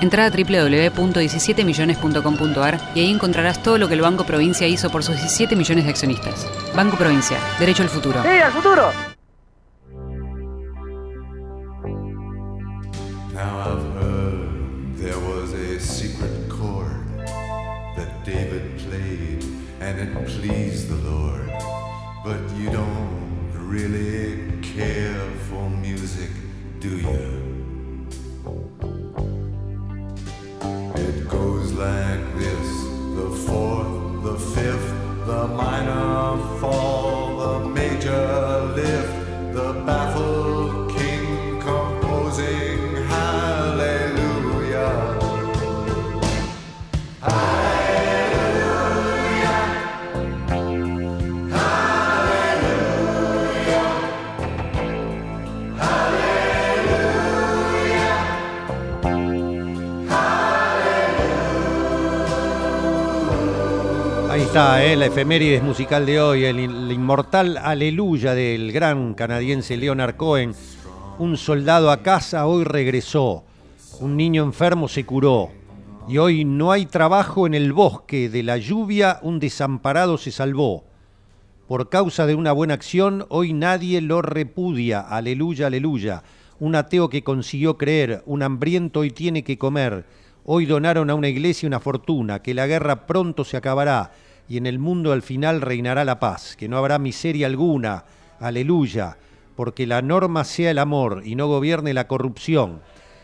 Entra 0.00 0.26
a 0.26 0.30
www.17millones.com.ar 0.30 2.80
y 2.94 3.00
ahí 3.00 3.10
encontrarás 3.10 3.60
todo 3.62 3.78
lo 3.78 3.88
que 3.88 3.94
el 3.94 4.02
Banco 4.02 4.24
Provincia 4.24 4.66
hizo 4.66 4.90
por 4.90 5.02
sus 5.02 5.16
17 5.16 5.56
millones 5.56 5.84
de 5.84 5.90
accionistas. 5.90 6.46
Banco 6.74 6.96
Provincia, 6.96 7.38
derecho 7.58 7.82
al 7.82 7.88
futuro. 7.88 8.22
¡Sí, 8.22 8.28
al 8.28 8.52
futuro! 8.52 8.92
Now 13.34 13.58
I've 13.58 13.82
heard 14.00 14.96
there 14.96 15.18
was 15.18 15.52
a 15.54 15.80
secret 15.80 16.48
chord 16.48 17.04
that 17.96 18.24
David 18.24 18.78
played 18.78 19.42
and 19.80 19.98
it 19.98 20.14
pleased 20.26 20.88
the 20.88 20.94
Lord. 21.10 21.50
But 22.24 22.38
you 22.56 22.70
don't 22.70 23.50
really 23.52 24.38
care 24.62 25.20
for 25.50 25.68
music, 25.68 26.30
do 26.80 26.96
you? 26.96 27.43
La 65.04 65.08
efemérides 65.08 65.62
musical 65.62 66.06
de 66.06 66.18
hoy, 66.18 66.44
el, 66.46 66.58
el, 66.58 66.90
inmortal 66.90 67.58
Aleluya 67.58 68.34
del 68.34 68.72
gran 68.72 69.12
canadiense 69.12 69.76
Leonard 69.76 70.16
Cohen. 70.16 70.54
Un 71.18 71.36
soldado 71.36 71.90
a 71.90 72.02
casa 72.02 72.46
hoy 72.46 72.64
regresó, 72.64 73.44
un 74.00 74.16
niño 74.16 74.42
enfermo 74.42 74.88
se 74.88 75.04
curó, 75.04 75.50
y 76.08 76.16
hoy 76.16 76.46
no 76.46 76.72
hay 76.72 76.86
trabajo 76.86 77.46
en 77.46 77.52
el 77.52 77.74
bosque, 77.74 78.30
de 78.30 78.42
la 78.42 78.56
lluvia 78.56 79.18
un 79.20 79.40
desamparado 79.40 80.16
se 80.16 80.30
salvó. 80.30 80.84
Por 81.68 81.90
causa 81.90 82.24
de 82.24 82.34
una 82.34 82.52
buena 82.52 82.72
acción, 82.72 83.26
hoy 83.28 83.52
nadie 83.52 84.00
lo 84.00 84.22
repudia, 84.22 85.00
aleluya, 85.00 85.66
aleluya. 85.66 86.22
Un 86.60 86.76
ateo 86.76 87.10
que 87.10 87.22
consiguió 87.22 87.76
creer, 87.76 88.22
un 88.24 88.42
hambriento 88.42 89.00
hoy 89.00 89.10
tiene 89.10 89.44
que 89.44 89.58
comer. 89.58 90.06
Hoy 90.46 90.64
donaron 90.64 91.10
a 91.10 91.14
una 91.14 91.28
iglesia 91.28 91.66
una 91.66 91.78
fortuna, 91.80 92.40
que 92.40 92.54
la 92.54 92.66
guerra 92.66 93.06
pronto 93.06 93.44
se 93.44 93.58
acabará 93.58 94.12
y 94.48 94.56
en 94.56 94.66
el 94.66 94.78
mundo 94.78 95.12
al 95.12 95.22
final 95.22 95.60
reinará 95.60 96.04
la 96.04 96.20
paz, 96.20 96.56
que 96.56 96.68
no 96.68 96.76
habrá 96.76 96.98
miseria 96.98 97.46
alguna, 97.46 98.04
aleluya, 98.40 99.16
porque 99.56 99.86
la 99.86 100.02
norma 100.02 100.44
sea 100.44 100.70
el 100.70 100.78
amor 100.78 101.22
y 101.24 101.34
no 101.34 101.46
gobierne 101.46 101.94
la 101.94 102.08
corrupción, 102.08 102.80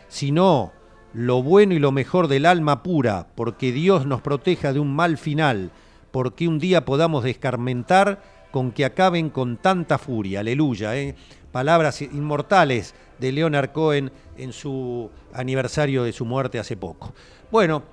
sino 0.07 0.71
lo 1.13 1.43
bueno 1.43 1.73
y 1.73 1.79
lo 1.79 1.91
mejor 1.91 2.27
del 2.27 2.45
alma 2.45 2.83
pura, 2.83 3.27
porque 3.35 3.71
Dios 3.71 4.05
nos 4.05 4.21
proteja 4.21 4.73
de 4.73 4.79
un 4.79 4.95
mal 4.95 5.17
final, 5.17 5.71
porque 6.11 6.47
un 6.47 6.59
día 6.59 6.85
podamos 6.85 7.23
descarmentar 7.23 8.21
con 8.51 8.71
que 8.71 8.85
acaben 8.85 9.29
con 9.29 9.57
tanta 9.57 9.97
furia, 9.97 10.41
aleluya, 10.41 10.97
¿eh? 10.97 11.15
palabras 11.51 12.01
inmortales 12.01 12.95
de 13.19 13.31
Leonard 13.31 13.71
Cohen 13.71 14.11
en 14.37 14.53
su 14.53 15.09
aniversario 15.33 16.03
de 16.03 16.13
su 16.13 16.25
muerte 16.25 16.59
hace 16.59 16.77
poco. 16.77 17.13
Bueno, 17.51 17.83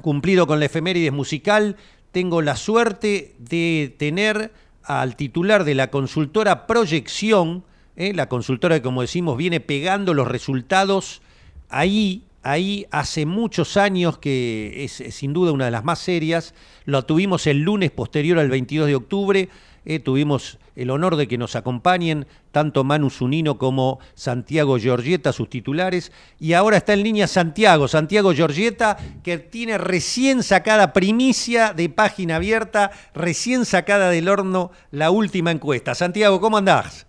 cumplido 0.00 0.46
con 0.46 0.58
la 0.58 0.66
efemérides 0.66 1.12
musical, 1.12 1.76
tengo 2.14 2.42
la 2.42 2.54
suerte 2.54 3.34
de 3.40 3.92
tener 3.98 4.52
al 4.84 5.16
titular 5.16 5.64
de 5.64 5.74
la 5.74 5.90
consultora 5.90 6.64
Proyección, 6.68 7.64
¿eh? 7.96 8.14
la 8.14 8.28
consultora 8.28 8.76
que 8.76 8.82
como 8.82 9.02
decimos 9.02 9.36
viene 9.36 9.58
pegando 9.58 10.14
los 10.14 10.28
resultados 10.28 11.22
ahí, 11.68 12.22
ahí 12.44 12.86
hace 12.92 13.26
muchos 13.26 13.76
años 13.76 14.18
que 14.18 14.84
es, 14.84 14.92
sin 15.12 15.32
duda 15.32 15.50
una 15.50 15.64
de 15.64 15.72
las 15.72 15.82
más 15.82 15.98
serias, 15.98 16.54
lo 16.84 17.04
tuvimos 17.04 17.48
el 17.48 17.62
lunes 17.62 17.90
posterior 17.90 18.38
al 18.38 18.48
22 18.48 18.86
de 18.86 18.94
octubre, 18.94 19.48
eh, 19.84 19.98
tuvimos 19.98 20.58
el 20.76 20.90
honor 20.90 21.16
de 21.16 21.28
que 21.28 21.38
nos 21.38 21.56
acompañen 21.56 22.26
tanto 22.50 22.84
Manu 22.84 23.10
Zunino 23.10 23.58
como 23.58 24.00
Santiago 24.14 24.78
Giorgieta, 24.78 25.32
sus 25.32 25.48
titulares, 25.48 26.12
y 26.40 26.52
ahora 26.54 26.78
está 26.78 26.94
en 26.94 27.02
línea 27.02 27.26
Santiago, 27.26 27.88
Santiago 27.88 28.32
Giorgieta, 28.32 28.96
que 29.22 29.38
tiene 29.38 29.78
recién 29.78 30.42
sacada 30.42 30.92
primicia 30.92 31.72
de 31.72 31.88
página 31.88 32.36
abierta, 32.36 32.90
recién 33.14 33.64
sacada 33.64 34.10
del 34.10 34.28
horno 34.28 34.70
la 34.90 35.10
última 35.10 35.50
encuesta. 35.50 35.94
Santiago, 35.94 36.40
¿cómo 36.40 36.56
andás? 36.58 37.06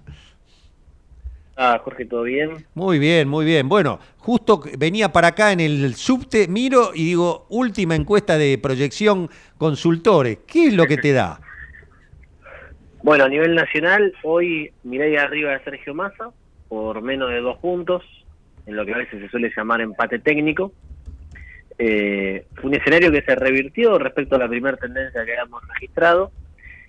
Ah, 1.58 1.80
Jorge, 1.84 2.06
¿todo 2.06 2.24
bien? 2.24 2.66
Muy 2.74 3.00
bien, 3.00 3.30
muy 3.30 3.46
bien. 3.46 3.70
Bueno, 3.70 4.00
justo 4.18 4.62
venía 4.78 5.14
para 5.14 5.30
acá 5.30 5.54
en 5.54 5.62
el 5.62 5.96
subte, 5.96 6.50
miro 6.50 6.92
y 6.94 7.06
digo, 7.06 7.46
última 7.50 7.96
encuesta 7.96 8.38
de 8.38 8.58
proyección 8.58 9.30
consultores. 9.58 10.40
¿Qué 10.46 10.68
es 10.68 10.74
lo 10.74 10.86
que 10.86 10.98
te 10.98 11.14
da? 11.14 11.40
Bueno, 13.06 13.26
a 13.26 13.30
nivel 13.30 13.54
nacional, 13.54 14.14
hoy 14.24 14.72
miré 14.82 15.20
arriba 15.20 15.52
de 15.52 15.64
Sergio 15.64 15.94
Massa 15.94 16.32
por 16.68 17.04
menos 17.04 17.30
de 17.30 17.40
dos 17.40 17.60
puntos, 17.60 18.04
en 18.66 18.76
lo 18.76 18.84
que 18.84 18.96
a 18.96 18.98
veces 18.98 19.22
se 19.22 19.30
suele 19.30 19.54
llamar 19.56 19.80
empate 19.80 20.18
técnico. 20.18 20.72
Eh, 21.78 22.48
un 22.64 22.74
escenario 22.74 23.12
que 23.12 23.22
se 23.22 23.36
revirtió 23.36 24.00
respecto 24.00 24.38
a 24.38 24.40
la 24.40 24.48
primera 24.48 24.76
tendencia 24.78 25.24
que 25.24 25.34
habíamos 25.34 25.62
registrado 25.68 26.32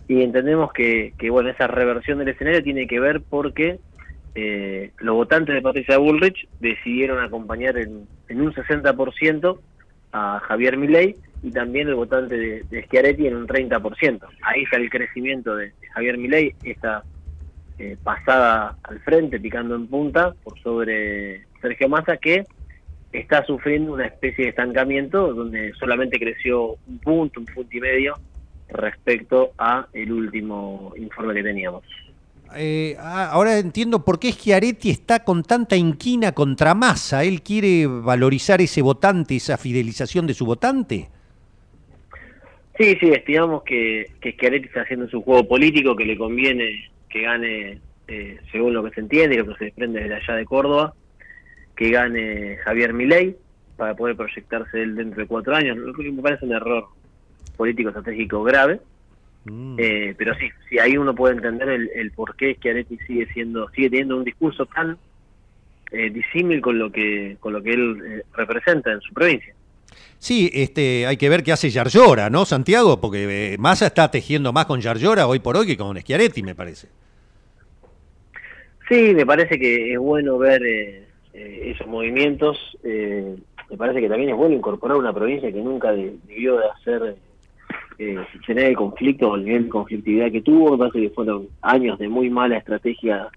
y 0.09 0.23
entendemos 0.23 0.73
que, 0.73 1.12
bueno, 1.31 1.51
esa 1.51 1.67
reversión 1.67 2.19
del 2.19 2.29
escenario 2.29 2.62
tiene 2.62 2.87
que 2.87 2.99
ver 2.99 3.21
porque 3.21 3.79
eh, 4.35 4.93
los 5.01 5.17
votantes 5.17 5.55
de 5.55 5.61
Patricia 5.61 5.99
Bullrich 5.99 6.49
decidieron 6.61 7.23
acompañar 7.23 7.77
en, 7.77 8.09
en 8.31 8.41
un 8.41 8.55
60% 8.55 9.59
a 10.12 10.41
Javier 10.49 10.79
Milei 10.79 11.14
y 11.47 11.53
también 11.53 11.86
el 11.86 11.94
votante 11.94 12.36
de, 12.36 12.64
de 12.68 12.82
Schiaretti 12.86 13.28
en 13.28 13.36
un 13.36 13.47
30%. 13.47 14.20
Ahí 14.42 14.64
está 14.64 14.78
el 14.78 14.90
crecimiento 14.90 15.55
de, 15.55 15.72
Javier 15.94 16.18
Milei, 16.18 16.57
esta 16.64 17.05
eh, 17.78 17.97
pasada 18.03 18.76
al 18.82 18.99
frente, 19.01 19.38
picando 19.38 19.76
en 19.76 19.86
punta, 19.86 20.34
por 20.42 20.59
sobre 20.59 21.44
Sergio 21.62 21.88
Massa, 21.88 22.16
que 22.16 22.44
está 23.12 23.47
sufriendo 23.47 23.92
una 23.92 24.07
especie 24.07 24.47
de 24.47 24.51
estancamiento 24.51 25.32
donde 25.32 25.72
solamente 25.74 26.18
creció 26.18 26.76
un 26.88 26.99
punto, 26.99 27.38
un 27.38 27.47
punto 27.47 27.76
y 27.76 27.80
medio 27.80 28.14
respecto 28.68 29.53
a 29.57 29.86
el 29.92 30.11
último 30.11 30.94
informe 30.97 31.32
que 31.32 31.44
teníamos. 31.44 31.84
Eh, 32.57 32.97
ah, 32.99 33.30
ahora 33.30 33.57
entiendo 33.59 34.05
por 34.05 34.18
qué 34.18 34.32
Schiaretti 34.32 34.90
está 34.90 35.22
con 35.22 35.44
tanta 35.44 35.76
inquina 35.76 36.32
contra 36.32 36.74
Massa. 36.74 37.22
¿Él 37.22 37.42
quiere 37.42 37.86
valorizar 37.86 38.61
ese 38.61 38.82
votante, 38.82 39.36
esa 39.36 39.57
fidelización 39.57 40.26
de 40.26 40.34
su 40.34 40.44
votante? 40.44 41.09
Sí, 42.79 42.97
sí, 43.01 43.09
estimamos 43.11 43.62
que, 43.62 44.11
que 44.20 44.33
Schiaretti 44.33 44.66
está 44.66 44.83
haciendo 44.83 45.09
su 45.09 45.22
juego 45.22 45.49
político, 45.49 45.97
que 45.97 46.05
le 46.05 46.16
conviene 46.16 46.91
que 47.09 47.22
gane, 47.22 47.79
eh, 48.09 48.39
según 48.53 48.74
lo 48.74 48.85
que 48.85 48.91
se 48.91 49.01
entiende 49.01 49.37
y 49.37 49.39
lo 49.39 49.47
que 49.47 49.59
se 49.59 49.64
desprende 49.66 50.01
desde 50.01 50.14
allá 50.14 50.35
de 50.35 50.45
Córdoba, 50.45 50.95
que 51.74 51.91
gane 51.91 52.57
Javier 52.59 52.93
Milei 52.93 53.37
para 53.77 53.95
poder 53.95 54.16
proyectarse 54.16 54.83
él 54.83 54.97
dentro 54.97 55.20
de 55.20 55.27
cuatro 55.27 55.55
años. 55.55 55.77
Lo 55.77 55.93
que 55.93 56.11
me 56.11 56.22
parece 56.22 56.45
un 56.45 56.53
error 56.53 56.87
político 57.57 57.91
estratégico 57.91 58.43
grave. 58.43 58.81
Mm. 59.45 59.77
Eh, 59.79 60.14
pero 60.18 60.35
sí, 60.35 60.49
sí, 60.68 60.79
ahí 60.79 60.97
uno 60.97 61.14
puede 61.14 61.37
entender 61.37 61.68
el, 61.68 62.11
por 62.12 62.35
qué 62.37 62.55
Schiaretti 62.55 62.99
sigue 63.07 63.27
siendo, 63.33 63.68
sigue 63.70 63.91
teniendo 63.91 64.16
un 64.16 64.24
discurso 64.24 64.66
tan 64.66 64.99
eh, 65.93 66.11
disímil 66.11 66.61
con 66.61 66.79
lo 66.79 66.91
que, 66.91 67.37
con 67.39 67.53
lo 67.53 67.62
que 67.62 67.70
él 67.70 68.03
eh, 68.05 68.22
representa 68.35 68.93
en 68.93 69.01
su 69.01 69.14
provincia. 69.14 69.55
Sí, 70.18 70.51
este, 70.53 71.07
hay 71.07 71.16
que 71.16 71.28
ver 71.28 71.42
qué 71.42 71.53
hace 71.53 71.70
Yarlora, 71.70 72.30
¿no, 72.30 72.44
Santiago? 72.44 73.01
Porque 73.01 73.53
eh, 73.53 73.59
Massa 73.59 73.86
está 73.86 74.11
tejiendo 74.11 74.53
más 74.53 74.66
con 74.66 74.80
Yarlora 74.80 75.26
hoy 75.26 75.38
por 75.40 75.57
hoy 75.57 75.66
que 75.66 75.76
con 75.76 75.97
Schiaretti, 75.97 76.42
me 76.42 76.55
parece. 76.55 76.88
Sí, 78.88 79.14
me 79.14 79.26
parece 79.26 79.59
que 79.59 79.92
es 79.92 79.99
bueno 79.99 80.38
ver 80.38 80.62
eh, 80.64 81.05
eh, 81.34 81.72
esos 81.74 81.86
movimientos. 81.86 82.59
me 82.82 83.76
parece 83.76 84.01
que 84.01 84.09
también 84.09 84.30
es 84.30 84.36
bueno 84.36 84.55
incorporar 84.55 84.97
una 84.97 85.12
provincia 85.12 85.53
que 85.53 85.61
nunca 85.61 85.92
debió 85.92 86.59
de 86.59 86.66
hacer 86.70 87.16
tener 88.47 88.66
el 88.66 88.76
conflicto 88.76 89.30
o 89.30 89.36
el 89.36 89.44
nivel 89.44 89.64
de 89.64 89.70
conflictividad 89.70 90.30
que 90.30 90.42
tuvo. 90.42 90.72
Me 90.72 90.78
parece 90.78 91.01
que 91.01 91.14
fueron 91.14 91.49
años 91.62 91.99
de 91.99 92.09
muy 92.09 92.30
mala 92.30 92.59
estrategia 92.59 93.28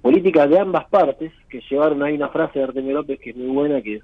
política 0.00 0.46
de 0.46 0.58
ambas 0.58 0.86
partes 0.88 1.32
que 1.48 1.62
llevaron. 1.68 2.02
Hay 2.02 2.14
una 2.14 2.28
frase 2.28 2.58
de 2.58 2.64
Artemio 2.64 2.94
López 2.94 3.18
que 3.20 3.30
es 3.30 3.36
muy 3.36 3.54
buena, 3.54 3.82
que 3.82 4.00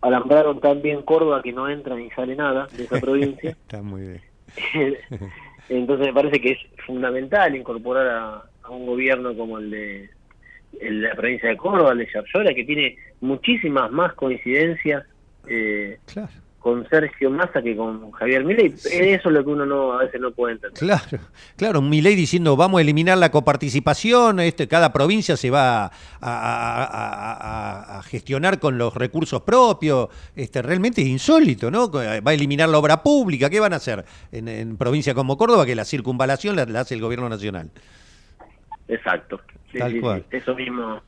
alambraron 0.00 0.60
tan 0.60 0.82
bien 0.82 1.02
Córdoba 1.02 1.42
que 1.42 1.52
no 1.52 1.68
entra 1.68 1.96
ni 1.96 2.10
sale 2.10 2.36
nada 2.36 2.66
de 2.76 2.84
esa 2.84 3.00
provincia. 3.00 3.50
Está 3.50 3.82
muy 3.82 4.02
bien. 4.02 4.96
Entonces 5.68 6.06
me 6.06 6.12
parece 6.12 6.40
que 6.40 6.52
es 6.52 6.58
fundamental 6.86 7.54
incorporar 7.54 8.08
a, 8.08 8.42
un 8.70 8.86
gobierno 8.86 9.34
como 9.34 9.58
el 9.58 9.70
de, 9.70 10.10
la 10.82 11.14
provincia 11.14 11.48
de 11.48 11.56
Córdoba, 11.56 11.92
el 11.92 11.98
de 11.98 12.08
Yarlora, 12.12 12.54
que 12.54 12.64
tiene 12.64 12.96
muchísimas 13.20 13.90
más 13.90 14.12
coincidencias 14.12 15.04
eh, 15.46 15.98
claro 16.04 16.28
con 16.58 16.88
Sergio 16.88 17.30
Massa 17.30 17.62
que 17.62 17.76
con 17.76 18.10
Javier 18.12 18.44
Milei. 18.44 18.66
Eso 18.66 18.90
es 18.90 19.24
lo 19.24 19.44
que 19.44 19.50
uno 19.50 19.64
no 19.64 19.92
a 19.92 19.98
veces 19.98 20.20
no 20.20 20.32
puede 20.32 20.54
entender. 20.54 20.78
Claro, 20.78 21.18
claro, 21.56 21.80
Milei 21.80 22.16
diciendo 22.16 22.56
vamos 22.56 22.78
a 22.78 22.82
eliminar 22.82 23.16
la 23.18 23.30
coparticipación, 23.30 24.40
este, 24.40 24.66
cada 24.66 24.92
provincia 24.92 25.36
se 25.36 25.50
va 25.50 25.92
a, 26.20 28.02
gestionar 28.06 28.58
con 28.58 28.76
los 28.78 28.94
recursos 28.94 29.42
propios, 29.42 30.08
este, 30.34 30.62
realmente 30.62 31.02
es 31.02 31.08
insólito, 31.08 31.70
¿no? 31.70 31.90
Va 31.90 32.30
a 32.30 32.34
eliminar 32.34 32.68
la 32.68 32.78
obra 32.78 33.02
pública, 33.02 33.48
¿qué 33.50 33.60
van 33.60 33.72
a 33.72 33.76
hacer 33.76 34.04
en, 34.32 34.76
provincia 34.76 35.14
como 35.14 35.36
Córdoba? 35.36 35.64
Que 35.64 35.76
la 35.76 35.84
circunvalación 35.84 36.56
la, 36.56 36.80
hace 36.80 36.94
el 36.94 37.00
gobierno 37.00 37.28
nacional. 37.28 37.70
Exacto, 38.88 39.40
Tal 39.76 40.00
cual. 40.00 40.24
eso 40.30 40.54
mismo. 40.54 41.02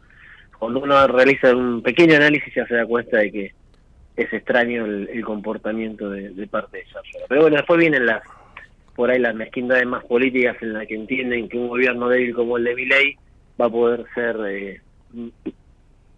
Cuando 0.58 0.80
uno 0.80 1.06
realiza 1.06 1.56
un 1.56 1.82
pequeño 1.82 2.16
análisis 2.16 2.54
ya 2.54 2.66
se 2.66 2.74
da 2.74 2.84
cuenta 2.84 3.16
de 3.16 3.32
que 3.32 3.59
es 4.22 4.32
extraño 4.32 4.84
el, 4.84 5.24
comportamiento 5.24 6.10
de, 6.10 6.46
parte 6.46 6.78
de 6.78 6.84
Sarsola. 6.86 7.26
Pero 7.28 7.42
bueno, 7.42 7.56
después 7.56 7.78
vienen 7.78 8.06
las 8.06 8.22
por 8.94 9.10
ahí 9.10 9.18
las 9.18 9.34
mezquindades 9.34 9.86
más 9.86 10.04
políticas 10.04 10.56
en 10.60 10.74
las 10.74 10.86
que 10.86 10.94
entienden 10.94 11.48
que 11.48 11.56
un 11.56 11.68
gobierno 11.68 12.08
débil 12.08 12.34
como 12.34 12.58
el 12.58 12.64
de 12.64 12.74
Milei 12.74 13.16
va 13.58 13.66
a 13.66 13.70
poder 13.70 14.04
ser, 14.14 14.36
eh, 14.46 14.80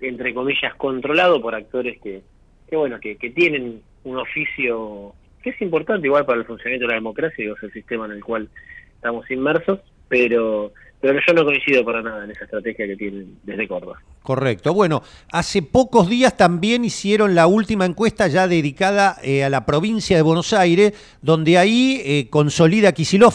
entre 0.00 0.34
comillas, 0.34 0.74
controlado 0.74 1.40
por 1.40 1.54
actores 1.54 2.00
que, 2.00 2.22
que 2.68 2.76
bueno, 2.76 2.98
que, 2.98 3.16
que 3.16 3.30
tienen 3.30 3.82
un 4.02 4.18
oficio 4.18 5.14
que 5.42 5.50
es 5.50 5.62
importante 5.62 6.06
igual 6.06 6.24
para 6.24 6.38
el 6.38 6.46
funcionamiento 6.46 6.86
de 6.86 6.92
la 6.92 6.96
democracia, 6.96 7.44
y 7.44 7.48
es 7.48 7.62
el 7.62 7.72
sistema 7.72 8.06
en 8.06 8.12
el 8.12 8.24
cual 8.24 8.48
estamos 8.94 9.30
inmersos, 9.30 9.80
pero 10.12 10.70
pero 11.00 11.18
yo 11.26 11.32
no 11.32 11.44
coincido 11.44 11.84
para 11.84 12.00
nada 12.00 12.24
en 12.24 12.30
esa 12.30 12.44
estrategia 12.44 12.86
que 12.86 12.94
tienen 12.94 13.36
desde 13.42 13.66
Córdoba. 13.66 14.00
Correcto. 14.22 14.72
Bueno, 14.72 15.02
hace 15.32 15.60
pocos 15.60 16.08
días 16.08 16.36
también 16.36 16.84
hicieron 16.84 17.34
la 17.34 17.48
última 17.48 17.86
encuesta 17.86 18.28
ya 18.28 18.46
dedicada 18.46 19.16
eh, 19.24 19.42
a 19.42 19.50
la 19.50 19.66
provincia 19.66 20.14
de 20.14 20.22
Buenos 20.22 20.52
Aires, 20.52 20.92
donde 21.20 21.58
ahí 21.58 22.00
eh, 22.04 22.28
consolida 22.30 22.92
Kisilov. 22.92 23.34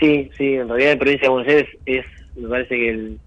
Sí, 0.00 0.30
sí, 0.36 0.54
en 0.54 0.68
realidad 0.68 0.94
la 0.94 0.98
provincia 0.98 1.26
de 1.26 1.32
Buenos 1.32 1.48
Aires 1.48 1.68
es, 1.86 2.06
me 2.34 2.48
parece 2.48 2.74
que 2.74 2.90
el, 2.90 3.18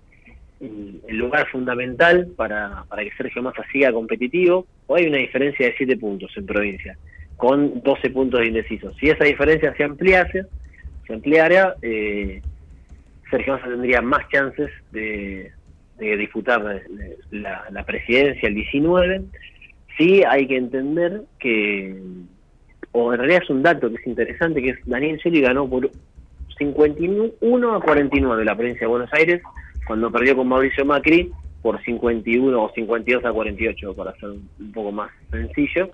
el 1.07 1.15
lugar 1.15 1.47
fundamental 1.51 2.27
para, 2.35 2.83
para 2.89 3.01
que 3.01 3.11
Sergio 3.11 3.41
Massa 3.41 3.63
siga 3.71 3.93
competitivo. 3.93 4.67
Hoy 4.87 5.03
hay 5.03 5.07
una 5.07 5.19
diferencia 5.19 5.67
de 5.67 5.75
7 5.77 5.95
puntos 5.95 6.35
en 6.35 6.45
provincia, 6.45 6.97
con 7.37 7.81
12 7.81 8.09
puntos 8.11 8.39
de 8.39 8.47
indecisos. 8.47 8.95
Si 8.97 9.09
esa 9.09 9.23
diferencia 9.23 9.73
se 9.75 9.83
ampliase, 9.83 10.45
se 11.07 11.13
ampliara, 11.13 11.75
eh, 11.81 12.41
Sergio 13.29 13.53
Massa 13.53 13.67
tendría 13.67 14.01
más 14.01 14.27
chances 14.29 14.69
de, 14.91 15.51
disputar 15.99 16.81
la, 17.31 17.83
presidencia 17.85 18.47
el 18.47 18.55
19. 18.55 19.21
Sí 19.97 20.23
hay 20.27 20.47
que 20.47 20.57
entender 20.57 21.21
que, 21.39 21.95
o 22.91 23.13
en 23.13 23.19
realidad 23.19 23.43
es 23.43 23.49
un 23.49 23.63
dato 23.63 23.89
que 23.89 23.95
es 23.95 24.07
interesante, 24.07 24.61
que 24.61 24.69
es 24.71 24.79
Daniel 24.85 25.19
Scioli 25.19 25.41
ganó 25.41 25.69
por 25.69 25.89
51 26.57 27.75
a 27.75 27.81
49 27.81 28.45
la 28.45 28.55
provincia 28.55 28.81
de 28.81 28.87
Buenos 28.87 29.13
Aires, 29.13 29.41
cuando 29.87 30.11
perdió 30.11 30.35
con 30.35 30.47
Mauricio 30.47 30.85
Macri 30.85 31.31
por 31.61 31.81
51 31.83 32.61
o 32.61 32.71
52 32.73 33.25
a 33.25 33.31
48, 33.31 33.93
para 33.95 34.13
ser 34.15 34.29
un 34.29 34.71
poco 34.73 34.91
más 34.91 35.09
sencillo. 35.31 35.89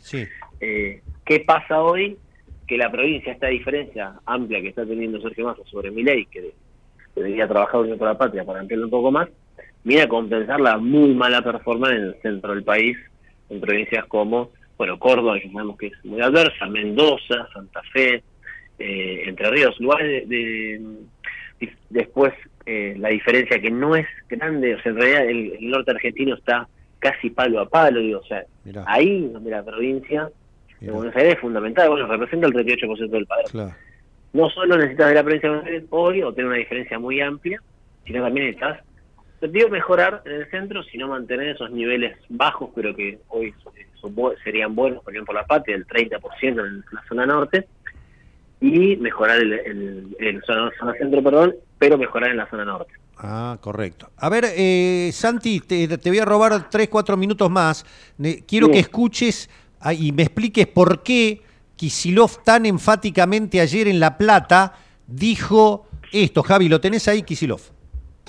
Eh, 0.59 1.01
¿Qué 1.29 1.41
pasa 1.41 1.83
hoy? 1.83 2.17
que 2.65 2.75
la 2.77 2.91
provincia, 2.91 3.33
esta 3.33 3.47
diferencia 3.47 4.13
amplia 4.25 4.61
que 4.61 4.69
está 4.69 4.85
teniendo 4.85 5.19
Sergio 5.21 5.45
Massa 5.45 5.63
sobre 5.65 5.89
mi 5.89 6.03
ley, 6.03 6.25
que 6.27 6.53
debería 7.15 7.47
trabajar 7.47 7.81
Unión 7.81 7.97
por 7.97 8.07
la 8.07 8.17
Patria 8.17 8.43
para 8.43 8.59
ampliarlo 8.59 8.85
un 8.85 8.91
poco 8.91 9.11
más, 9.11 9.27
viene 9.83 10.03
a 10.03 10.07
compensar 10.07 10.59
la 10.59 10.77
muy 10.77 11.15
mala 11.15 11.41
performance 11.41 11.95
en 11.95 12.03
el 12.03 12.21
centro 12.21 12.53
del 12.53 12.63
país, 12.63 12.95
en 13.49 13.59
provincias 13.59 14.05
como, 14.05 14.51
bueno, 14.77 14.99
Córdoba, 14.99 15.39
que 15.39 15.51
sabemos 15.51 15.77
que 15.77 15.87
es 15.87 16.05
muy 16.05 16.21
adversa, 16.21 16.67
Mendoza, 16.67 17.47
Santa 17.53 17.81
Fe, 17.91 18.23
eh, 18.77 19.23
Entre 19.25 19.49
Ríos, 19.49 19.79
lugares 19.79 20.29
de, 20.29 20.81
después 21.89 22.33
eh, 22.67 22.95
la 22.97 23.09
diferencia 23.09 23.59
que 23.59 23.71
no 23.71 23.95
es 23.95 24.07
grande, 24.27 24.75
o 24.75 24.81
sea, 24.81 24.91
en 24.91 24.97
realidad 24.97 25.25
el, 25.27 25.69
norte 25.69 25.91
argentino 25.91 26.35
está 26.35 26.67
casi 26.99 27.31
palo 27.31 27.61
a 27.61 27.69
palo, 27.69 27.99
digo, 27.99 28.19
o 28.19 28.25
sea, 28.25 28.45
ahí 28.85 29.27
donde 29.27 29.51
la 29.51 29.63
provincia 29.63 30.29
de 30.79 30.91
Buenos 30.91 31.15
Aires 31.15 31.35
es 31.35 31.39
fundamental, 31.39 31.89
bueno, 31.89 32.07
representa 32.07 32.47
el 32.47 32.53
38% 32.53 33.09
del 33.09 33.25
padrón. 33.25 33.73
No 34.31 34.49
solo 34.49 34.77
necesitas 34.77 35.09
de 35.09 35.15
la 35.15 35.23
provincia 35.23 35.49
de 35.49 35.55
Buenos 35.55 35.71
Aires 35.71 35.87
hoy 35.89 36.23
o 36.23 36.33
tener 36.33 36.47
una 36.47 36.57
diferencia 36.57 36.99
muy 36.99 37.19
amplia, 37.19 37.61
sino 38.05 38.23
también 38.23 38.47
necesitas, 38.47 38.83
te 39.39 39.47
digo 39.47 39.69
mejorar 39.69 40.21
en 40.25 40.33
el 40.33 40.49
centro, 40.49 40.83
sino 40.83 41.07
mantener 41.07 41.49
esos 41.49 41.71
niveles 41.71 42.17
bajos, 42.29 42.69
pero 42.75 42.95
que 42.95 43.19
hoy 43.29 43.53
serían 44.43 44.75
buenos, 44.75 45.03
por 45.03 45.13
ejemplo, 45.13 45.33
la 45.33 45.45
patria, 45.45 45.75
el 45.75 45.87
30% 45.87 46.19
en 46.41 46.83
la 46.91 47.03
zona 47.07 47.25
norte, 47.25 47.67
y 48.61 48.97
mejorar 48.97 49.39
el, 49.39 50.15
el, 50.19 50.43
zona, 50.45 50.71
centro, 50.97 51.23
perdón, 51.23 51.55
pero 51.77 51.97
mejorar 51.97 52.31
en 52.31 52.37
la 52.37 52.49
zona 52.49 52.65
norte. 52.65 52.93
Ah, 53.17 53.57
correcto. 53.61 54.09
A 54.17 54.29
ver, 54.29 54.45
eh, 54.55 55.09
Santi, 55.13 55.59
te, 55.61 55.87
voy 56.05 56.19
a 56.19 56.25
robar 56.25 56.69
tres, 56.69 56.87
cuatro 56.89 57.17
minutos 57.17 57.49
más. 57.49 57.85
Quiero 58.47 58.69
que 58.69 58.79
escuches 58.79 59.49
y 59.97 60.11
me 60.11 60.23
expliques 60.23 60.67
por 60.67 61.03
qué 61.03 61.41
Kisilov 61.75 62.43
tan 62.43 62.65
enfáticamente 62.65 63.61
ayer 63.61 63.87
en 63.87 63.99
La 63.99 64.17
Plata 64.17 64.73
dijo 65.07 65.87
esto. 66.11 66.43
Javi, 66.43 66.67
¿lo 66.67 66.81
tenés 66.81 67.07
ahí, 67.07 67.23
Kisilov? 67.23 67.61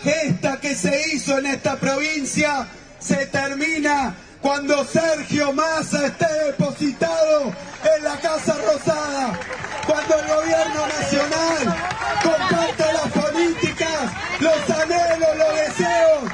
Esta 0.05 0.61
que 0.61 0.75
se 0.75 1.15
hizo 1.15 1.39
en 1.39 1.47
esta 1.47 1.79
provincia 1.79 2.69
se 2.99 3.27
termina 3.27 4.15
cuando 4.41 4.85
Sergio 4.85 5.53
Massa 5.53 6.07
esté 6.07 6.27
depositado 6.47 7.53
en 7.97 8.05
la 8.05 8.19
Casa 8.21 8.57
Rosada, 8.67 9.39
cuando 9.87 10.15
el 10.19 10.29
gobierno 10.29 10.87
nacional 10.87 11.77
comparte 12.23 12.85
las 12.93 13.13
políticas, 13.13 14.13
los 14.41 14.71
anhelos, 14.71 15.37
los 15.37 15.55
deseos, 15.57 16.33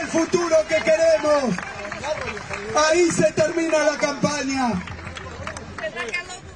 el 0.00 0.06
futuro 0.08 0.56
que 0.68 0.76
queremos. 0.76 1.79
Ahí 2.76 3.10
se 3.10 3.32
termina 3.32 3.78
la 3.78 3.96
campaña. 3.96 4.72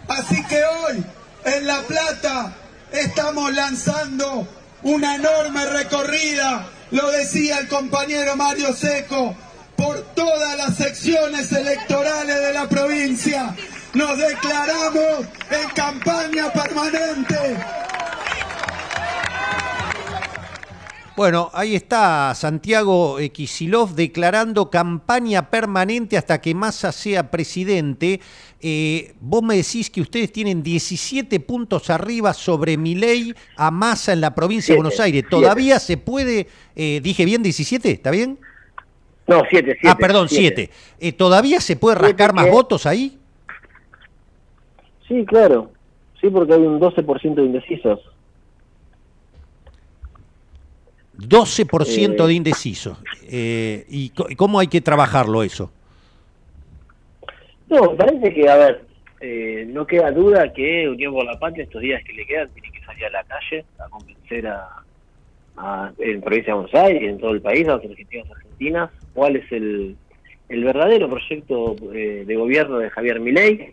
Así 0.09 0.45
que 0.47 0.63
hoy, 0.65 1.05
en 1.45 1.67
La 1.67 1.81
Plata, 1.83 2.53
estamos 2.93 3.53
lanzando 3.53 4.47
una 4.83 5.17
enorme 5.17 5.65
recorrida, 5.67 6.67
lo 6.91 7.11
decía 7.11 7.59
el 7.59 7.69
compañero 7.69 8.37
Mario 8.37 8.73
Seco, 8.75 9.35
por 9.77 10.01
todas 10.15 10.57
las 10.57 10.77
secciones 10.77 11.51
electorales 11.53 12.41
de 12.41 12.53
la 12.53 12.69
provincia. 12.69 13.55
Nos 13.95 14.19
declaramos 14.19 15.27
en 15.51 15.69
campaña 15.71 16.53
permanente. 16.53 17.57
Bueno, 21.17 21.49
ahí 21.53 21.77
está 21.77 22.35
Santiago 22.35 23.19
Kisilov 23.33 23.95
declarando 23.95 24.69
campaña 24.69 25.49
permanente 25.49 26.17
hasta 26.17 26.41
que 26.41 26.57
Massa 26.57 26.91
sea 26.91 27.31
presidente. 27.31 28.21
Eh, 28.61 29.15
vos 29.21 29.41
me 29.41 29.55
decís 29.55 29.91
que 29.91 30.01
ustedes 30.01 30.33
tienen 30.33 30.65
17 30.65 31.39
puntos 31.39 31.89
arriba 31.89 32.33
sobre 32.35 32.77
Milei 32.77 33.33
a 33.57 33.71
Massa 33.71 34.13
en 34.13 34.23
la 34.23 34.35
provincia 34.35 34.73
de 34.75 34.81
Buenos 34.81 34.99
Aires. 34.99 35.25
¿Todavía 35.31 35.79
se 35.79 35.99
puede, 35.99 36.49
eh, 36.75 37.01
dije 37.01 37.25
bien 37.25 37.45
17, 37.45 37.93
está 37.93 38.11
bien? 38.11 38.41
No, 39.29 39.43
7, 39.49 39.79
Ah, 39.85 39.97
perdón, 39.97 40.29
7. 40.29 40.69
Eh, 40.99 41.13
¿Todavía 41.13 41.61
se 41.61 41.77
puede 41.77 41.95
rascar 41.95 42.35
más 42.35 42.51
votos 42.51 42.87
ahí? 42.87 43.19
Sí, 45.07 45.25
claro. 45.27 45.71
Sí, 46.21 46.29
porque 46.29 46.55
hay 46.55 46.63
un 46.63 46.81
12% 46.81 47.35
de 47.37 47.47
indecisos. 47.47 48.01
12% 51.19 52.27
de 52.27 52.33
eh, 52.33 52.35
indecisos. 52.35 52.99
Eh, 53.29 53.85
¿Y 53.89 54.11
cómo 54.11 54.59
hay 54.59 54.67
que 54.67 54.81
trabajarlo 54.81 55.43
eso? 55.43 55.71
No, 57.69 57.97
parece 57.97 58.33
que, 58.33 58.49
a 58.49 58.57
ver, 58.57 58.85
eh, 59.21 59.67
no 59.69 59.87
queda 59.87 60.11
duda 60.11 60.53
que 60.53 60.89
Unión 60.89 61.15
por 61.15 61.25
la 61.25 61.39
Patria 61.39 61.65
estos 61.65 61.81
días 61.81 62.03
que 62.05 62.13
le 62.13 62.27
quedan 62.27 62.49
tiene 62.51 62.71
que 62.71 62.85
salir 62.85 63.07
a 63.07 63.11
la 63.11 63.25
calle 63.25 63.65
a 63.79 63.89
convencer 63.89 64.47
a, 64.47 65.93
en 65.99 66.21
provincia 66.21 66.53
de 66.53 66.61
Buenos 66.61 66.75
Aires 66.75 67.03
y 67.03 67.07
en 67.07 67.19
todo 67.19 67.31
el 67.31 67.41
país, 67.41 67.67
a 67.69 67.77
los 67.77 67.85
argentinos 67.85 68.31
argentinas, 68.31 68.91
cuál 69.15 69.37
es 69.37 69.51
el, 69.53 69.97
el 70.49 70.65
verdadero 70.65 71.09
proyecto 71.09 71.77
de 71.93 72.37
gobierno 72.37 72.79
de 72.79 72.91
Javier 72.91 73.21
Milei, 73.21 73.73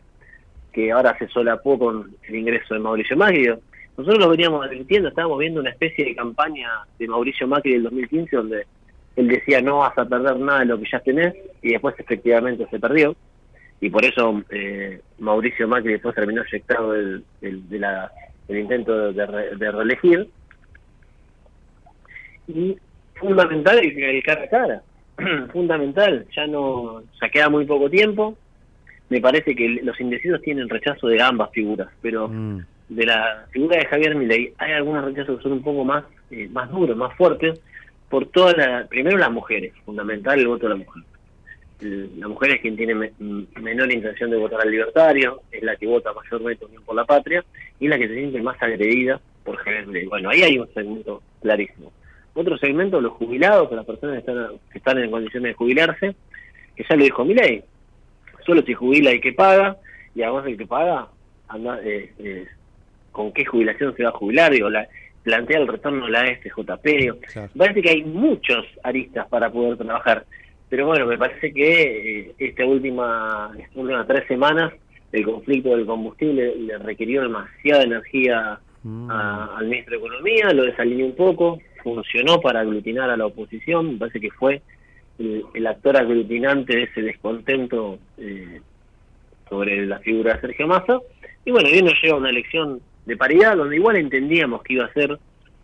que 0.71 0.91
ahora 0.91 1.17
se 1.17 1.27
solapó 1.27 1.77
con 1.77 2.15
el 2.27 2.35
ingreso 2.35 2.73
de 2.73 2.79
Mauricio 2.79 3.17
Magrio 3.17 3.59
nosotros 4.01 4.25
lo 4.25 4.31
veníamos 4.31 4.65
advirtiendo, 4.65 5.09
estábamos 5.09 5.39
viendo 5.39 5.59
una 5.59 5.69
especie 5.69 6.05
de 6.05 6.15
campaña 6.15 6.69
de 6.97 7.07
Mauricio 7.07 7.47
Macri 7.47 7.73
del 7.73 7.83
2015 7.83 8.35
donde 8.35 8.65
él 9.15 9.27
decía 9.27 9.61
no 9.61 9.79
vas 9.79 9.95
a 9.97 10.05
perder 10.05 10.37
nada 10.39 10.59
de 10.59 10.65
lo 10.65 10.79
que 10.79 10.89
ya 10.91 10.99
tenés 10.99 11.35
y 11.61 11.71
después 11.71 11.95
efectivamente 11.99 12.65
se 12.69 12.79
perdió. 12.79 13.15
Y 13.79 13.89
por 13.89 14.03
eso 14.05 14.43
eh, 14.49 15.01
Mauricio 15.19 15.67
Macri 15.67 15.93
después 15.93 16.15
terminó 16.15 16.43
eyectado 16.43 16.91
del, 16.91 17.23
intento 18.49 19.13
de, 19.13 19.71
reelegir. 19.71 20.27
Y 22.47 22.77
fundamental 23.15 23.79
el, 23.79 24.23
cara 24.23 24.43
a 24.43 24.49
cara. 24.49 24.81
Fundamental 25.51 26.25
ya 26.35 26.47
no 26.47 27.03
ya 27.21 27.29
queda 27.29 27.49
muy 27.49 27.65
poco 27.65 27.89
tiempo. 27.89 28.35
Me 29.09 29.21
parece 29.21 29.55
que 29.55 29.79
los 29.83 29.99
indecisos 29.99 30.41
tienen 30.41 30.69
rechazo 30.69 31.07
de 31.07 31.21
ambas 31.21 31.51
figuras 31.51 31.89
pero 32.01 32.29
mm 32.29 32.61
de 32.91 33.05
la 33.05 33.45
figura 33.51 33.77
de 33.77 33.85
Javier 33.85 34.15
Milei 34.15 34.53
hay 34.57 34.73
algunos 34.73 35.05
rechazos 35.05 35.37
que 35.37 35.43
son 35.43 35.53
un 35.53 35.63
poco 35.63 35.85
más 35.85 36.03
eh, 36.29 36.49
más 36.51 36.69
duros, 36.69 36.95
más 36.97 37.15
fuertes, 37.15 37.59
por 38.09 38.25
toda 38.27 38.53
la, 38.53 38.85
primero 38.87 39.17
las 39.17 39.31
mujeres, 39.31 39.73
fundamental 39.85 40.39
el 40.39 40.47
voto 40.47 40.67
de 40.67 40.69
la 40.69 40.83
mujer. 40.83 41.03
La 42.17 42.27
mujer 42.27 42.51
es 42.51 42.61
quien 42.61 42.75
tiene 42.75 43.11
menor 43.59 43.91
intención 43.91 44.29
de 44.29 44.37
votar 44.37 44.61
al 44.61 44.69
libertario, 44.69 45.41
es 45.51 45.63
la 45.63 45.75
que 45.77 45.87
vota 45.87 46.13
mayormente 46.13 46.65
por 46.85 46.95
la 46.95 47.05
Patria 47.05 47.43
y 47.79 47.87
la 47.87 47.97
que 47.97 48.07
se 48.07 48.13
siente 48.13 48.41
más 48.41 48.61
agredida 48.61 49.19
por 49.43 49.57
Javier 49.57 49.87
Milei. 49.87 50.05
Bueno, 50.05 50.29
ahí 50.29 50.43
hay 50.43 50.59
un 50.59 50.71
segmento 50.73 51.23
clarísimo. 51.41 51.91
Otro 52.33 52.57
segmento, 52.57 53.01
los 53.01 53.13
jubilados, 53.13 53.71
las 53.71 53.85
personas 53.85 54.15
que 54.15 54.31
están, 54.31 54.47
que 54.71 54.77
están 54.77 54.97
en 54.99 55.11
condiciones 55.11 55.51
de 55.51 55.55
jubilarse, 55.55 56.15
que 56.75 56.85
ya 56.87 56.95
lo 56.95 57.03
dijo 57.03 57.25
Milei, 57.25 57.63
solo 58.45 58.61
si 58.61 58.73
jubila 58.73 59.11
el 59.11 59.21
que 59.21 59.33
paga, 59.33 59.77
y 60.13 60.21
además 60.21 60.45
el 60.45 60.57
que 60.57 60.67
paga 60.67 61.07
anda, 61.47 61.79
eh, 61.83 62.13
eh, 62.19 62.47
con 63.11 63.31
qué 63.31 63.45
jubilación 63.45 63.95
se 63.95 64.03
va 64.03 64.09
a 64.09 64.13
jubilar, 64.13 64.51
digo, 64.51 64.69
la, 64.69 64.87
plantea 65.23 65.59
el 65.59 65.67
retorno 65.67 66.05
de 66.05 66.11
la 66.11 66.25
SJP. 66.25 67.55
Parece 67.57 67.81
que 67.81 67.89
hay 67.89 68.03
muchos 68.03 68.65
aristas 68.83 69.27
para 69.27 69.51
poder 69.51 69.77
trabajar, 69.77 70.25
pero 70.69 70.87
bueno, 70.87 71.05
me 71.05 71.17
parece 71.17 71.53
que 71.53 72.19
eh, 72.19 72.35
esta 72.39 72.65
última, 72.65 73.51
estas 73.57 73.75
últimas 73.75 74.07
tres 74.07 74.27
semanas 74.27 74.73
el 75.11 75.25
conflicto 75.25 75.75
del 75.75 75.85
combustible 75.85 76.55
le 76.55 76.77
requirió 76.77 77.23
demasiada 77.23 77.83
energía 77.83 78.59
mm. 78.83 79.11
al 79.11 79.67
ministro 79.67 79.91
de 79.91 80.05
Economía, 80.05 80.53
lo 80.53 80.63
desalineó 80.63 81.05
un 81.05 81.15
poco, 81.15 81.59
funcionó 81.83 82.39
para 82.39 82.61
aglutinar 82.61 83.09
a 83.09 83.17
la 83.17 83.25
oposición, 83.25 83.93
me 83.93 83.99
parece 83.99 84.21
que 84.21 84.31
fue 84.31 84.61
el, 85.19 85.67
actor 85.67 85.97
aglutinante 85.97 86.75
de 86.75 86.83
ese 86.83 87.01
descontento 87.01 87.99
eh, 88.17 88.61
sobre 89.49 89.85
la 89.85 89.99
figura 89.99 90.35
de 90.35 90.41
Sergio 90.41 90.67
Massa. 90.67 90.99
Y 91.45 91.51
bueno, 91.51 91.69
hoy 91.69 91.81
nos 91.81 92.01
lleva 92.01 92.17
una 92.17 92.29
elección 92.29 92.81
de 93.05 93.17
paridad 93.17 93.57
donde 93.57 93.75
igual 93.75 93.95
entendíamos 93.95 94.61
que 94.63 94.73
iba 94.73 94.85
a 94.85 94.93
ser 94.93 95.17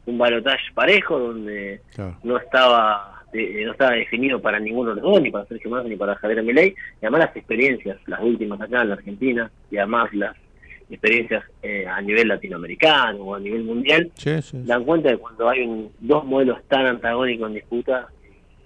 un 0.05 0.17
balotaje 0.17 0.71
parejo, 0.73 1.19
donde 1.19 1.81
no 2.23 2.37
estaba 2.37 3.17
eh, 3.33 3.63
no 3.65 3.73
estaba 3.73 3.91
definido 3.91 4.41
para 4.41 4.59
ninguno 4.59 4.95
de 4.95 5.01
los 5.01 5.11
dos, 5.11 5.21
ni 5.21 5.29
para 5.29 5.45
Sergio 5.45 5.69
Massa 5.69 5.89
ni 5.89 5.97
para 5.97 6.15
Javier 6.15 6.43
Milei, 6.43 6.69
y 6.69 7.05
además 7.05 7.25
las 7.25 7.35
experiencias, 7.35 7.97
las 8.07 8.21
últimas 8.21 8.59
acá 8.61 8.81
en 8.81 8.89
la 8.89 8.95
Argentina, 8.95 9.51
y 9.69 9.77
además 9.77 10.13
las 10.13 10.35
experiencias 10.89 11.43
eh, 11.61 11.85
a 11.85 12.01
nivel 12.01 12.29
latinoamericano 12.29 13.19
o 13.19 13.35
a 13.35 13.39
nivel 13.39 13.65
mundial, 13.65 14.09
dan 14.65 14.85
cuenta 14.85 15.09
de 15.09 15.17
cuando 15.17 15.49
hay 15.49 15.61
un, 15.61 15.91
dos 15.99 16.23
modelos 16.23 16.63
tan 16.69 16.85
antagónicos 16.85 17.49
en 17.49 17.55
disputa, 17.55 18.07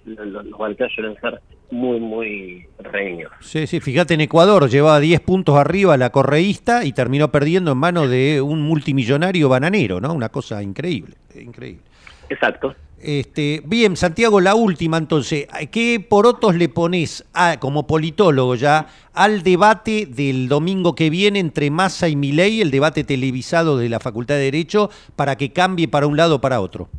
los, 0.04 0.44
los 0.44 0.92
suelen 0.94 1.16
ser 1.20 1.40
muy, 1.70 2.00
muy 2.00 2.66
reños. 2.78 3.30
Sí, 3.40 3.66
sí, 3.66 3.80
fíjate 3.80 4.14
en 4.14 4.20
Ecuador, 4.20 4.68
llevaba 4.68 5.00
10 5.00 5.20
puntos 5.20 5.56
arriba 5.56 5.96
la 5.96 6.10
correísta 6.10 6.84
y 6.84 6.92
terminó 6.92 7.30
perdiendo 7.30 7.72
en 7.72 7.78
manos 7.78 8.10
de 8.10 8.40
un 8.40 8.62
multimillonario 8.62 9.48
bananero, 9.48 10.00
¿no? 10.00 10.12
Una 10.12 10.28
cosa 10.28 10.62
increíble, 10.62 11.16
increíble. 11.34 11.82
Exacto. 12.28 12.74
Este, 13.02 13.62
bien, 13.64 13.96
Santiago, 13.96 14.40
la 14.40 14.54
última 14.54 14.96
entonces. 14.96 15.48
¿Qué 15.72 16.04
porotos 16.08 16.54
le 16.54 16.68
pones 16.68 17.24
a, 17.34 17.58
como 17.58 17.86
politólogo 17.86 18.54
ya 18.54 18.86
al 19.12 19.42
debate 19.42 20.06
del 20.06 20.48
domingo 20.48 20.94
que 20.94 21.10
viene 21.10 21.40
entre 21.40 21.70
Massa 21.70 22.08
y 22.08 22.14
Milei, 22.14 22.60
el 22.60 22.70
debate 22.70 23.02
televisado 23.02 23.76
de 23.76 23.88
la 23.88 23.98
Facultad 23.98 24.36
de 24.36 24.42
Derecho, 24.42 24.88
para 25.16 25.36
que 25.36 25.52
cambie 25.52 25.88
para 25.88 26.06
un 26.06 26.16
lado 26.16 26.36
o 26.36 26.40
para 26.40 26.60
otro? 26.60 26.90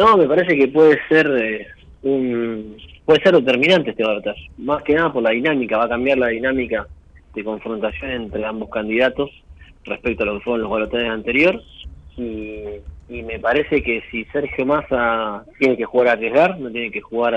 No, 0.00 0.16
me 0.16 0.26
parece 0.26 0.56
que 0.56 0.68
puede 0.68 0.98
ser 1.08 1.26
eh, 1.26 1.66
un 2.02 2.76
puede 3.04 3.22
ser 3.22 3.34
determinante 3.34 3.90
este 3.90 4.02
debate. 4.02 4.34
Más 4.58 4.82
que 4.82 4.94
nada 4.94 5.12
por 5.12 5.22
la 5.22 5.30
dinámica, 5.30 5.78
va 5.78 5.84
a 5.84 5.88
cambiar 5.88 6.18
la 6.18 6.28
dinámica 6.28 6.86
de 7.34 7.44
confrontación 7.44 8.10
entre 8.10 8.44
ambos 8.44 8.70
candidatos 8.70 9.30
respecto 9.84 10.22
a 10.22 10.26
lo 10.26 10.38
que 10.38 10.44
fueron 10.44 10.62
los 10.62 10.70
balotajes 10.70 11.10
anteriores. 11.10 11.62
Y 12.16 12.80
y 13.10 13.24
me 13.24 13.40
parece 13.40 13.82
que 13.82 14.02
si 14.10 14.24
Sergio 14.26 14.64
Massa 14.64 15.44
tiene 15.58 15.76
que 15.76 15.84
jugar 15.84 16.08
a 16.08 16.12
arriesgar, 16.12 16.58
no 16.60 16.70
tiene 16.70 16.92
que 16.92 17.00
jugar 17.00 17.34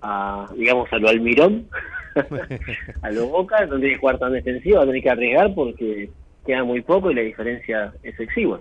a, 0.00 0.48
digamos, 0.56 0.90
a 0.92 0.98
lo 0.98 1.08
Almirón, 1.08 1.66
a 3.02 3.10
lo 3.10 3.26
Boca, 3.26 3.66
no 3.66 3.78
tiene 3.78 3.94
que 3.94 3.98
jugar 3.98 4.18
tan 4.18 4.32
defensivo, 4.32 4.76
va 4.76 4.84
a 4.84 4.86
tener 4.86 5.02
que 5.02 5.10
arriesgar 5.10 5.54
porque 5.54 6.08
queda 6.46 6.62
muy 6.62 6.82
poco 6.82 7.10
y 7.10 7.16
la 7.16 7.22
diferencia 7.22 7.92
es 8.04 8.18
exigua. 8.20 8.60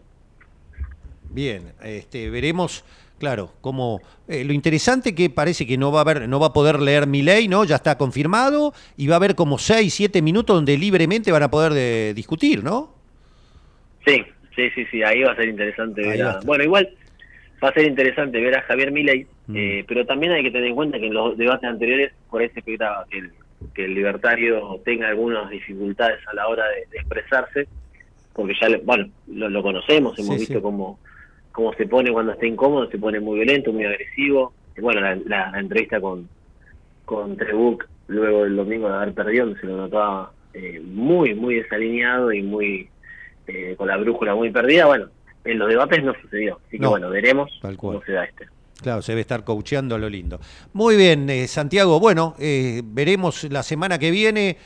Bien, 1.29 1.73
este, 1.83 2.31
veremos, 2.31 2.83
claro, 3.19 3.51
como 3.61 4.01
eh, 4.27 4.43
lo 4.43 4.53
interesante 4.53 5.15
que 5.15 5.29
parece 5.29 5.65
que 5.65 5.77
no 5.77 5.91
va 5.91 5.99
a 5.99 6.01
haber, 6.01 6.27
no 6.27 6.39
va 6.39 6.47
a 6.47 6.53
poder 6.53 6.79
leer 6.79 7.07
mi 7.07 7.21
ley, 7.21 7.47
¿no? 7.47 7.63
Ya 7.63 7.75
está 7.75 7.97
confirmado 7.97 8.73
y 8.97 9.07
va 9.07 9.15
a 9.15 9.17
haber 9.17 9.35
como 9.35 9.57
6, 9.57 9.93
7 9.93 10.21
minutos 10.21 10.55
donde 10.55 10.77
libremente 10.77 11.31
van 11.31 11.43
a 11.43 11.51
poder 11.51 11.73
de, 11.73 12.13
discutir, 12.13 12.63
¿no? 12.63 12.93
Sí, 14.05 14.23
Sí, 14.55 14.69
sí, 14.73 14.85
sí, 14.89 15.03
ahí 15.03 15.21
va 15.21 15.33
a 15.33 15.35
ser 15.35 15.49
interesante 15.49 16.01
ver 16.01 16.21
a... 16.23 16.39
Bueno, 16.45 16.63
igual 16.63 16.89
va 17.63 17.69
a 17.69 17.73
ser 17.73 17.85
interesante 17.85 18.39
ver 18.39 18.55
a 18.55 18.61
Javier 18.61 18.91
Milei, 18.91 19.27
mm. 19.47 19.55
eh, 19.55 19.85
pero 19.87 20.05
también 20.05 20.31
hay 20.31 20.43
que 20.43 20.51
tener 20.51 20.69
en 20.69 20.75
cuenta 20.75 20.97
que 20.97 21.07
en 21.07 21.13
los 21.13 21.37
debates 21.37 21.69
anteriores 21.69 22.13
por 22.29 22.41
ahí 22.41 22.49
se 22.49 22.59
esperaba 22.59 23.05
que 23.09 23.19
el, 23.19 23.31
que 23.73 23.85
el 23.85 23.93
libertario 23.93 24.79
tenga 24.85 25.09
algunas 25.09 25.49
dificultades 25.49 26.25
a 26.27 26.33
la 26.33 26.47
hora 26.47 26.63
de, 26.69 26.97
expresarse, 26.97 27.67
porque 28.33 28.53
ya, 28.59 28.67
bueno, 28.83 29.09
lo, 29.27 29.61
conocemos, 29.61 30.17
hemos 30.19 30.37
visto 30.37 30.61
cómo, 30.61 30.99
cómo 31.55 31.73
se 31.73 31.87
pone 31.87 32.11
cuando 32.11 32.33
está 32.33 32.45
incómodo, 32.45 32.89
se 32.91 32.97
pone 32.97 33.19
muy 33.19 33.37
violento, 33.37 33.71
muy 33.71 33.85
agresivo. 33.85 34.53
Y 34.77 34.81
bueno, 34.81 34.99
la, 35.25 35.51
entrevista 35.57 36.01
con, 36.01 36.27
con 37.05 37.37
Trebuch 37.37 37.85
luego 38.07 38.43
del 38.43 38.57
domingo 38.57 38.89
de 38.89 38.95
haber 38.95 39.13
perdido, 39.13 39.55
se 39.55 39.65
lo 39.65 39.77
notaba 39.77 40.31
eh, 40.53 40.81
muy, 40.83 41.33
muy 41.33 41.55
desalineado 41.55 42.33
y 42.33 42.43
muy 42.43 42.89
eh, 43.47 43.75
con 43.77 43.87
la 43.87 43.95
brújula 43.95 44.35
muy 44.35 44.51
perdida, 44.51 44.85
bueno, 44.85 45.07
en 45.45 45.57
los 45.57 45.69
debates 45.69 46.03
no 46.03 46.13
sucedió. 46.21 46.59
Así 46.67 46.77
que 46.77 46.85
bueno, 46.85 47.09
veremos 47.09 47.49
cómo 47.77 48.03
se 48.03 48.11
da 48.11 48.25
este. 48.25 48.47
Claro, 48.81 49.01
se 49.01 49.13
debe 49.13 49.21
estar 49.21 49.45
coacheando 49.45 49.97
lo 49.97 50.09
lindo. 50.09 50.39
Muy 50.73 50.97
bien, 50.97 51.29
eh, 51.29 51.47
Santiago. 51.47 52.01
Bueno, 52.01 52.35
eh, 52.37 52.81
veremos 52.83 53.45
la 53.45 53.63
semana 53.63 53.97
que 53.97 54.11
viene. 54.11 54.57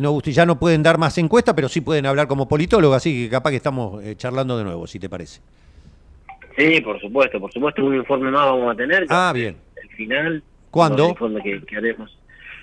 no, 0.00 0.20
ya 0.22 0.46
no 0.46 0.58
pueden 0.58 0.82
dar 0.82 0.96
más 0.96 1.18
encuestas, 1.18 1.54
pero 1.54 1.68
sí 1.68 1.82
pueden 1.82 2.06
hablar 2.06 2.26
como 2.26 2.48
politólogo, 2.48 2.94
así 2.94 3.24
que 3.24 3.30
capaz 3.30 3.50
que 3.50 3.56
estamos 3.56 4.02
charlando 4.16 4.56
de 4.56 4.64
nuevo, 4.64 4.86
si 4.86 4.98
te 4.98 5.10
parece. 5.10 5.42
Sí, 6.56 6.80
por 6.80 7.00
supuesto, 7.00 7.40
por 7.40 7.52
supuesto, 7.52 7.84
un 7.84 7.96
informe 7.96 8.30
más 8.30 8.46
vamos 8.46 8.72
a 8.72 8.76
tener. 8.76 9.06
Ah, 9.08 9.32
bien. 9.34 9.56
El 9.82 9.88
final. 9.90 10.42
¿Cuándo? 10.70 11.04
El 11.04 11.10
informe 11.10 11.42
que, 11.42 11.76
haremos. 11.76 12.18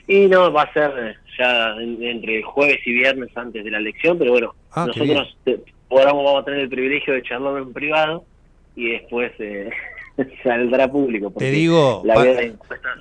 Y 0.08 0.28
no, 0.28 0.52
va 0.52 0.64
a 0.64 0.74
ser 0.74 1.18
ya 1.38 1.76
entre 1.80 2.42
jueves 2.44 2.80
y 2.86 2.94
viernes 2.94 3.30
antes 3.36 3.64
de 3.64 3.72
la 3.72 3.78
elección, 3.78 4.18
pero 4.18 4.32
bueno, 4.32 4.56
Ah, 4.72 4.86
Nosotros 4.86 5.36
ahora 5.90 6.14
vamos 6.14 6.42
a 6.42 6.46
tener 6.46 6.62
el 6.62 6.70
privilegio 6.70 7.14
de 7.14 7.24
charlarlo 7.24 7.60
en 7.60 7.74
privado 7.74 8.24
y 8.76 8.92
después 8.92 9.32
eh, 9.40 9.70
saldrá 10.44 10.88
público. 10.90 11.32
Te 11.38 11.52
digo, 11.52 12.04
la 12.06 12.22
vida 12.22 12.34
de 12.36 12.56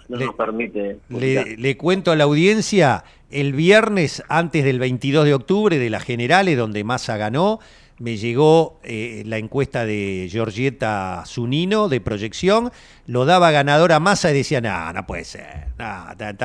no 0.09 0.17
nos 0.19 0.35
permite. 0.35 0.97
Le, 1.09 1.77
cuento 1.77 2.11
a 2.11 2.17
la 2.17 2.25
audiencia, 2.25 3.05
el 3.31 3.53
viernes 3.53 4.23
antes 4.29 4.65
del 4.65 4.79
22 4.79 5.27
de 5.27 5.35
octubre 5.35 5.79
de 5.79 5.91
las 5.91 6.05
generales, 6.05 6.57
donde 6.57 6.85
Massa 6.85 7.17
ganó, 7.19 7.61
me 7.99 8.17
llegó 8.17 8.79
eh, 8.85 9.23
la 9.27 9.39
encuesta 9.39 9.85
de 9.85 10.29
Georgieta 10.31 11.25
Zunino 11.27 11.89
de 11.89 12.01
proyección, 12.01 12.71
lo 13.07 13.25
daba 13.25 13.51
ganador 13.51 13.93
a 13.93 14.01
Massa 14.01 14.31
y 14.31 14.35
decía, 14.35 14.61
no, 14.61 14.93
no 14.93 15.07
puede 15.07 15.25
ser, 15.25 15.69
tan, 15.77 16.37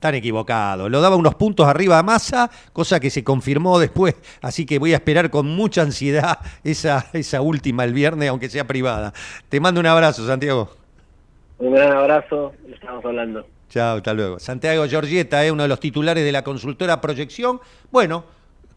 tan, 0.00 0.14
equivocado. 0.14 0.88
Lo 0.88 1.00
daba 1.00 1.16
unos 1.16 1.34
puntos 1.36 1.66
arriba 1.66 1.98
a 1.98 2.02
Massa, 2.02 2.50
cosa 2.72 2.98
que 3.00 3.10
se 3.10 3.22
confirmó 3.22 3.78
después, 3.78 4.16
así 4.42 4.66
que 4.66 4.78
voy 4.78 4.92
a 4.92 4.96
esperar 4.96 5.30
con 5.30 5.46
mucha 5.46 5.82
ansiedad 5.82 6.38
esa, 6.64 7.06
esa 7.12 7.40
última 7.40 7.84
el 7.84 7.92
viernes, 7.92 8.28
aunque 8.28 8.48
sea 8.48 8.66
privada. 8.66 9.12
Te 9.48 9.60
mando 9.60 9.80
un 9.80 9.86
abrazo, 9.86 10.26
Santiago. 10.26 10.70
Un 11.58 11.74
gran 11.74 11.92
abrazo, 11.92 12.52
estamos 12.72 13.04
hablando. 13.04 13.46
Chao, 13.68 13.98
hasta 13.98 14.14
luego. 14.14 14.38
Santiago 14.38 14.86
Georgieta 14.88 15.44
es 15.44 15.52
uno 15.52 15.62
de 15.62 15.68
los 15.68 15.80
titulares 15.80 16.24
de 16.24 16.32
la 16.32 16.42
consultora 16.42 17.00
Proyección. 17.00 17.60
Bueno, 17.90 18.24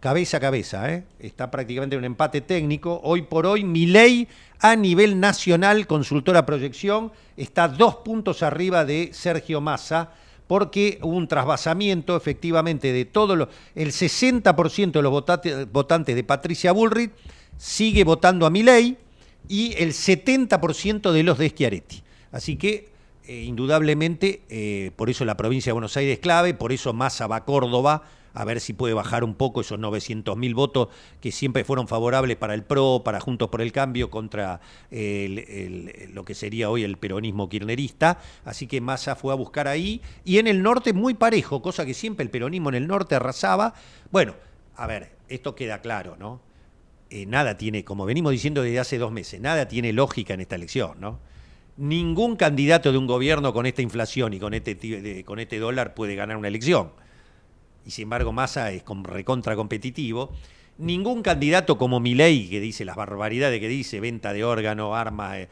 cabeza 0.02 0.38
a 0.38 0.40
cabeza, 0.40 0.92
¿eh? 0.92 1.04
está 1.20 1.52
prácticamente 1.52 1.96
en 1.96 2.00
un 2.00 2.06
empate 2.06 2.42
técnico. 2.42 3.00
Hoy 3.04 3.22
por 3.22 3.46
hoy, 3.46 3.64
mi 3.64 3.86
ley 3.86 4.28
a 4.60 4.76
nivel 4.76 5.20
nacional, 5.20 5.86
consultora 5.86 6.46
proyección, 6.46 7.12
está 7.38 7.68
dos 7.68 7.98
puntos 7.98 8.42
arriba 8.42 8.84
de 8.84 9.12
Sergio 9.14 9.62
Massa, 9.62 10.12
porque 10.48 10.98
hubo 11.04 11.16
un 11.16 11.28
trasvasamiento 11.28 12.18
efectivamente 12.18 12.92
de 12.92 13.06
todo 13.06 13.36
lo, 13.36 13.50
el 13.76 13.92
60% 13.92 14.92
de 14.92 15.02
los 15.04 15.70
votantes 15.72 16.16
de 16.16 16.24
Patricia 16.24 16.72
Bullrich 16.72 17.12
sigue 17.58 18.04
votando 18.04 18.48
a 18.48 18.50
mi 18.50 18.64
ley 18.64 18.98
y 19.48 19.76
el 19.78 19.94
70% 19.94 21.12
de 21.12 21.24
los 21.24 21.38
de 21.38 21.50
Schiaretti. 21.50 22.02
Así 22.32 22.58
que 22.58 22.90
eh, 23.28 23.44
indudablemente, 23.44 24.42
eh, 24.50 24.90
por 24.96 25.12
eso 25.12 25.26
la 25.26 25.38
provincia 25.38 25.70
de 25.70 25.74
Buenos 25.74 25.96
Aires 25.96 26.16
es 26.16 26.20
clave, 26.20 26.56
por 26.56 26.72
eso 26.72 26.92
Massa 26.92 27.28
va 27.28 27.38
a 27.38 27.46
Córdoba 27.46 28.04
a 28.34 28.46
ver 28.46 28.60
si 28.60 28.74
puede 28.74 28.94
bajar 28.94 29.24
un 29.24 29.36
poco 29.36 29.62
esos 29.62 29.80
900.000 29.80 30.54
votos 30.54 30.88
que 31.20 31.32
siempre 31.32 31.64
fueron 31.64 31.88
favorables 31.88 32.38
para 32.38 32.54
el 32.54 32.64
PRO, 32.64 33.02
para 33.04 33.20
Juntos 33.20 33.50
por 33.50 33.62
el 33.62 33.72
Cambio, 33.72 34.10
contra 34.10 34.62
lo 34.90 36.26
que 36.26 36.34
sería 36.34 36.70
hoy 36.70 36.84
el 36.84 36.98
peronismo 36.98 37.50
kirchnerista. 37.50 38.20
Así 38.46 38.68
que 38.68 38.82
Massa 38.82 39.16
fue 39.16 39.34
a 39.34 39.36
buscar 39.36 39.68
ahí. 39.68 40.02
Y 40.24 40.38
en 40.38 40.48
el 40.48 40.64
norte 40.64 40.94
muy 40.94 41.14
parejo, 41.14 41.62
cosa 41.62 41.86
que 41.86 41.94
siempre 41.94 42.24
el 42.24 42.30
peronismo 42.30 42.70
en 42.70 42.76
el 42.76 42.88
norte 42.88 43.16
arrasaba. 43.16 43.74
Bueno, 44.12 44.36
a 44.76 44.88
ver, 44.88 45.12
esto 45.28 45.56
queda 45.56 45.82
claro, 45.82 46.16
¿no? 46.18 46.42
Eh, 47.10 47.26
nada 47.26 47.58
tiene, 47.58 47.84
como 47.84 48.06
venimos 48.06 48.32
diciendo 48.32 48.62
desde 48.62 48.80
hace 48.80 48.98
dos 48.98 49.12
meses, 49.12 49.42
nada 49.42 49.68
tiene 49.68 49.92
lógica 49.92 50.34
en 50.34 50.40
esta 50.40 50.56
elección, 50.56 51.00
¿no? 51.02 51.20
Ningún 51.76 52.38
candidato 52.38 52.92
de 52.92 52.98
un 52.98 53.08
gobierno 53.08 53.54
con 53.54 53.66
esta 53.66 53.82
inflación 53.82 54.34
y 54.34 54.40
con 54.40 54.54
este, 54.54 55.24
con 55.26 55.40
este 55.40 55.60
dólar 55.60 55.94
puede 55.94 56.16
ganar 56.16 56.38
una 56.38 56.48
elección 56.48 56.92
y 57.86 57.92
sin 57.92 58.04
embargo 58.04 58.32
Massa 58.32 58.72
es 58.72 58.84
recontra 59.04 59.56
competitivo. 59.56 60.32
Ningún 60.78 61.22
candidato 61.22 61.78
como 61.78 62.00
Milei, 62.00 62.50
que 62.50 62.60
dice 62.60 62.86
las 62.86 62.96
barbaridades 62.96 63.60
que 63.60 63.68
dice, 63.68 64.00
venta 64.00 64.34
de 64.34 64.44
órgano, 64.44 64.96
armas, 64.96 65.38
eh, 65.38 65.50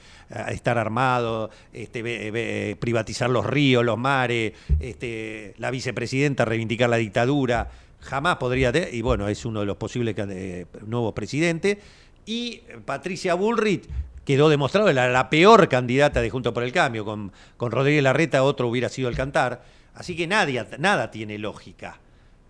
estar 0.49 0.77
armado, 0.79 1.51
este, 1.71 2.75
privatizar 2.79 3.29
los 3.29 3.45
ríos, 3.45 3.85
los 3.85 3.97
mares, 3.97 4.53
este, 4.79 5.53
la 5.57 5.69
vicepresidenta 5.69 6.45
reivindicar 6.45 6.89
la 6.89 6.97
dictadura, 6.97 7.69
jamás 7.99 8.37
podría 8.37 8.71
tener, 8.71 8.93
y 8.93 9.01
bueno, 9.01 9.27
es 9.27 9.45
uno 9.45 9.59
de 9.59 9.65
los 9.67 9.77
posibles 9.77 10.15
eh, 10.17 10.65
nuevos 10.87 11.13
presidentes. 11.13 11.77
Y 12.25 12.61
Patricia 12.85 13.35
Bullrich 13.35 13.83
quedó 14.25 14.49
demostrado, 14.49 14.91
la, 14.93 15.09
la 15.09 15.29
peor 15.29 15.67
candidata 15.69 16.21
de 16.21 16.29
Junto 16.29 16.53
por 16.53 16.63
el 16.63 16.71
Cambio, 16.71 17.05
con, 17.05 17.31
con 17.57 17.71
Rodríguez 17.71 18.03
Larreta 18.03 18.41
otro 18.43 18.67
hubiera 18.67 18.89
sido 18.89 19.09
el 19.09 19.15
cantar. 19.15 19.63
Así 19.93 20.15
que 20.15 20.25
nadie, 20.25 20.65
nada 20.79 21.11
tiene 21.11 21.37
lógica. 21.37 21.99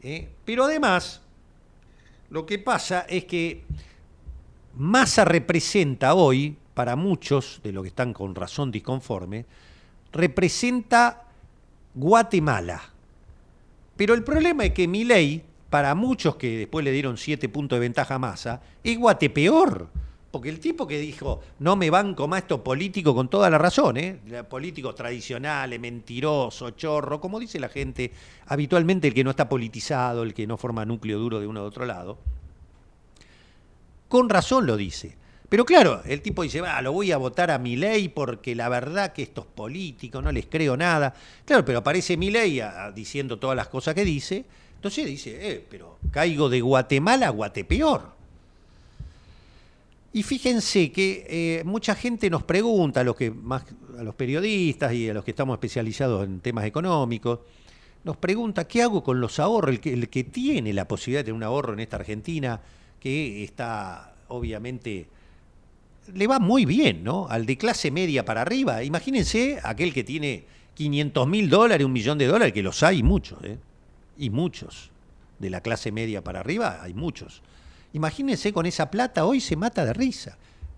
¿Eh? 0.04 0.30
Pero 0.46 0.66
además, 0.66 1.22
lo 2.30 2.46
que 2.46 2.60
pasa 2.60 3.06
es 3.10 3.26
que 3.26 3.64
Massa 4.78 5.26
representa 5.26 6.14
hoy, 6.14 6.56
para 6.74 6.96
muchos 6.96 7.60
de 7.64 7.72
los 7.72 7.84
que 7.84 7.90
están 7.90 8.14
con 8.14 8.36
razón 8.36 8.72
disconforme, 8.72 9.46
representa 10.12 11.24
Guatemala. 11.94 12.82
Pero 13.98 14.14
el 14.14 14.24
problema 14.24 14.64
es 14.64 14.74
que 14.74 14.88
Milei, 14.88 15.44
para 15.70 15.94
muchos 15.96 16.36
que 16.38 16.58
después 16.58 16.86
le 16.86 16.92
dieron 16.92 17.18
siete 17.18 17.50
puntos 17.50 17.76
de 17.76 17.82
ventaja 17.82 18.16
a 18.16 18.20
Massa, 18.20 18.62
es 18.84 18.98
Guatepeor. 18.98 19.90
Porque 20.32 20.50
el 20.50 20.60
tipo 20.60 20.86
que 20.86 21.00
dijo, 21.00 21.42
no 21.58 21.76
me 21.76 21.90
banco 21.90 22.28
más 22.28 22.44
esto 22.44 22.64
político 22.64 23.16
con 23.16 23.30
toda 23.30 23.50
la 23.50 23.58
razón, 23.58 23.98
¿eh? 23.98 24.20
políticos 24.48 24.94
tradicionales, 24.94 25.80
mentiroso, 25.80 26.72
chorro, 26.72 27.20
como 27.20 27.40
dice 27.40 27.60
la 27.60 27.70
gente 27.70 28.12
habitualmente, 28.46 29.08
el 29.08 29.16
que 29.16 29.24
no 29.24 29.32
está 29.32 29.50
politizado, 29.50 30.22
el 30.22 30.36
que 30.36 30.46
no 30.46 30.58
forma 30.58 30.86
núcleo 30.86 31.18
duro 31.18 31.40
de 31.40 31.48
uno 31.48 31.62
de 31.62 31.68
otro 31.68 31.86
lado. 31.86 32.20
Con 34.08 34.30
razón 34.30 34.68
lo 34.68 34.78
dice. 34.78 35.18
Pero 35.50 35.66
claro, 35.66 36.04
el 36.06 36.22
tipo 36.22 36.44
dice, 36.44 36.62
va, 36.62 36.80
lo 36.84 36.92
voy 36.92 37.12
a 37.12 37.18
votar 37.18 37.50
a 37.50 37.58
mi 37.58 37.76
ley 37.76 38.08
porque 38.08 38.54
la 38.54 38.70
verdad 38.70 39.14
que 39.14 39.24
estos 39.24 39.48
políticos 39.48 40.24
no 40.24 40.32
les 40.32 40.46
creo 40.46 40.78
nada. 40.78 41.16
Claro, 41.44 41.66
pero 41.66 41.80
aparece 41.80 42.18
mi 42.18 42.30
ley 42.30 42.62
diciendo 42.94 43.40
todas 43.40 43.56
las 43.56 43.68
cosas 43.68 43.96
que 43.96 44.06
dice. 44.06 44.46
Entonces 44.76 45.08
dice, 45.08 45.52
eh, 45.52 45.66
pero 45.68 45.98
caigo 46.12 46.50
de 46.50 46.62
Guatemala 46.62 47.28
a 47.28 47.32
Guatepeor. 47.32 48.19
Y 50.12 50.24
fíjense 50.24 50.92
que 50.92 51.26
eh, 51.30 51.64
mucha 51.66 51.94
gente 51.94 52.30
nos 52.30 52.44
pregunta, 52.44 53.02
a 53.02 53.04
los, 53.04 53.16
que 53.16 53.30
más, 53.30 53.64
a 53.98 54.04
los 54.04 54.16
periodistas 54.16 54.92
y 54.94 55.10
a 55.10 55.14
los 55.14 55.24
que 55.24 55.32
estamos 55.32 55.56
especializados 55.56 56.26
en 56.26 56.40
temas 56.40 56.66
económicos, 56.66 57.40
nos 58.04 58.18
pregunta 58.18 58.68
qué 58.68 58.82
hago 58.82 59.04
con 59.04 59.22
los 59.22 59.40
ahorros, 59.40 59.72
el 59.72 59.80
que, 59.80 59.94
el 59.94 60.10
que 60.10 60.24
tiene 60.24 60.74
la 60.74 60.88
posibilidad 60.88 61.20
de 61.20 61.26
tener 61.26 61.36
un 61.36 61.44
ahorro 61.44 61.74
en 61.74 61.82
esta 61.82 61.98
Argentina, 61.98 62.60
que 63.00 63.44
está 63.44 64.16
obviamente, 64.30 65.08
le 66.14 66.28
va 66.28 66.40
muy 66.40 66.66
bien, 66.66 67.04
¿no? 67.04 67.28
Al 67.28 67.46
de 67.46 67.58
clase 67.58 67.92
media 67.92 68.26
para 68.26 68.42
arriba. 68.42 68.84
Imagínense 68.84 69.60
aquel 69.64 69.94
que 69.94 70.04
tiene 70.04 70.46
500 70.76 71.28
mil 71.28 71.50
dólares, 71.50 71.86
un 71.86 71.94
millón 71.94 72.18
de 72.18 72.28
dólares, 72.28 72.54
que 72.54 72.64
los 72.64 72.82
hay 72.84 73.04
muchos, 73.04 73.44
¿eh? 73.44 73.58
Y 74.18 74.30
muchos. 74.30 74.92
De 75.38 75.50
la 75.50 75.62
clase 75.62 75.92
media 75.92 76.24
para 76.24 76.40
arriba 76.40 76.80
hay 76.82 76.94
muchos. 76.94 77.42
Imagínense 77.94 78.54
con 78.54 78.66
esa 78.66 78.92
plata, 78.92 79.26
hoy 79.26 79.42
se 79.42 79.56
mata 79.56 79.86
de 79.86 79.94
risa. 79.94 80.38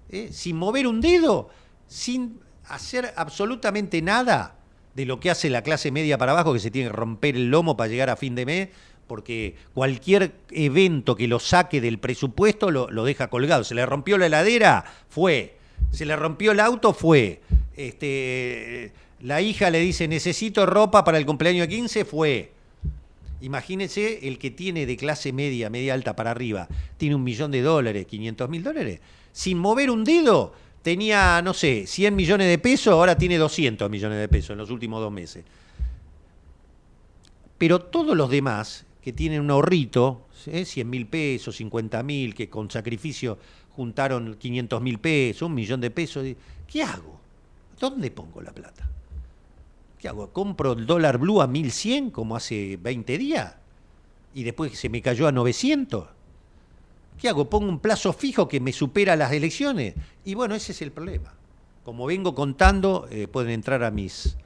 ¿eh? 0.10 0.30
Sin 0.32 0.56
mover 0.56 0.88
un 0.88 1.02
dedo, 1.02 1.50
sin 1.88 2.40
hacer 2.66 3.14
absolutamente 3.16 4.02
nada 4.02 4.56
de 4.96 5.06
lo 5.06 5.20
que 5.20 5.30
hace 5.30 5.50
la 5.50 5.62
clase 5.62 5.92
media 5.92 6.18
para 6.18 6.34
abajo, 6.34 6.54
que 6.54 6.60
se 6.60 6.72
tiene 6.72 6.90
que 6.90 6.96
romper 6.96 7.36
el 7.36 7.50
lomo 7.50 7.78
para 7.78 7.90
llegar 7.90 8.10
a 8.10 8.16
fin 8.16 8.36
de 8.36 8.46
mes, 8.46 8.70
porque 9.08 9.56
cualquier 9.74 10.36
evento 10.52 11.16
que 11.16 11.28
lo 11.28 11.40
saque 11.40 11.82
del 11.82 12.00
presupuesto 12.00 12.72
lo, 12.72 13.04
deja 13.04 13.30
colgado. 13.30 13.64
Se 13.64 13.76
le 13.76 13.86
rompió 13.86 14.18
la 14.18 14.28
heladera, 14.28 14.86
fue. 15.10 15.58
Se 15.92 16.06
le 16.06 16.16
rompió 16.16 16.54
el 16.54 16.62
auto, 16.62 16.94
fue. 16.94 17.42
Este, 17.76 18.94
la 19.20 19.42
hija 19.42 19.70
le 19.70 19.80
dice, 19.80 20.08
necesito 20.08 20.66
ropa 20.66 21.04
para 21.04 21.18
el 21.18 21.26
cumpleaños 21.26 21.68
de 21.68 21.76
15, 21.76 22.06
fue. 22.06 22.52
Imagínense 23.42 24.28
el 24.28 24.38
que 24.38 24.52
tiene 24.52 24.86
de 24.86 24.98
clase 24.98 25.34
media, 25.34 25.70
media 25.70 25.94
alta 25.94 26.16
para 26.16 26.32
arriba, 26.32 26.68
tiene 26.98 27.16
un 27.16 27.24
millón 27.24 27.52
de 27.52 27.62
dólares, 27.62 28.06
500 28.06 28.50
mil 28.50 28.64
dólares, 28.64 29.00
sin 29.32 29.58
mover 29.58 29.90
un 29.90 30.04
dedo, 30.04 30.54
tenía, 30.82 31.42
no 31.42 31.54
sé, 31.54 31.86
100 31.88 32.16
millones 32.16 32.48
de 32.48 32.58
pesos, 32.58 32.94
ahora 32.94 33.18
tiene 33.18 33.38
200 33.38 33.90
millones 33.90 34.20
de 34.20 34.28
pesos 34.28 34.52
en 34.52 34.58
los 34.58 34.70
últimos 34.70 35.02
dos 35.02 35.12
meses. 35.12 35.44
Pero 37.58 37.80
todos 37.80 38.16
los 38.16 38.30
demás 38.30 38.86
que 39.02 39.14
tienen 39.14 39.42
un 39.42 39.52
ahorrito, 39.52 40.28
100 40.44 40.90
mil 40.90 41.08
pesos, 41.08 41.56
50 41.56 42.04
mil, 42.04 42.36
que 42.36 42.50
con 42.50 42.70
sacrificio 42.70 43.38
juntaron 43.76 44.36
500 44.36 44.82
mil 44.82 45.00
pesos, 45.00 45.44
un 45.44 45.56
millón 45.56 45.82
de 45.82 45.92
pesos, 45.92 46.26
¿qué 46.68 46.84
hago? 46.84 47.20
¿Dónde 47.80 48.12
pongo 48.12 48.42
la 48.42 48.52
plata? 48.52 48.88
¿Qué 50.02 50.08
hago? 50.08 50.34
¿Compro 50.34 50.74
el 50.74 50.88
dólar 50.88 51.20
blue 51.20 51.44
a 51.44 51.48
1100 51.48 52.10
como 52.10 52.36
hace 52.36 52.80
20 52.82 53.20
días? 53.20 53.56
Y 54.34 54.42
después 54.42 54.76
se 54.78 54.90
me 54.90 55.00
cayó 55.00 55.28
a 55.28 55.32
900. 55.32 56.08
¿Qué 57.20 57.30
hago? 57.30 57.52
¿Pongo 57.52 57.70
un 57.70 57.78
plazo 57.78 58.12
fijo 58.12 58.48
que 58.48 58.60
me 58.60 58.74
supera 58.74 59.16
las 59.16 59.32
elecciones? 59.32 59.94
Y 60.26 60.34
bueno, 60.34 60.56
ese 60.56 60.72
es 60.72 60.82
el 60.82 60.92
problema. 60.92 61.36
Como 61.86 62.08
vengo 62.08 62.34
contando, 62.34 63.08
eh, 63.12 63.28
pueden 63.28 63.52
entrar 63.52 63.84
a 63.84 63.92
mis, 63.92 64.38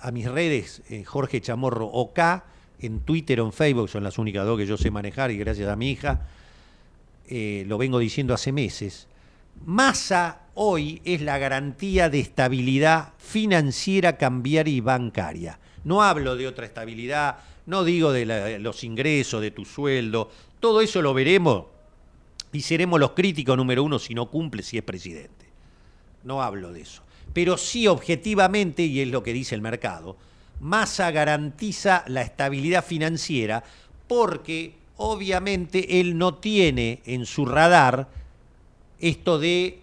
a 0.00 0.10
mis 0.10 0.28
redes, 0.28 0.82
eh, 0.90 1.04
Jorge 1.04 1.40
Chamorro 1.40 1.86
OK, 1.86 2.18
en 2.80 2.98
Twitter 3.00 3.40
o 3.40 3.46
en 3.46 3.52
Facebook, 3.52 3.88
son 3.88 4.02
las 4.02 4.18
únicas 4.18 4.44
dos 4.46 4.58
que 4.58 4.66
yo 4.66 4.76
sé 4.76 4.90
manejar 4.90 5.30
y 5.30 5.38
gracias 5.38 5.68
a 5.68 5.76
mi 5.76 5.92
hija, 5.92 6.26
eh, 7.28 7.62
lo 7.68 7.78
vengo 7.78 8.00
diciendo 8.00 8.34
hace 8.34 8.50
meses. 8.50 9.06
Massa 9.64 10.40
hoy 10.54 11.00
es 11.04 11.20
la 11.20 11.38
garantía 11.38 12.08
de 12.08 12.20
estabilidad 12.20 13.12
financiera, 13.18 14.16
cambiaria 14.16 14.74
y 14.74 14.80
bancaria. 14.80 15.58
No 15.84 16.02
hablo 16.02 16.36
de 16.36 16.46
otra 16.46 16.66
estabilidad, 16.66 17.38
no 17.66 17.84
digo 17.84 18.12
de 18.12 18.58
los 18.58 18.82
ingresos, 18.82 19.40
de 19.40 19.50
tu 19.50 19.64
sueldo, 19.64 20.30
todo 20.60 20.80
eso 20.80 21.02
lo 21.02 21.14
veremos 21.14 21.66
y 22.52 22.62
seremos 22.62 22.98
los 22.98 23.12
críticos 23.12 23.56
número 23.56 23.84
uno 23.84 23.98
si 23.98 24.14
no 24.14 24.30
cumple, 24.30 24.62
si 24.62 24.78
es 24.78 24.84
presidente. 24.84 25.46
No 26.24 26.42
hablo 26.42 26.72
de 26.72 26.80
eso. 26.80 27.02
Pero 27.32 27.56
sí 27.56 27.86
objetivamente, 27.86 28.82
y 28.84 29.00
es 29.00 29.08
lo 29.08 29.22
que 29.22 29.32
dice 29.32 29.54
el 29.54 29.60
mercado, 29.60 30.16
Massa 30.60 31.10
garantiza 31.10 32.04
la 32.08 32.22
estabilidad 32.22 32.84
financiera 32.84 33.62
porque 34.08 34.74
obviamente 34.96 36.00
él 36.00 36.18
no 36.18 36.34
tiene 36.34 37.00
en 37.04 37.26
su 37.26 37.46
radar 37.46 38.08
esto 39.00 39.38
de 39.38 39.80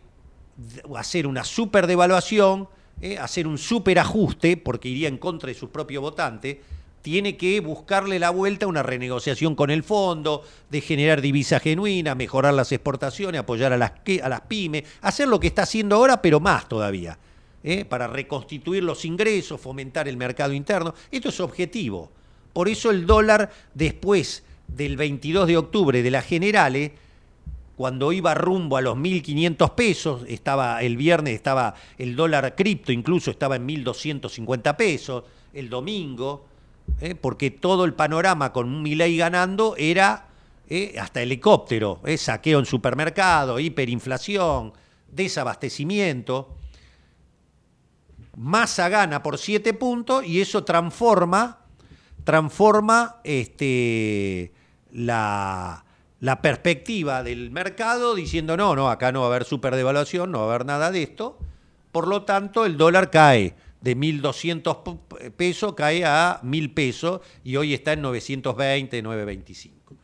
hacer 0.96 1.28
una 1.28 1.44
super 1.44 1.88
devaluación, 1.88 2.68
eh, 3.02 3.18
hacer 3.18 3.48
un 3.48 3.58
super 3.58 4.00
ajuste, 4.00 4.58
porque 4.58 4.90
iría 4.90 5.08
en 5.08 5.18
contra 5.18 5.48
de 5.48 5.54
sus 5.54 5.70
propios 5.70 6.02
votantes, 6.02 6.58
tiene 7.02 7.38
que 7.38 7.60
buscarle 7.60 8.18
la 8.18 8.32
vuelta 8.32 8.66
a 8.66 8.70
una 8.70 8.82
renegociación 8.82 9.54
con 9.54 9.70
el 9.70 9.84
fondo, 9.84 10.44
de 10.72 10.82
generar 10.82 11.22
divisa 11.22 11.60
genuina, 11.60 12.16
mejorar 12.16 12.54
las 12.54 12.72
exportaciones, 12.72 13.42
apoyar 13.42 13.74
a 13.74 13.78
las, 13.78 13.92
a 14.24 14.30
las 14.30 14.42
pymes, 14.42 14.86
hacer 15.02 15.28
lo 15.28 15.40
que 15.40 15.48
está 15.48 15.64
haciendo 15.64 15.98
ahora, 15.98 16.22
pero 16.22 16.40
más 16.40 16.68
todavía, 16.68 17.20
eh, 17.64 17.86
para 17.86 18.08
reconstituir 18.08 18.84
los 18.84 19.06
ingresos, 19.06 19.62
fomentar 19.62 20.08
el 20.08 20.18
mercado 20.18 20.54
interno. 20.54 20.96
Esto 21.12 21.30
es 21.30 21.40
objetivo. 21.40 22.12
Por 22.54 22.70
eso 22.70 22.90
el 22.90 23.06
dólar, 23.06 23.52
después 23.74 24.44
del 24.68 24.98
22 24.98 25.48
de 25.48 25.58
octubre 25.58 26.02
de 26.02 26.10
las 26.10 26.26
generales, 26.26 26.92
cuando 27.76 28.12
iba 28.14 28.34
rumbo 28.34 28.78
a 28.78 28.82
los 28.82 28.96
1.500 28.98 29.76
pesos, 29.76 30.22
estaba 30.28 30.82
el 30.82 30.96
viernes 30.96 31.34
estaba 31.34 31.76
el 31.98 32.16
dólar 32.16 32.56
cripto, 32.56 32.92
incluso 32.92 33.32
estaba 33.32 33.58
en 33.58 33.68
1.250 33.68 34.76
pesos, 34.76 35.24
el 35.54 35.70
domingo, 35.70 36.46
¿eh? 37.02 37.16
porque 37.16 37.52
todo 37.52 37.86
el 37.86 37.94
panorama 37.94 38.54
con 38.54 38.68
un 38.68 38.82
Milei 38.82 39.18
ganando 39.18 39.76
era 39.78 40.28
¿eh? 40.70 40.96
hasta 41.00 41.22
helicóptero, 41.22 42.00
¿eh? 42.06 42.18
saqueo 42.18 42.60
en 42.60 42.66
supermercado, 42.66 43.60
hiperinflación, 43.60 44.74
desabastecimiento. 45.12 46.56
Massa 48.38 48.90
gana 48.90 49.24
por 49.24 49.38
7 49.38 49.74
puntos 49.74 50.26
y 50.26 50.42
eso 50.42 50.64
transforma, 50.64 51.60
transforma 52.24 53.18
este, 53.24 54.52
la, 54.92 55.85
la 56.26 56.42
perspectiva 56.42 57.22
del 57.22 57.52
mercado 57.52 58.16
diciendo 58.16 58.58
no, 58.58 58.76
no, 58.76 58.90
acá 58.90 59.12
no 59.12 59.20
va 59.20 59.28
a 59.28 59.30
haber 59.30 59.44
superdevaluación, 59.44 60.32
no 60.32 60.40
va 60.40 60.46
a 60.46 60.56
haber 60.56 60.66
nada 60.66 60.92
de 60.92 61.04
esto. 61.04 61.38
Por 61.92 62.08
lo 62.08 62.24
tanto, 62.24 62.66
el 62.66 62.78
dólar 62.78 63.12
cae 63.12 63.54
de 63.80 63.96
1.200 63.96 65.32
pesos, 65.34 65.76
cae 65.76 66.04
a 66.04 66.42
1.000 66.44 66.74
pesos 66.74 67.22
y 67.44 67.58
hoy 67.58 67.76
está 67.76 67.94
en 67.94 68.02
920, 68.02 69.04
925. 69.04 69.96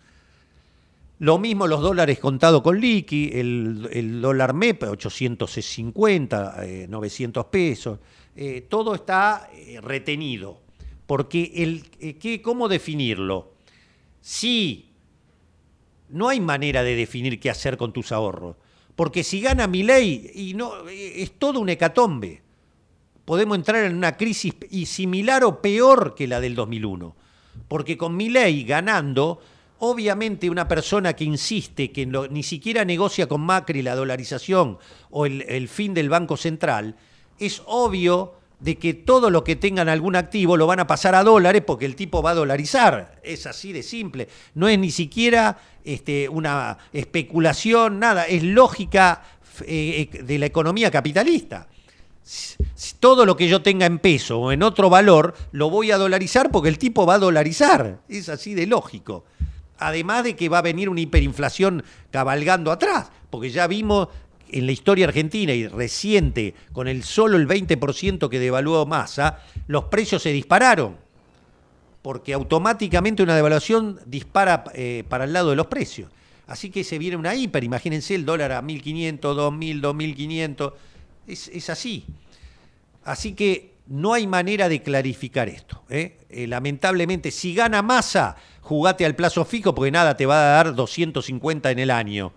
Lo 1.17 1.39
mismo 1.39 1.65
los 1.65 1.81
dólares 1.81 2.19
contados 2.19 2.61
con 2.61 2.79
liqui, 2.79 3.31
el, 3.33 4.21
dólar 4.21 4.53
MEP 4.53 4.83
850, 4.83 6.63
900 6.87 7.45
pesos, 7.45 7.97
eh, 8.35 8.67
todo 8.69 8.93
está 8.93 9.49
eh, 9.55 9.81
retenido. 9.81 10.61
Porque 11.07 11.51
el, 11.55 11.83
eh, 11.99 12.41
¿cómo 12.43 12.67
definirlo? 12.67 13.53
Si 14.21 14.90
no 16.11 16.29
hay 16.29 16.39
manera 16.39 16.83
de 16.83 16.95
definir 16.95 17.39
qué 17.39 17.49
hacer 17.49 17.77
con 17.77 17.93
tus 17.93 18.11
ahorros. 18.11 18.55
Porque 18.95 19.23
si 19.23 19.41
gana 19.41 19.67
mi 19.67 19.83
ley, 19.83 20.31
y 20.33 20.53
no, 20.53 20.87
es 20.89 21.31
todo 21.39 21.59
un 21.59 21.69
hecatombe. 21.69 22.41
Podemos 23.25 23.57
entrar 23.57 23.85
en 23.85 23.95
una 23.95 24.17
crisis 24.17 24.53
similar 24.85 25.43
o 25.43 25.61
peor 25.61 26.15
que 26.15 26.27
la 26.27 26.41
del 26.41 26.55
2001. 26.55 27.15
Porque 27.67 27.97
con 27.97 28.15
mi 28.15 28.29
ley 28.29 28.63
ganando, 28.63 29.41
obviamente 29.79 30.49
una 30.49 30.67
persona 30.67 31.13
que 31.13 31.23
insiste 31.23 31.91
que 31.91 32.05
ni 32.05 32.43
siquiera 32.43 32.83
negocia 32.83 33.27
con 33.27 33.41
Macri 33.41 33.81
la 33.81 33.95
dolarización 33.95 34.77
o 35.09 35.25
el 35.25 35.67
fin 35.67 35.93
del 35.93 36.09
Banco 36.09 36.35
Central, 36.35 36.95
es 37.39 37.61
obvio 37.65 38.40
de 38.61 38.77
que 38.77 38.93
todo 38.93 39.31
lo 39.31 39.43
que 39.43 39.55
tengan 39.55 39.89
algún 39.89 40.15
activo 40.15 40.55
lo 40.55 40.67
van 40.67 40.79
a 40.79 40.87
pasar 40.87 41.15
a 41.15 41.23
dólares 41.23 41.63
porque 41.65 41.85
el 41.85 41.95
tipo 41.95 42.21
va 42.21 42.31
a 42.31 42.35
dolarizar. 42.35 43.19
Es 43.23 43.47
así 43.47 43.73
de 43.73 43.81
simple. 43.81 44.27
No 44.53 44.67
es 44.67 44.77
ni 44.77 44.91
siquiera 44.91 45.57
este, 45.83 46.29
una 46.29 46.77
especulación, 46.93 47.99
nada. 47.99 48.25
Es 48.25 48.43
lógica 48.43 49.23
eh, 49.65 50.09
eh, 50.13 50.23
de 50.23 50.37
la 50.37 50.45
economía 50.45 50.91
capitalista. 50.91 51.67
Todo 52.99 53.25
lo 53.25 53.35
que 53.35 53.47
yo 53.47 53.63
tenga 53.63 53.87
en 53.87 53.97
peso 53.97 54.39
o 54.39 54.51
en 54.51 54.61
otro 54.61 54.91
valor 54.91 55.33
lo 55.51 55.71
voy 55.71 55.89
a 55.89 55.97
dolarizar 55.97 56.51
porque 56.51 56.69
el 56.69 56.77
tipo 56.77 57.07
va 57.07 57.15
a 57.15 57.19
dolarizar. 57.19 58.01
Es 58.07 58.29
así 58.29 58.53
de 58.53 58.67
lógico. 58.67 59.25
Además 59.79 60.23
de 60.23 60.35
que 60.35 60.49
va 60.49 60.59
a 60.59 60.61
venir 60.61 60.87
una 60.87 61.01
hiperinflación 61.01 61.83
cabalgando 62.11 62.71
atrás, 62.71 63.09
porque 63.31 63.49
ya 63.49 63.65
vimos 63.65 64.09
en 64.51 64.65
la 64.65 64.71
historia 64.71 65.07
argentina 65.07 65.53
y 65.53 65.67
reciente, 65.67 66.53
con 66.73 66.87
el 66.87 67.03
solo 67.03 67.37
el 67.37 67.47
20% 67.47 68.29
que 68.29 68.39
devaluó 68.39 68.85
Massa, 68.85 69.39
los 69.67 69.85
precios 69.85 70.21
se 70.21 70.31
dispararon. 70.31 70.97
Porque 72.01 72.33
automáticamente 72.33 73.23
una 73.23 73.35
devaluación 73.35 73.99
dispara 74.05 74.63
eh, 74.73 75.03
para 75.07 75.25
el 75.25 75.33
lado 75.33 75.51
de 75.51 75.55
los 75.55 75.67
precios. 75.67 76.09
Así 76.47 76.69
que 76.69 76.83
se 76.83 76.97
viene 76.97 77.15
una 77.15 77.35
hiper, 77.35 77.63
imagínense 77.63 78.15
el 78.15 78.25
dólar 78.25 78.51
a 78.51 78.61
1.500, 78.61 79.19
2.000, 79.19 79.81
2.500. 79.81 80.73
Es, 81.27 81.47
es 81.49 81.69
así. 81.69 82.05
Así 83.03 83.33
que 83.33 83.71
no 83.87 84.13
hay 84.13 84.25
manera 84.25 84.69
de 84.69 84.81
clarificar 84.81 85.49
esto. 85.49 85.83
¿eh? 85.89 86.17
Eh, 86.29 86.47
lamentablemente, 86.47 87.31
si 87.31 87.53
gana 87.53 87.81
masa, 87.81 88.37
jugate 88.61 89.05
al 89.05 89.15
plazo 89.15 89.43
fijo 89.45 89.75
porque 89.75 89.91
nada 89.91 90.15
te 90.15 90.25
va 90.25 90.37
a 90.37 90.55
dar 90.55 90.75
250 90.75 91.71
en 91.71 91.79
el 91.79 91.91
año. 91.91 92.31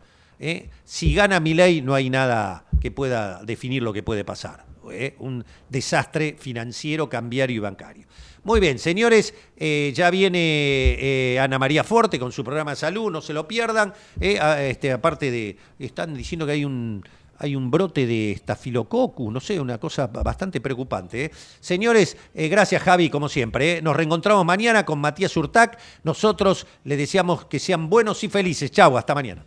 ¿Eh? 0.45 0.69
Si 0.85 1.15
gana 1.15 1.41
ley, 1.41 1.81
no 1.81 1.95
hay 1.95 2.11
nada 2.11 2.67
que 2.81 2.91
pueda 2.91 3.43
definir 3.43 3.83
lo 3.83 3.93
que 3.93 4.03
puede 4.03 4.25
pasar. 4.25 4.67
¿eh? 4.91 5.17
Un 5.19 5.45
desastre 5.71 6.37
financiero, 6.39 7.09
cambiario 7.09 7.57
y 7.57 7.61
bancario. 7.61 8.07
Muy 8.43 8.61
bien, 8.61 8.79
señores, 8.79 9.33
eh, 9.57 9.91
ya 9.95 10.11
viene 10.11 11.39
Ana 11.41 11.59
María 11.59 11.83
Forte 11.83 12.19
con 12.19 12.31
su 12.31 12.45
programa 12.45 12.73
de 12.73 12.77
salud, 12.77 13.11
no 13.11 13.23
se 13.23 13.33
lo 13.33 13.49
pierdan. 13.49 13.95
Este, 14.21 14.93
aparte 14.93 15.31
de, 15.31 15.57
están 15.79 16.13
diciendo 16.13 16.45
que 16.45 16.53
hay 16.53 16.65
un, 16.67 17.03
hay 17.39 17.57
un 17.57 17.71
brote 17.71 18.07
de 18.07 18.33
estafilococcus, 18.33 19.33
no 19.33 19.41
sé, 19.41 19.59
una 19.59 19.79
cosa 19.79 20.09
bastante 20.09 20.61
preocupante. 20.61 21.31
Señores, 21.59 22.19
gracias 22.35 22.83
Javi, 22.83 23.09
como 23.09 23.31
siempre. 23.31 23.81
Nos 23.81 23.97
reencontramos 23.97 24.45
mañana 24.45 24.85
con 24.85 24.99
Matías 24.99 25.35
Urtac. 25.39 25.79
Nosotros 26.03 26.67
les 26.85 26.99
deseamos 26.99 27.47
que 27.47 27.59
sean 27.59 27.89
buenos 27.89 28.23
y 28.25 28.29
felices. 28.29 28.71
Chau, 28.71 28.99
hasta 28.99 29.15
mañana. 29.15 29.43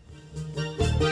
Thank 0.77 1.01
you. 1.01 1.06